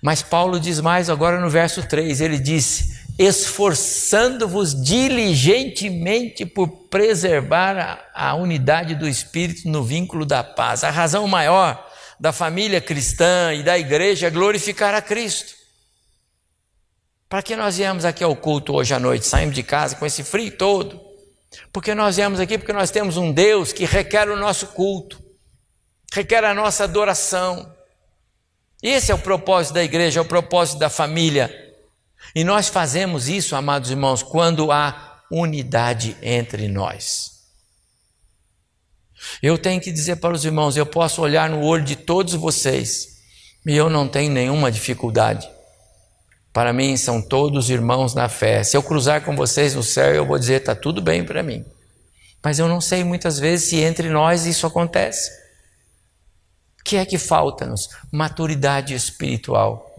Mas 0.01 0.21
Paulo 0.21 0.57
diz 0.57 0.79
mais 0.79 1.09
agora 1.09 1.41
no 1.41 1.49
verso 1.49 1.85
3, 1.85 2.21
ele 2.21 2.39
disse: 2.39 2.97
esforçando-vos 3.19 4.73
diligentemente 4.81 6.45
por 6.45 6.67
preservar 6.89 7.77
a, 8.15 8.29
a, 8.29 8.35
unidade 8.35 8.95
do 8.95 9.07
Espírito 9.07 9.67
no 9.67 9.83
vínculo 9.83 10.25
da 10.25 10.45
paz. 10.45 10.85
A 10.85 10.89
razão 10.89 11.27
maior 11.27 11.85
da 12.17 12.31
família 12.31 12.79
cristã 12.79 13.53
e 13.53 13.63
da 13.63 13.77
igreja 13.77 14.27
é 14.27 14.31
glorificar 14.31 14.93
a 14.93 15.01
Cristo. 15.01 15.58
Para 17.29 17.43
que 17.43 17.55
nós 17.55 17.77
viemos 17.77 18.05
aqui 18.05 18.23
ao 18.23 18.35
culto 18.35 18.73
hoje 18.73 18.91
à 18.91 18.99
noite? 18.99 19.27
Saímos 19.27 19.53
de 19.53 19.61
casa 19.61 19.95
com 19.95 20.03
esse 20.03 20.23
frio 20.23 20.51
todo. 20.57 20.99
Porque 21.71 21.93
nós 21.93 22.15
viemos 22.15 22.39
aqui 22.39 22.57
porque 22.57 22.73
nós 22.73 22.89
temos 22.89 23.17
um 23.17 23.31
Deus 23.31 23.71
que 23.71 23.85
requer 23.85 24.27
o 24.29 24.35
nosso 24.35 24.67
culto, 24.67 25.21
requer 26.11 26.43
a 26.43 26.55
nossa 26.55 26.83
adoração. 26.83 27.71
Esse 28.81 29.11
é 29.11 29.15
o 29.15 29.19
propósito 29.19 29.75
da 29.75 29.83
igreja, 29.83 30.19
é 30.19 30.23
o 30.23 30.25
propósito 30.25 30.79
da 30.79 30.89
família. 30.89 31.53
E 32.33 32.43
nós 32.43 32.67
fazemos 32.67 33.29
isso, 33.29 33.55
amados 33.55 33.91
irmãos, 33.91 34.23
quando 34.23 34.71
há 34.71 35.21
unidade 35.31 36.17
entre 36.23 36.67
nós. 36.67 37.39
Eu 39.41 39.57
tenho 39.57 39.81
que 39.81 39.91
dizer 39.91 40.15
para 40.15 40.33
os 40.33 40.45
irmãos: 40.45 40.77
eu 40.77 40.85
posso 40.85 41.21
olhar 41.21 41.47
no 41.49 41.61
olho 41.61 41.83
de 41.83 41.95
todos 41.95 42.33
vocês 42.33 43.19
e 43.65 43.75
eu 43.75 43.89
não 43.89 44.07
tenho 44.07 44.31
nenhuma 44.31 44.71
dificuldade. 44.71 45.47
Para 46.59 46.73
mim, 46.73 46.97
são 46.97 47.21
todos 47.21 47.69
irmãos 47.69 48.13
na 48.13 48.27
fé. 48.27 48.65
Se 48.65 48.75
eu 48.75 48.83
cruzar 48.83 49.23
com 49.23 49.33
vocês 49.33 49.73
no 49.73 49.81
céu, 49.81 50.13
eu 50.13 50.25
vou 50.25 50.37
dizer: 50.37 50.55
está 50.55 50.75
tudo 50.75 51.01
bem 51.01 51.23
para 51.23 51.41
mim. 51.41 51.63
Mas 52.43 52.59
eu 52.59 52.67
não 52.67 52.81
sei 52.81 53.01
muitas 53.01 53.39
vezes 53.39 53.69
se 53.69 53.77
entre 53.77 54.09
nós 54.09 54.45
isso 54.45 54.67
acontece. 54.67 55.31
O 56.77 56.83
que 56.83 56.97
é 56.97 57.05
que 57.05 57.17
falta-nos? 57.17 57.87
Maturidade 58.11 58.93
espiritual. 58.93 59.89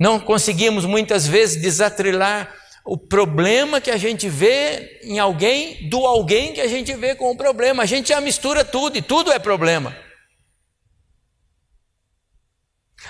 Não 0.00 0.18
conseguimos 0.18 0.84
muitas 0.84 1.28
vezes 1.28 1.62
desatrelar 1.62 2.52
o 2.84 2.98
problema 2.98 3.80
que 3.80 3.92
a 3.92 3.96
gente 3.96 4.28
vê 4.28 4.98
em 5.04 5.20
alguém 5.20 5.88
do 5.88 6.04
alguém 6.04 6.52
que 6.52 6.60
a 6.60 6.66
gente 6.66 6.92
vê 6.92 7.14
com 7.14 7.30
o 7.30 7.36
problema. 7.36 7.84
A 7.84 7.86
gente 7.86 8.08
já 8.08 8.20
mistura 8.20 8.64
tudo 8.64 8.98
e 8.98 9.02
tudo 9.02 9.30
é 9.30 9.38
problema. 9.38 9.96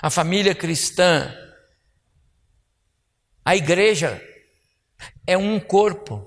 A 0.03 0.11
família 0.11 0.55
cristã, 0.55 1.35
a 3.51 3.57
igreja 3.57 4.25
é 5.27 5.37
um 5.37 5.59
corpo, 5.59 6.25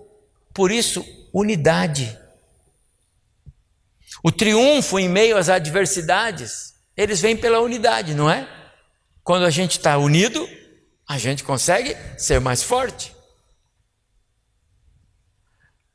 por 0.53 0.69
isso, 0.69 1.05
unidade. 1.31 2.19
O 4.21 4.29
triunfo 4.29 4.99
em 4.99 5.07
meio 5.07 5.37
às 5.37 5.47
adversidades, 5.47 6.73
eles 6.97 7.21
vêm 7.21 7.37
pela 7.37 7.61
unidade, 7.61 8.13
não 8.13 8.29
é? 8.29 8.45
Quando 9.23 9.45
a 9.45 9.49
gente 9.49 9.77
está 9.77 9.97
unido, 9.97 10.45
a 11.07 11.17
gente 11.17 11.45
consegue 11.45 11.95
ser 12.17 12.41
mais 12.41 12.61
forte. 12.61 13.15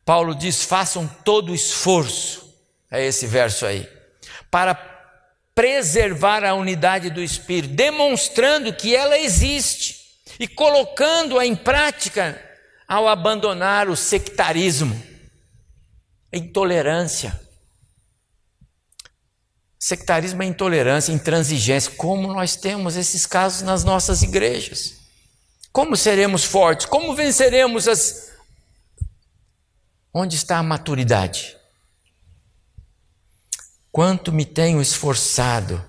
Paulo 0.07 0.35
diz: 0.35 0.65
façam 0.65 1.07
todo 1.27 1.53
o 1.53 1.55
esforço, 1.55 2.59
é 2.91 3.05
esse 3.05 3.27
verso 3.27 3.67
aí, 3.67 3.87
para 4.51 4.75
preservar 5.55 6.43
a 6.43 6.55
unidade 6.55 7.11
do 7.11 7.23
Espírito, 7.23 7.75
demonstrando 7.75 8.73
que 8.73 8.97
ela 8.97 9.19
existe 9.19 9.98
e 10.39 10.47
colocando-a 10.47 11.45
em 11.45 11.57
prática 11.57 12.41
ao 12.87 13.09
abandonar 13.09 13.89
o 13.89 13.97
sectarismo, 13.97 15.01
a 16.33 16.37
intolerância. 16.37 17.39
Sectarismo 19.79 20.43
é 20.43 20.47
intolerância, 20.47 21.13
intransigência. 21.13 21.93
Como 21.93 22.33
nós 22.33 22.57
temos 22.57 22.97
esses 22.97 23.27
casos 23.27 23.63
nas 23.63 23.85
nossas 23.85 24.23
igrejas? 24.23 24.97
Como 25.73 25.97
seremos 25.97 26.45
fortes? 26.45 26.87
Como 26.87 27.15
venceremos 27.15 27.87
as. 27.87 28.33
Onde 30.13 30.35
está 30.35 30.59
a 30.59 30.63
maturidade? 30.63 31.57
Quanto 33.93 34.33
me 34.33 34.45
tenho 34.45 34.81
esforçado 34.81 35.85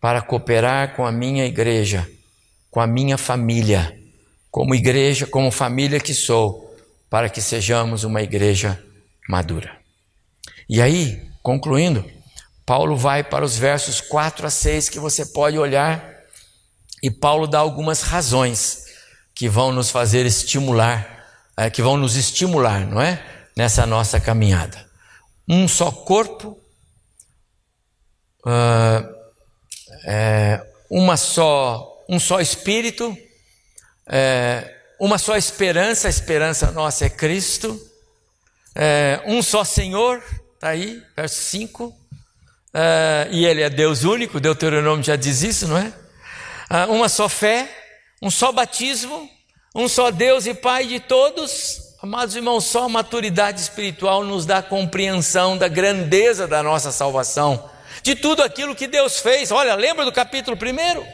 para 0.00 0.20
cooperar 0.20 0.96
com 0.96 1.06
a 1.06 1.12
minha 1.12 1.46
igreja, 1.46 2.10
com 2.74 2.80
a 2.80 2.88
minha 2.88 3.16
família, 3.16 3.96
como 4.50 4.74
igreja, 4.74 5.28
como 5.28 5.52
família 5.52 6.00
que 6.00 6.12
sou, 6.12 6.76
para 7.08 7.28
que 7.28 7.40
sejamos 7.40 8.02
uma 8.02 8.20
igreja 8.20 8.82
madura. 9.28 9.78
E 10.68 10.82
aí, 10.82 11.22
concluindo, 11.40 12.04
Paulo 12.66 12.96
vai 12.96 13.22
para 13.22 13.44
os 13.44 13.56
versos 13.56 14.00
4 14.00 14.48
a 14.48 14.50
6 14.50 14.88
que 14.88 14.98
você 14.98 15.24
pode 15.24 15.56
olhar, 15.56 16.04
e 17.00 17.12
Paulo 17.12 17.46
dá 17.46 17.60
algumas 17.60 18.02
razões 18.02 18.86
que 19.36 19.48
vão 19.48 19.70
nos 19.70 19.92
fazer 19.92 20.26
estimular, 20.26 21.28
é, 21.56 21.70
que 21.70 21.80
vão 21.80 21.96
nos 21.96 22.16
estimular, 22.16 22.84
não 22.84 23.00
é? 23.00 23.24
Nessa 23.56 23.86
nossa 23.86 24.18
caminhada. 24.18 24.84
Um 25.48 25.68
só 25.68 25.92
corpo, 25.92 26.58
uh, 28.44 29.14
é, 30.06 30.60
uma 30.90 31.16
só, 31.16 31.93
um 32.08 32.18
só 32.18 32.40
espírito, 32.40 33.16
é, 34.06 34.74
uma 35.00 35.18
só 35.18 35.36
esperança, 35.36 36.06
a 36.06 36.10
esperança 36.10 36.70
nossa 36.70 37.06
é 37.06 37.10
Cristo, 37.10 37.80
é, 38.74 39.20
um 39.26 39.42
só 39.42 39.64
Senhor, 39.64 40.22
está 40.54 40.68
aí, 40.68 41.02
verso 41.16 41.42
5 41.42 41.84
uh, 41.86 41.94
e 43.30 43.44
Ele 43.44 43.62
é 43.62 43.70
Deus 43.70 44.04
único, 44.04 44.40
Deuteronômio 44.40 45.04
já 45.04 45.16
diz 45.16 45.42
isso, 45.42 45.68
não 45.68 45.78
é? 45.78 45.92
Uh, 46.70 46.92
uma 46.92 47.08
só 47.08 47.28
fé, 47.28 47.68
um 48.20 48.30
só 48.30 48.50
batismo, 48.50 49.28
um 49.74 49.88
só 49.88 50.10
Deus 50.10 50.46
e 50.46 50.54
Pai 50.54 50.86
de 50.86 51.00
todos. 51.00 51.94
Amados 52.02 52.36
irmãos, 52.36 52.64
só 52.64 52.84
a 52.84 52.88
maturidade 52.88 53.60
espiritual 53.60 54.24
nos 54.24 54.44
dá 54.44 54.62
compreensão 54.62 55.56
da 55.56 55.68
grandeza 55.68 56.46
da 56.46 56.62
nossa 56.62 56.92
salvação, 56.92 57.70
de 58.02 58.14
tudo 58.14 58.42
aquilo 58.42 58.74
que 58.74 58.86
Deus 58.86 59.20
fez. 59.20 59.50
Olha, 59.50 59.74
lembra 59.74 60.04
do 60.04 60.12
capítulo 60.12 60.56
primeiro? 60.56 61.04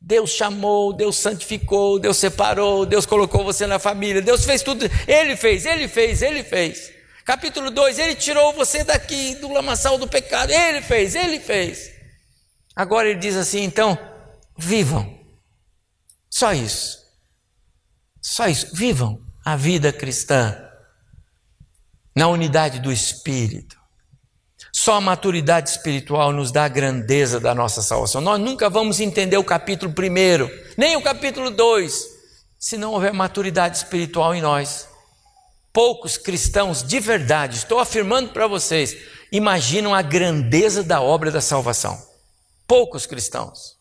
Deus 0.00 0.30
chamou, 0.30 0.92
Deus 0.92 1.16
santificou, 1.16 1.98
Deus 1.98 2.16
separou, 2.16 2.86
Deus 2.86 3.04
colocou 3.04 3.44
você 3.44 3.66
na 3.66 3.78
família, 3.78 4.22
Deus 4.22 4.44
fez 4.44 4.62
tudo, 4.62 4.84
Ele 5.06 5.36
fez, 5.36 5.66
Ele 5.66 5.88
fez, 5.88 6.22
Ele 6.22 6.42
fez. 6.42 6.98
Capítulo 7.28 7.70
2, 7.70 7.98
ele 7.98 8.14
tirou 8.14 8.54
você 8.54 8.82
daqui 8.82 9.34
do 9.34 9.52
lamaçal 9.52 9.98
do 9.98 10.08
pecado. 10.08 10.50
Ele 10.50 10.80
fez, 10.80 11.14
ele 11.14 11.38
fez. 11.38 11.92
Agora 12.74 13.06
ele 13.06 13.20
diz 13.20 13.36
assim: 13.36 13.64
então, 13.64 13.98
vivam. 14.56 15.14
Só 16.30 16.54
isso. 16.54 16.96
Só 18.22 18.48
isso. 18.48 18.74
Vivam 18.74 19.20
a 19.44 19.56
vida 19.56 19.92
cristã 19.92 20.56
na 22.16 22.28
unidade 22.28 22.80
do 22.80 22.90
Espírito. 22.90 23.77
Só 24.80 24.94
a 24.94 25.00
maturidade 25.00 25.70
espiritual 25.70 26.32
nos 26.32 26.52
dá 26.52 26.64
a 26.64 26.68
grandeza 26.68 27.40
da 27.40 27.52
nossa 27.52 27.82
salvação. 27.82 28.20
Nós 28.20 28.38
nunca 28.38 28.70
vamos 28.70 29.00
entender 29.00 29.36
o 29.36 29.42
capítulo 29.42 29.92
1, 29.92 30.76
nem 30.76 30.94
o 30.94 31.02
capítulo 31.02 31.50
2, 31.50 32.06
se 32.56 32.76
não 32.76 32.92
houver 32.92 33.12
maturidade 33.12 33.76
espiritual 33.76 34.36
em 34.36 34.40
nós. 34.40 34.88
Poucos 35.72 36.16
cristãos 36.16 36.84
de 36.84 37.00
verdade, 37.00 37.56
estou 37.56 37.80
afirmando 37.80 38.30
para 38.30 38.46
vocês, 38.46 38.96
imaginam 39.32 39.92
a 39.92 40.00
grandeza 40.00 40.84
da 40.84 41.00
obra 41.00 41.32
da 41.32 41.40
salvação. 41.40 42.00
Poucos 42.64 43.04
cristãos. 43.04 43.77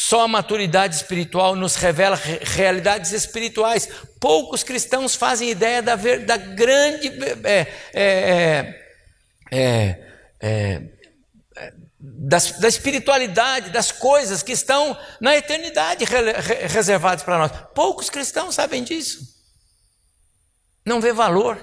Só 0.00 0.22
a 0.22 0.28
maturidade 0.28 0.94
espiritual 0.94 1.56
nos 1.56 1.74
revela 1.74 2.14
realidades 2.14 3.10
espirituais. 3.10 3.88
Poucos 4.20 4.62
cristãos 4.62 5.16
fazem 5.16 5.50
ideia 5.50 5.82
da, 5.82 5.96
ver, 5.96 6.24
da 6.24 6.36
grande 6.36 7.08
é, 7.44 7.66
é, 7.92 8.90
é, 9.50 10.22
é, 10.40 10.82
das, 11.98 12.60
da 12.60 12.68
espiritualidade, 12.68 13.70
das 13.70 13.90
coisas 13.90 14.40
que 14.40 14.52
estão 14.52 14.96
na 15.20 15.36
eternidade 15.36 16.04
reservadas 16.68 17.24
para 17.24 17.38
nós. 17.38 17.50
Poucos 17.74 18.08
cristãos 18.08 18.54
sabem 18.54 18.84
disso. 18.84 19.18
Não 20.86 21.00
vê 21.00 21.12
valor. 21.12 21.58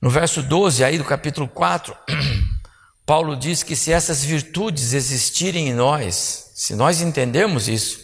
No 0.00 0.10
verso 0.10 0.44
12 0.44 0.84
aí 0.84 0.96
do 0.96 1.04
capítulo 1.04 1.48
4, 1.48 1.98
Paulo 3.06 3.36
diz 3.36 3.62
que 3.62 3.76
se 3.76 3.92
essas 3.92 4.24
virtudes 4.24 4.94
existirem 4.94 5.68
em 5.68 5.74
nós, 5.74 6.50
se 6.54 6.74
nós 6.74 7.00
entendermos 7.02 7.68
isso, 7.68 8.00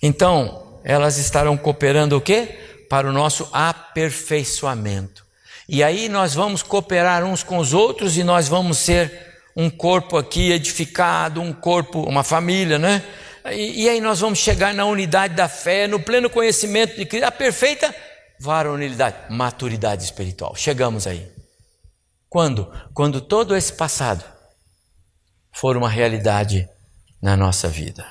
então 0.00 0.80
elas 0.84 1.18
estarão 1.18 1.56
cooperando 1.56 2.16
o 2.16 2.20
quê? 2.20 2.58
Para 2.88 3.08
o 3.08 3.12
nosso 3.12 3.48
aperfeiçoamento. 3.52 5.24
E 5.68 5.82
aí 5.82 6.08
nós 6.08 6.34
vamos 6.34 6.62
cooperar 6.62 7.24
uns 7.24 7.42
com 7.42 7.58
os 7.58 7.72
outros 7.72 8.16
e 8.16 8.22
nós 8.22 8.46
vamos 8.46 8.78
ser 8.78 9.32
um 9.56 9.68
corpo 9.68 10.16
aqui 10.16 10.52
edificado, 10.52 11.40
um 11.40 11.52
corpo, 11.52 12.02
uma 12.02 12.22
família, 12.22 12.78
né? 12.78 13.02
E, 13.50 13.84
e 13.84 13.88
aí 13.88 14.00
nós 14.00 14.20
vamos 14.20 14.38
chegar 14.38 14.72
na 14.72 14.84
unidade 14.84 15.34
da 15.34 15.48
fé, 15.48 15.86
no 15.88 15.98
pleno 15.98 16.30
conhecimento 16.30 16.96
de 16.96 17.04
Cristo, 17.06 17.26
a 17.26 17.32
perfeita 17.32 17.94
varonilidade, 18.38 19.16
maturidade 19.30 20.04
espiritual. 20.04 20.54
Chegamos 20.54 21.06
aí. 21.06 21.41
Quando? 22.32 22.72
Quando 22.94 23.20
todo 23.20 23.54
esse 23.54 23.74
passado 23.74 24.24
for 25.52 25.76
uma 25.76 25.90
realidade 25.90 26.66
na 27.20 27.36
nossa 27.36 27.68
vida. 27.68 28.06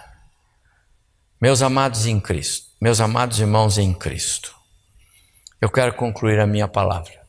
Meus 1.41 1.63
amados 1.63 2.05
em 2.05 2.19
Cristo, 2.19 2.67
meus 2.79 3.01
amados 3.01 3.39
irmãos 3.39 3.79
em 3.79 3.91
Cristo, 3.91 4.55
eu 5.59 5.71
quero 5.71 5.95
concluir 5.95 6.39
a 6.39 6.45
minha 6.45 6.67
palavra. 6.67 7.19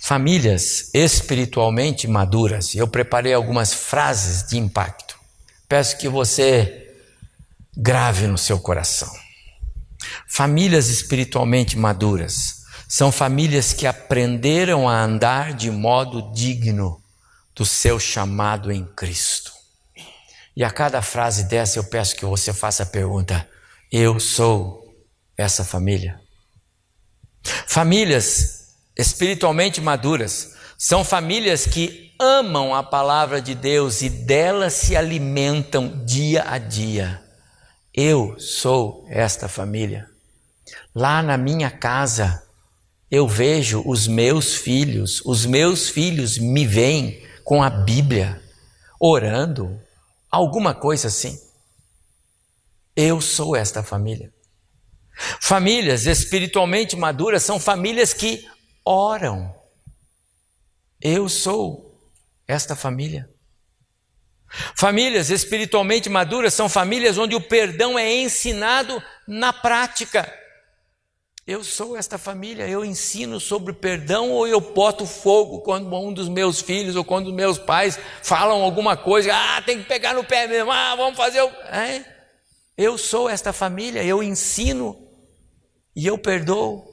Famílias 0.00 0.92
espiritualmente 0.92 2.08
maduras, 2.08 2.74
eu 2.74 2.88
preparei 2.88 3.32
algumas 3.32 3.72
frases 3.72 4.48
de 4.48 4.58
impacto. 4.58 5.16
Peço 5.68 5.96
que 5.96 6.08
você 6.08 6.92
grave 7.76 8.26
no 8.26 8.36
seu 8.36 8.58
coração. 8.58 9.12
Famílias 10.26 10.88
espiritualmente 10.88 11.78
maduras 11.78 12.57
são 12.88 13.12
famílias 13.12 13.74
que 13.74 13.86
aprenderam 13.86 14.88
a 14.88 15.02
andar 15.02 15.52
de 15.52 15.70
modo 15.70 16.32
digno 16.32 17.02
do 17.54 17.66
seu 17.66 18.00
chamado 18.00 18.72
em 18.72 18.82
Cristo. 18.84 19.52
E 20.56 20.64
a 20.64 20.70
cada 20.70 21.02
frase 21.02 21.44
dessa 21.44 21.78
eu 21.78 21.84
peço 21.84 22.16
que 22.16 22.24
você 22.24 22.52
faça 22.52 22.84
a 22.84 22.86
pergunta: 22.86 23.46
Eu 23.92 24.18
sou 24.18 24.82
essa 25.36 25.62
família? 25.62 26.18
Famílias 27.66 28.74
espiritualmente 28.96 29.80
maduras 29.80 30.54
são 30.76 31.04
famílias 31.04 31.66
que 31.66 32.14
amam 32.18 32.74
a 32.74 32.82
palavra 32.82 33.40
de 33.40 33.54
Deus 33.54 34.00
e 34.02 34.08
dela 34.08 34.70
se 34.70 34.96
alimentam 34.96 36.04
dia 36.04 36.44
a 36.48 36.58
dia. 36.58 37.22
Eu 37.94 38.38
sou 38.38 39.04
esta 39.08 39.48
família. 39.48 40.08
Lá 40.94 41.22
na 41.22 41.36
minha 41.36 41.70
casa, 41.70 42.47
eu 43.10 43.26
vejo 43.26 43.82
os 43.86 44.06
meus 44.06 44.54
filhos, 44.54 45.22
os 45.24 45.46
meus 45.46 45.88
filhos 45.88 46.38
me 46.38 46.66
veem 46.66 47.26
com 47.42 47.62
a 47.62 47.70
Bíblia, 47.70 48.42
orando, 49.00 49.80
alguma 50.30 50.74
coisa 50.74 51.08
assim. 51.08 51.38
Eu 52.94 53.20
sou 53.20 53.56
esta 53.56 53.82
família. 53.82 54.32
Famílias 55.40 56.06
espiritualmente 56.06 56.94
maduras 56.96 57.42
são 57.42 57.58
famílias 57.58 58.12
que 58.12 58.46
oram. 58.84 59.54
Eu 61.00 61.28
sou 61.28 61.98
esta 62.46 62.76
família. 62.76 63.28
Famílias 64.76 65.30
espiritualmente 65.30 66.08
maduras 66.08 66.54
são 66.54 66.68
famílias 66.68 67.18
onde 67.18 67.34
o 67.34 67.40
perdão 67.40 67.98
é 67.98 68.12
ensinado 68.14 69.02
na 69.26 69.52
prática. 69.52 70.32
Eu 71.48 71.64
sou 71.64 71.96
esta 71.96 72.18
família, 72.18 72.68
eu 72.68 72.84
ensino 72.84 73.40
sobre 73.40 73.72
perdão 73.72 74.30
ou 74.32 74.46
eu 74.46 74.60
boto 74.60 75.06
fogo 75.06 75.60
quando 75.60 75.90
um 75.96 76.12
dos 76.12 76.28
meus 76.28 76.60
filhos 76.60 76.94
ou 76.94 77.02
quando 77.02 77.32
meus 77.32 77.56
pais 77.56 77.98
falam 78.22 78.62
alguma 78.62 78.98
coisa, 78.98 79.30
ah, 79.32 79.62
tem 79.62 79.78
que 79.78 79.88
pegar 79.88 80.12
no 80.12 80.22
pé 80.22 80.46
mesmo, 80.46 80.70
ah, 80.70 80.94
vamos 80.94 81.16
fazer 81.16 81.40
o. 81.40 81.48
É? 81.72 82.04
Eu 82.76 82.98
sou 82.98 83.30
esta 83.30 83.50
família, 83.50 84.04
eu 84.04 84.22
ensino 84.22 85.08
e 85.96 86.06
eu 86.06 86.18
perdoo. 86.18 86.86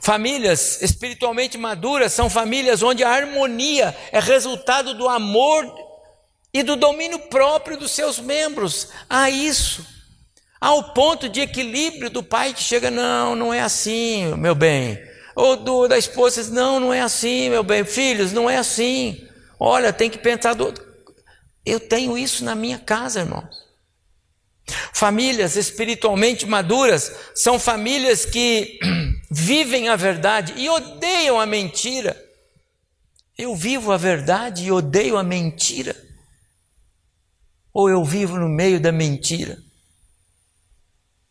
Famílias 0.00 0.82
espiritualmente 0.82 1.56
maduras 1.56 2.12
são 2.12 2.28
famílias 2.28 2.82
onde 2.82 3.04
a 3.04 3.10
harmonia 3.10 3.96
é 4.10 4.18
resultado 4.18 4.92
do 4.94 5.08
amor 5.08 5.72
e 6.52 6.64
do 6.64 6.74
domínio 6.74 7.20
próprio 7.28 7.76
dos 7.76 7.92
seus 7.92 8.18
membros. 8.18 8.88
Ah, 9.08 9.30
isso 9.30 9.93
ao 10.64 10.94
ponto 10.94 11.28
de 11.28 11.42
equilíbrio 11.42 12.08
do 12.08 12.22
pai 12.22 12.54
que 12.54 12.62
chega, 12.62 12.90
não, 12.90 13.36
não 13.36 13.52
é 13.52 13.60
assim, 13.60 14.34
meu 14.36 14.54
bem. 14.54 14.98
Ou 15.36 15.58
do, 15.58 15.86
da 15.86 15.98
esposa, 15.98 16.42
não, 16.50 16.80
não 16.80 16.90
é 16.90 17.02
assim, 17.02 17.50
meu 17.50 17.62
bem. 17.62 17.84
Filhos, 17.84 18.32
não 18.32 18.48
é 18.48 18.56
assim. 18.56 19.28
Olha, 19.60 19.92
tem 19.92 20.08
que 20.08 20.16
pensar 20.16 20.54
do. 20.54 20.72
Eu 21.66 21.78
tenho 21.78 22.16
isso 22.16 22.42
na 22.46 22.54
minha 22.54 22.78
casa, 22.78 23.20
irmãos. 23.20 23.62
Famílias 24.94 25.54
espiritualmente 25.54 26.46
maduras 26.46 27.14
são 27.34 27.58
famílias 27.58 28.24
que 28.24 28.78
vivem 29.30 29.90
a 29.90 29.96
verdade 29.96 30.54
e 30.56 30.66
odeiam 30.70 31.38
a 31.38 31.44
mentira. 31.44 32.18
Eu 33.36 33.54
vivo 33.54 33.92
a 33.92 33.98
verdade 33.98 34.64
e 34.64 34.72
odeio 34.72 35.18
a 35.18 35.22
mentira. 35.22 35.94
Ou 37.70 37.90
eu 37.90 38.02
vivo 38.02 38.38
no 38.38 38.48
meio 38.48 38.80
da 38.80 38.90
mentira. 38.90 39.62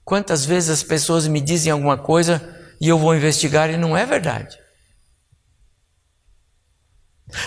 Quantas 0.04 0.46
vezes 0.46 0.70
as 0.70 0.84
pessoas 0.84 1.28
me 1.28 1.40
dizem 1.40 1.72
alguma 1.72 1.98
coisa 1.98 2.42
e 2.80 2.90
eu 2.90 2.98
vou 2.98 3.16
investigar 3.16 3.70
e 3.70 3.78
não 3.78 3.96
é 3.96 4.06
verdade? 4.06 4.60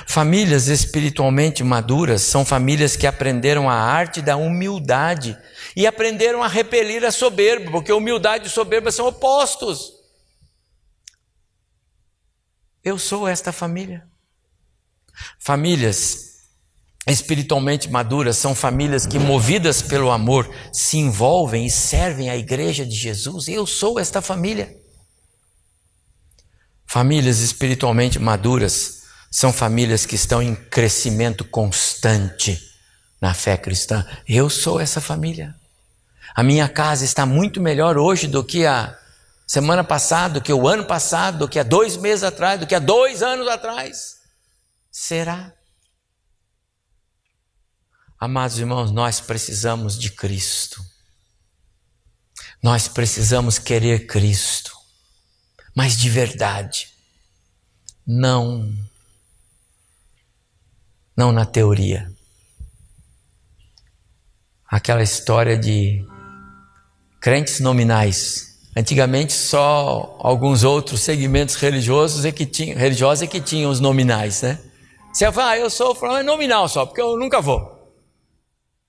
Famílias 0.06 0.66
espiritualmente 0.66 1.62
maduras 1.62 2.22
são 2.22 2.44
famílias 2.44 2.96
que 2.96 3.06
aprenderam 3.06 3.68
a 3.68 3.74
arte 3.74 4.20
da 4.20 4.36
humildade 4.36 5.38
e 5.76 5.86
aprenderam 5.86 6.42
a 6.42 6.48
repelir 6.48 7.04
a 7.04 7.12
soberba, 7.12 7.70
porque 7.70 7.92
humildade 7.92 8.46
e 8.46 8.50
soberba 8.50 8.90
são 8.90 9.06
opostos. 9.06 9.92
Eu 12.82 12.98
sou 12.98 13.28
esta 13.28 13.52
família. 13.52 14.08
Famílias 15.38 16.35
espiritualmente 17.12 17.88
maduras 17.88 18.36
são 18.36 18.54
famílias 18.54 19.06
que, 19.06 19.18
movidas 19.18 19.80
pelo 19.80 20.10
amor, 20.10 20.52
se 20.72 20.98
envolvem 20.98 21.64
e 21.66 21.70
servem 21.70 22.28
à 22.28 22.36
igreja 22.36 22.84
de 22.84 22.94
Jesus. 22.94 23.46
Eu 23.46 23.64
sou 23.64 24.00
esta 24.00 24.20
família. 24.20 24.76
Famílias 26.84 27.38
espiritualmente 27.38 28.18
maduras 28.18 29.02
são 29.30 29.52
famílias 29.52 30.04
que 30.04 30.14
estão 30.14 30.42
em 30.42 30.54
crescimento 30.54 31.44
constante 31.44 32.60
na 33.20 33.34
fé 33.34 33.56
cristã. 33.56 34.04
Eu 34.28 34.50
sou 34.50 34.80
essa 34.80 35.00
família. 35.00 35.54
A 36.34 36.42
minha 36.42 36.68
casa 36.68 37.04
está 37.04 37.24
muito 37.24 37.60
melhor 37.60 37.96
hoje 37.96 38.26
do 38.26 38.42
que 38.42 38.66
a 38.66 38.96
semana 39.46 39.84
passada, 39.84 40.34
do 40.34 40.42
que 40.42 40.52
o 40.52 40.66
ano 40.66 40.84
passado, 40.84 41.38
do 41.38 41.48
que 41.48 41.58
há 41.58 41.62
dois 41.62 41.96
meses 41.96 42.24
atrás, 42.24 42.58
do 42.58 42.66
que 42.66 42.74
há 42.74 42.78
dois 42.78 43.22
anos 43.22 43.46
atrás. 43.48 44.16
Será? 44.90 45.55
Amados 48.18 48.58
irmãos, 48.58 48.90
nós 48.90 49.20
precisamos 49.20 49.98
de 49.98 50.10
Cristo. 50.10 50.82
Nós 52.62 52.88
precisamos 52.88 53.58
querer 53.58 54.06
Cristo, 54.06 54.72
mas 55.74 55.96
de 55.96 56.08
verdade. 56.08 56.88
Não 58.06 58.74
não 61.16 61.32
na 61.32 61.44
teoria. 61.44 62.10
Aquela 64.68 65.02
história 65.02 65.56
de 65.56 66.04
crentes 67.20 67.60
nominais. 67.60 68.58
Antigamente 68.76 69.32
só 69.32 70.16
alguns 70.20 70.62
outros 70.62 71.00
segmentos 71.00 71.54
religiosos 71.54 72.24
é 72.24 72.32
que 72.32 72.44
tinham, 72.44 72.78
religiosos 72.78 73.22
é 73.22 73.26
que 73.26 73.40
tinham 73.40 73.70
os 73.70 73.80
nominais, 73.80 74.42
né? 74.42 74.58
Você 75.12 75.32
fala, 75.32 75.52
ah, 75.52 75.58
eu 75.58 75.70
sou 75.70 75.96
é 76.16 76.22
nominal 76.22 76.68
só, 76.68 76.84
porque 76.84 77.00
eu 77.00 77.16
nunca 77.16 77.40
vou. 77.40 77.75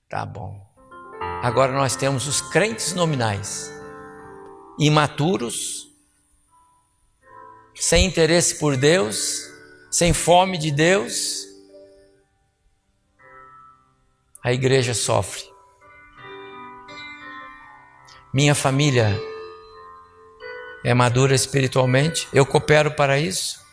Tá 0.08 0.24
bom. 0.24 0.66
Agora 1.42 1.70
nós 1.72 1.94
temos 1.94 2.26
os 2.26 2.40
crentes 2.40 2.94
nominais, 2.94 3.70
imaturos, 4.78 5.86
sem 7.74 8.06
interesse 8.06 8.58
por 8.58 8.76
Deus, 8.76 9.46
sem 9.90 10.14
fome 10.14 10.56
de 10.56 10.70
Deus. 10.70 11.46
A 14.42 14.50
igreja 14.50 14.94
sofre. 14.94 15.44
Minha 18.32 18.54
família 18.54 19.20
é 20.84 20.94
madura 20.94 21.34
espiritualmente, 21.34 22.26
eu 22.32 22.46
coopero 22.46 22.92
para 22.92 23.18
isso. 23.18 23.67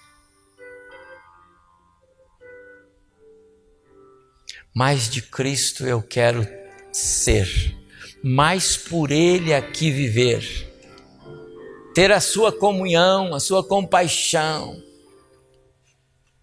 Mais 4.75 5.09
de 5.09 5.21
Cristo 5.21 5.87
eu 5.87 6.01
quero 6.01 6.45
ser, 6.91 7.73
mais 8.21 8.75
por 8.75 9.09
Ele 9.09 9.53
aqui 9.53 9.89
viver, 9.89 10.43
ter 11.93 12.11
a 12.11 12.19
Sua 12.19 12.51
comunhão, 12.51 13.33
a 13.33 13.39
Sua 13.39 13.65
compaixão. 13.65 14.75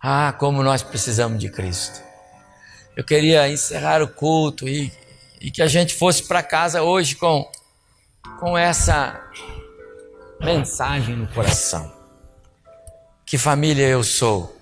Ah, 0.01 0.33
como 0.33 0.63
nós 0.63 0.83
precisamos 0.83 1.39
de 1.39 1.51
Cristo. 1.51 2.01
Eu 2.97 3.05
queria 3.05 3.51
encerrar 3.51 4.01
o 4.01 4.09
culto 4.09 4.67
e, 4.67 4.91
e 5.39 5.51
que 5.51 5.61
a 5.61 5.67
gente 5.67 5.95
fosse 5.95 6.23
para 6.23 6.43
casa 6.43 6.83
hoje 6.83 7.17
com, 7.17 7.47
com 8.41 8.57
essa 8.57 9.31
mensagem 10.41 11.17
no 11.17 11.27
coração. 11.29 11.93
Que 13.27 13.37
família 13.37 13.87
eu 13.87 14.03
sou? 14.03 14.62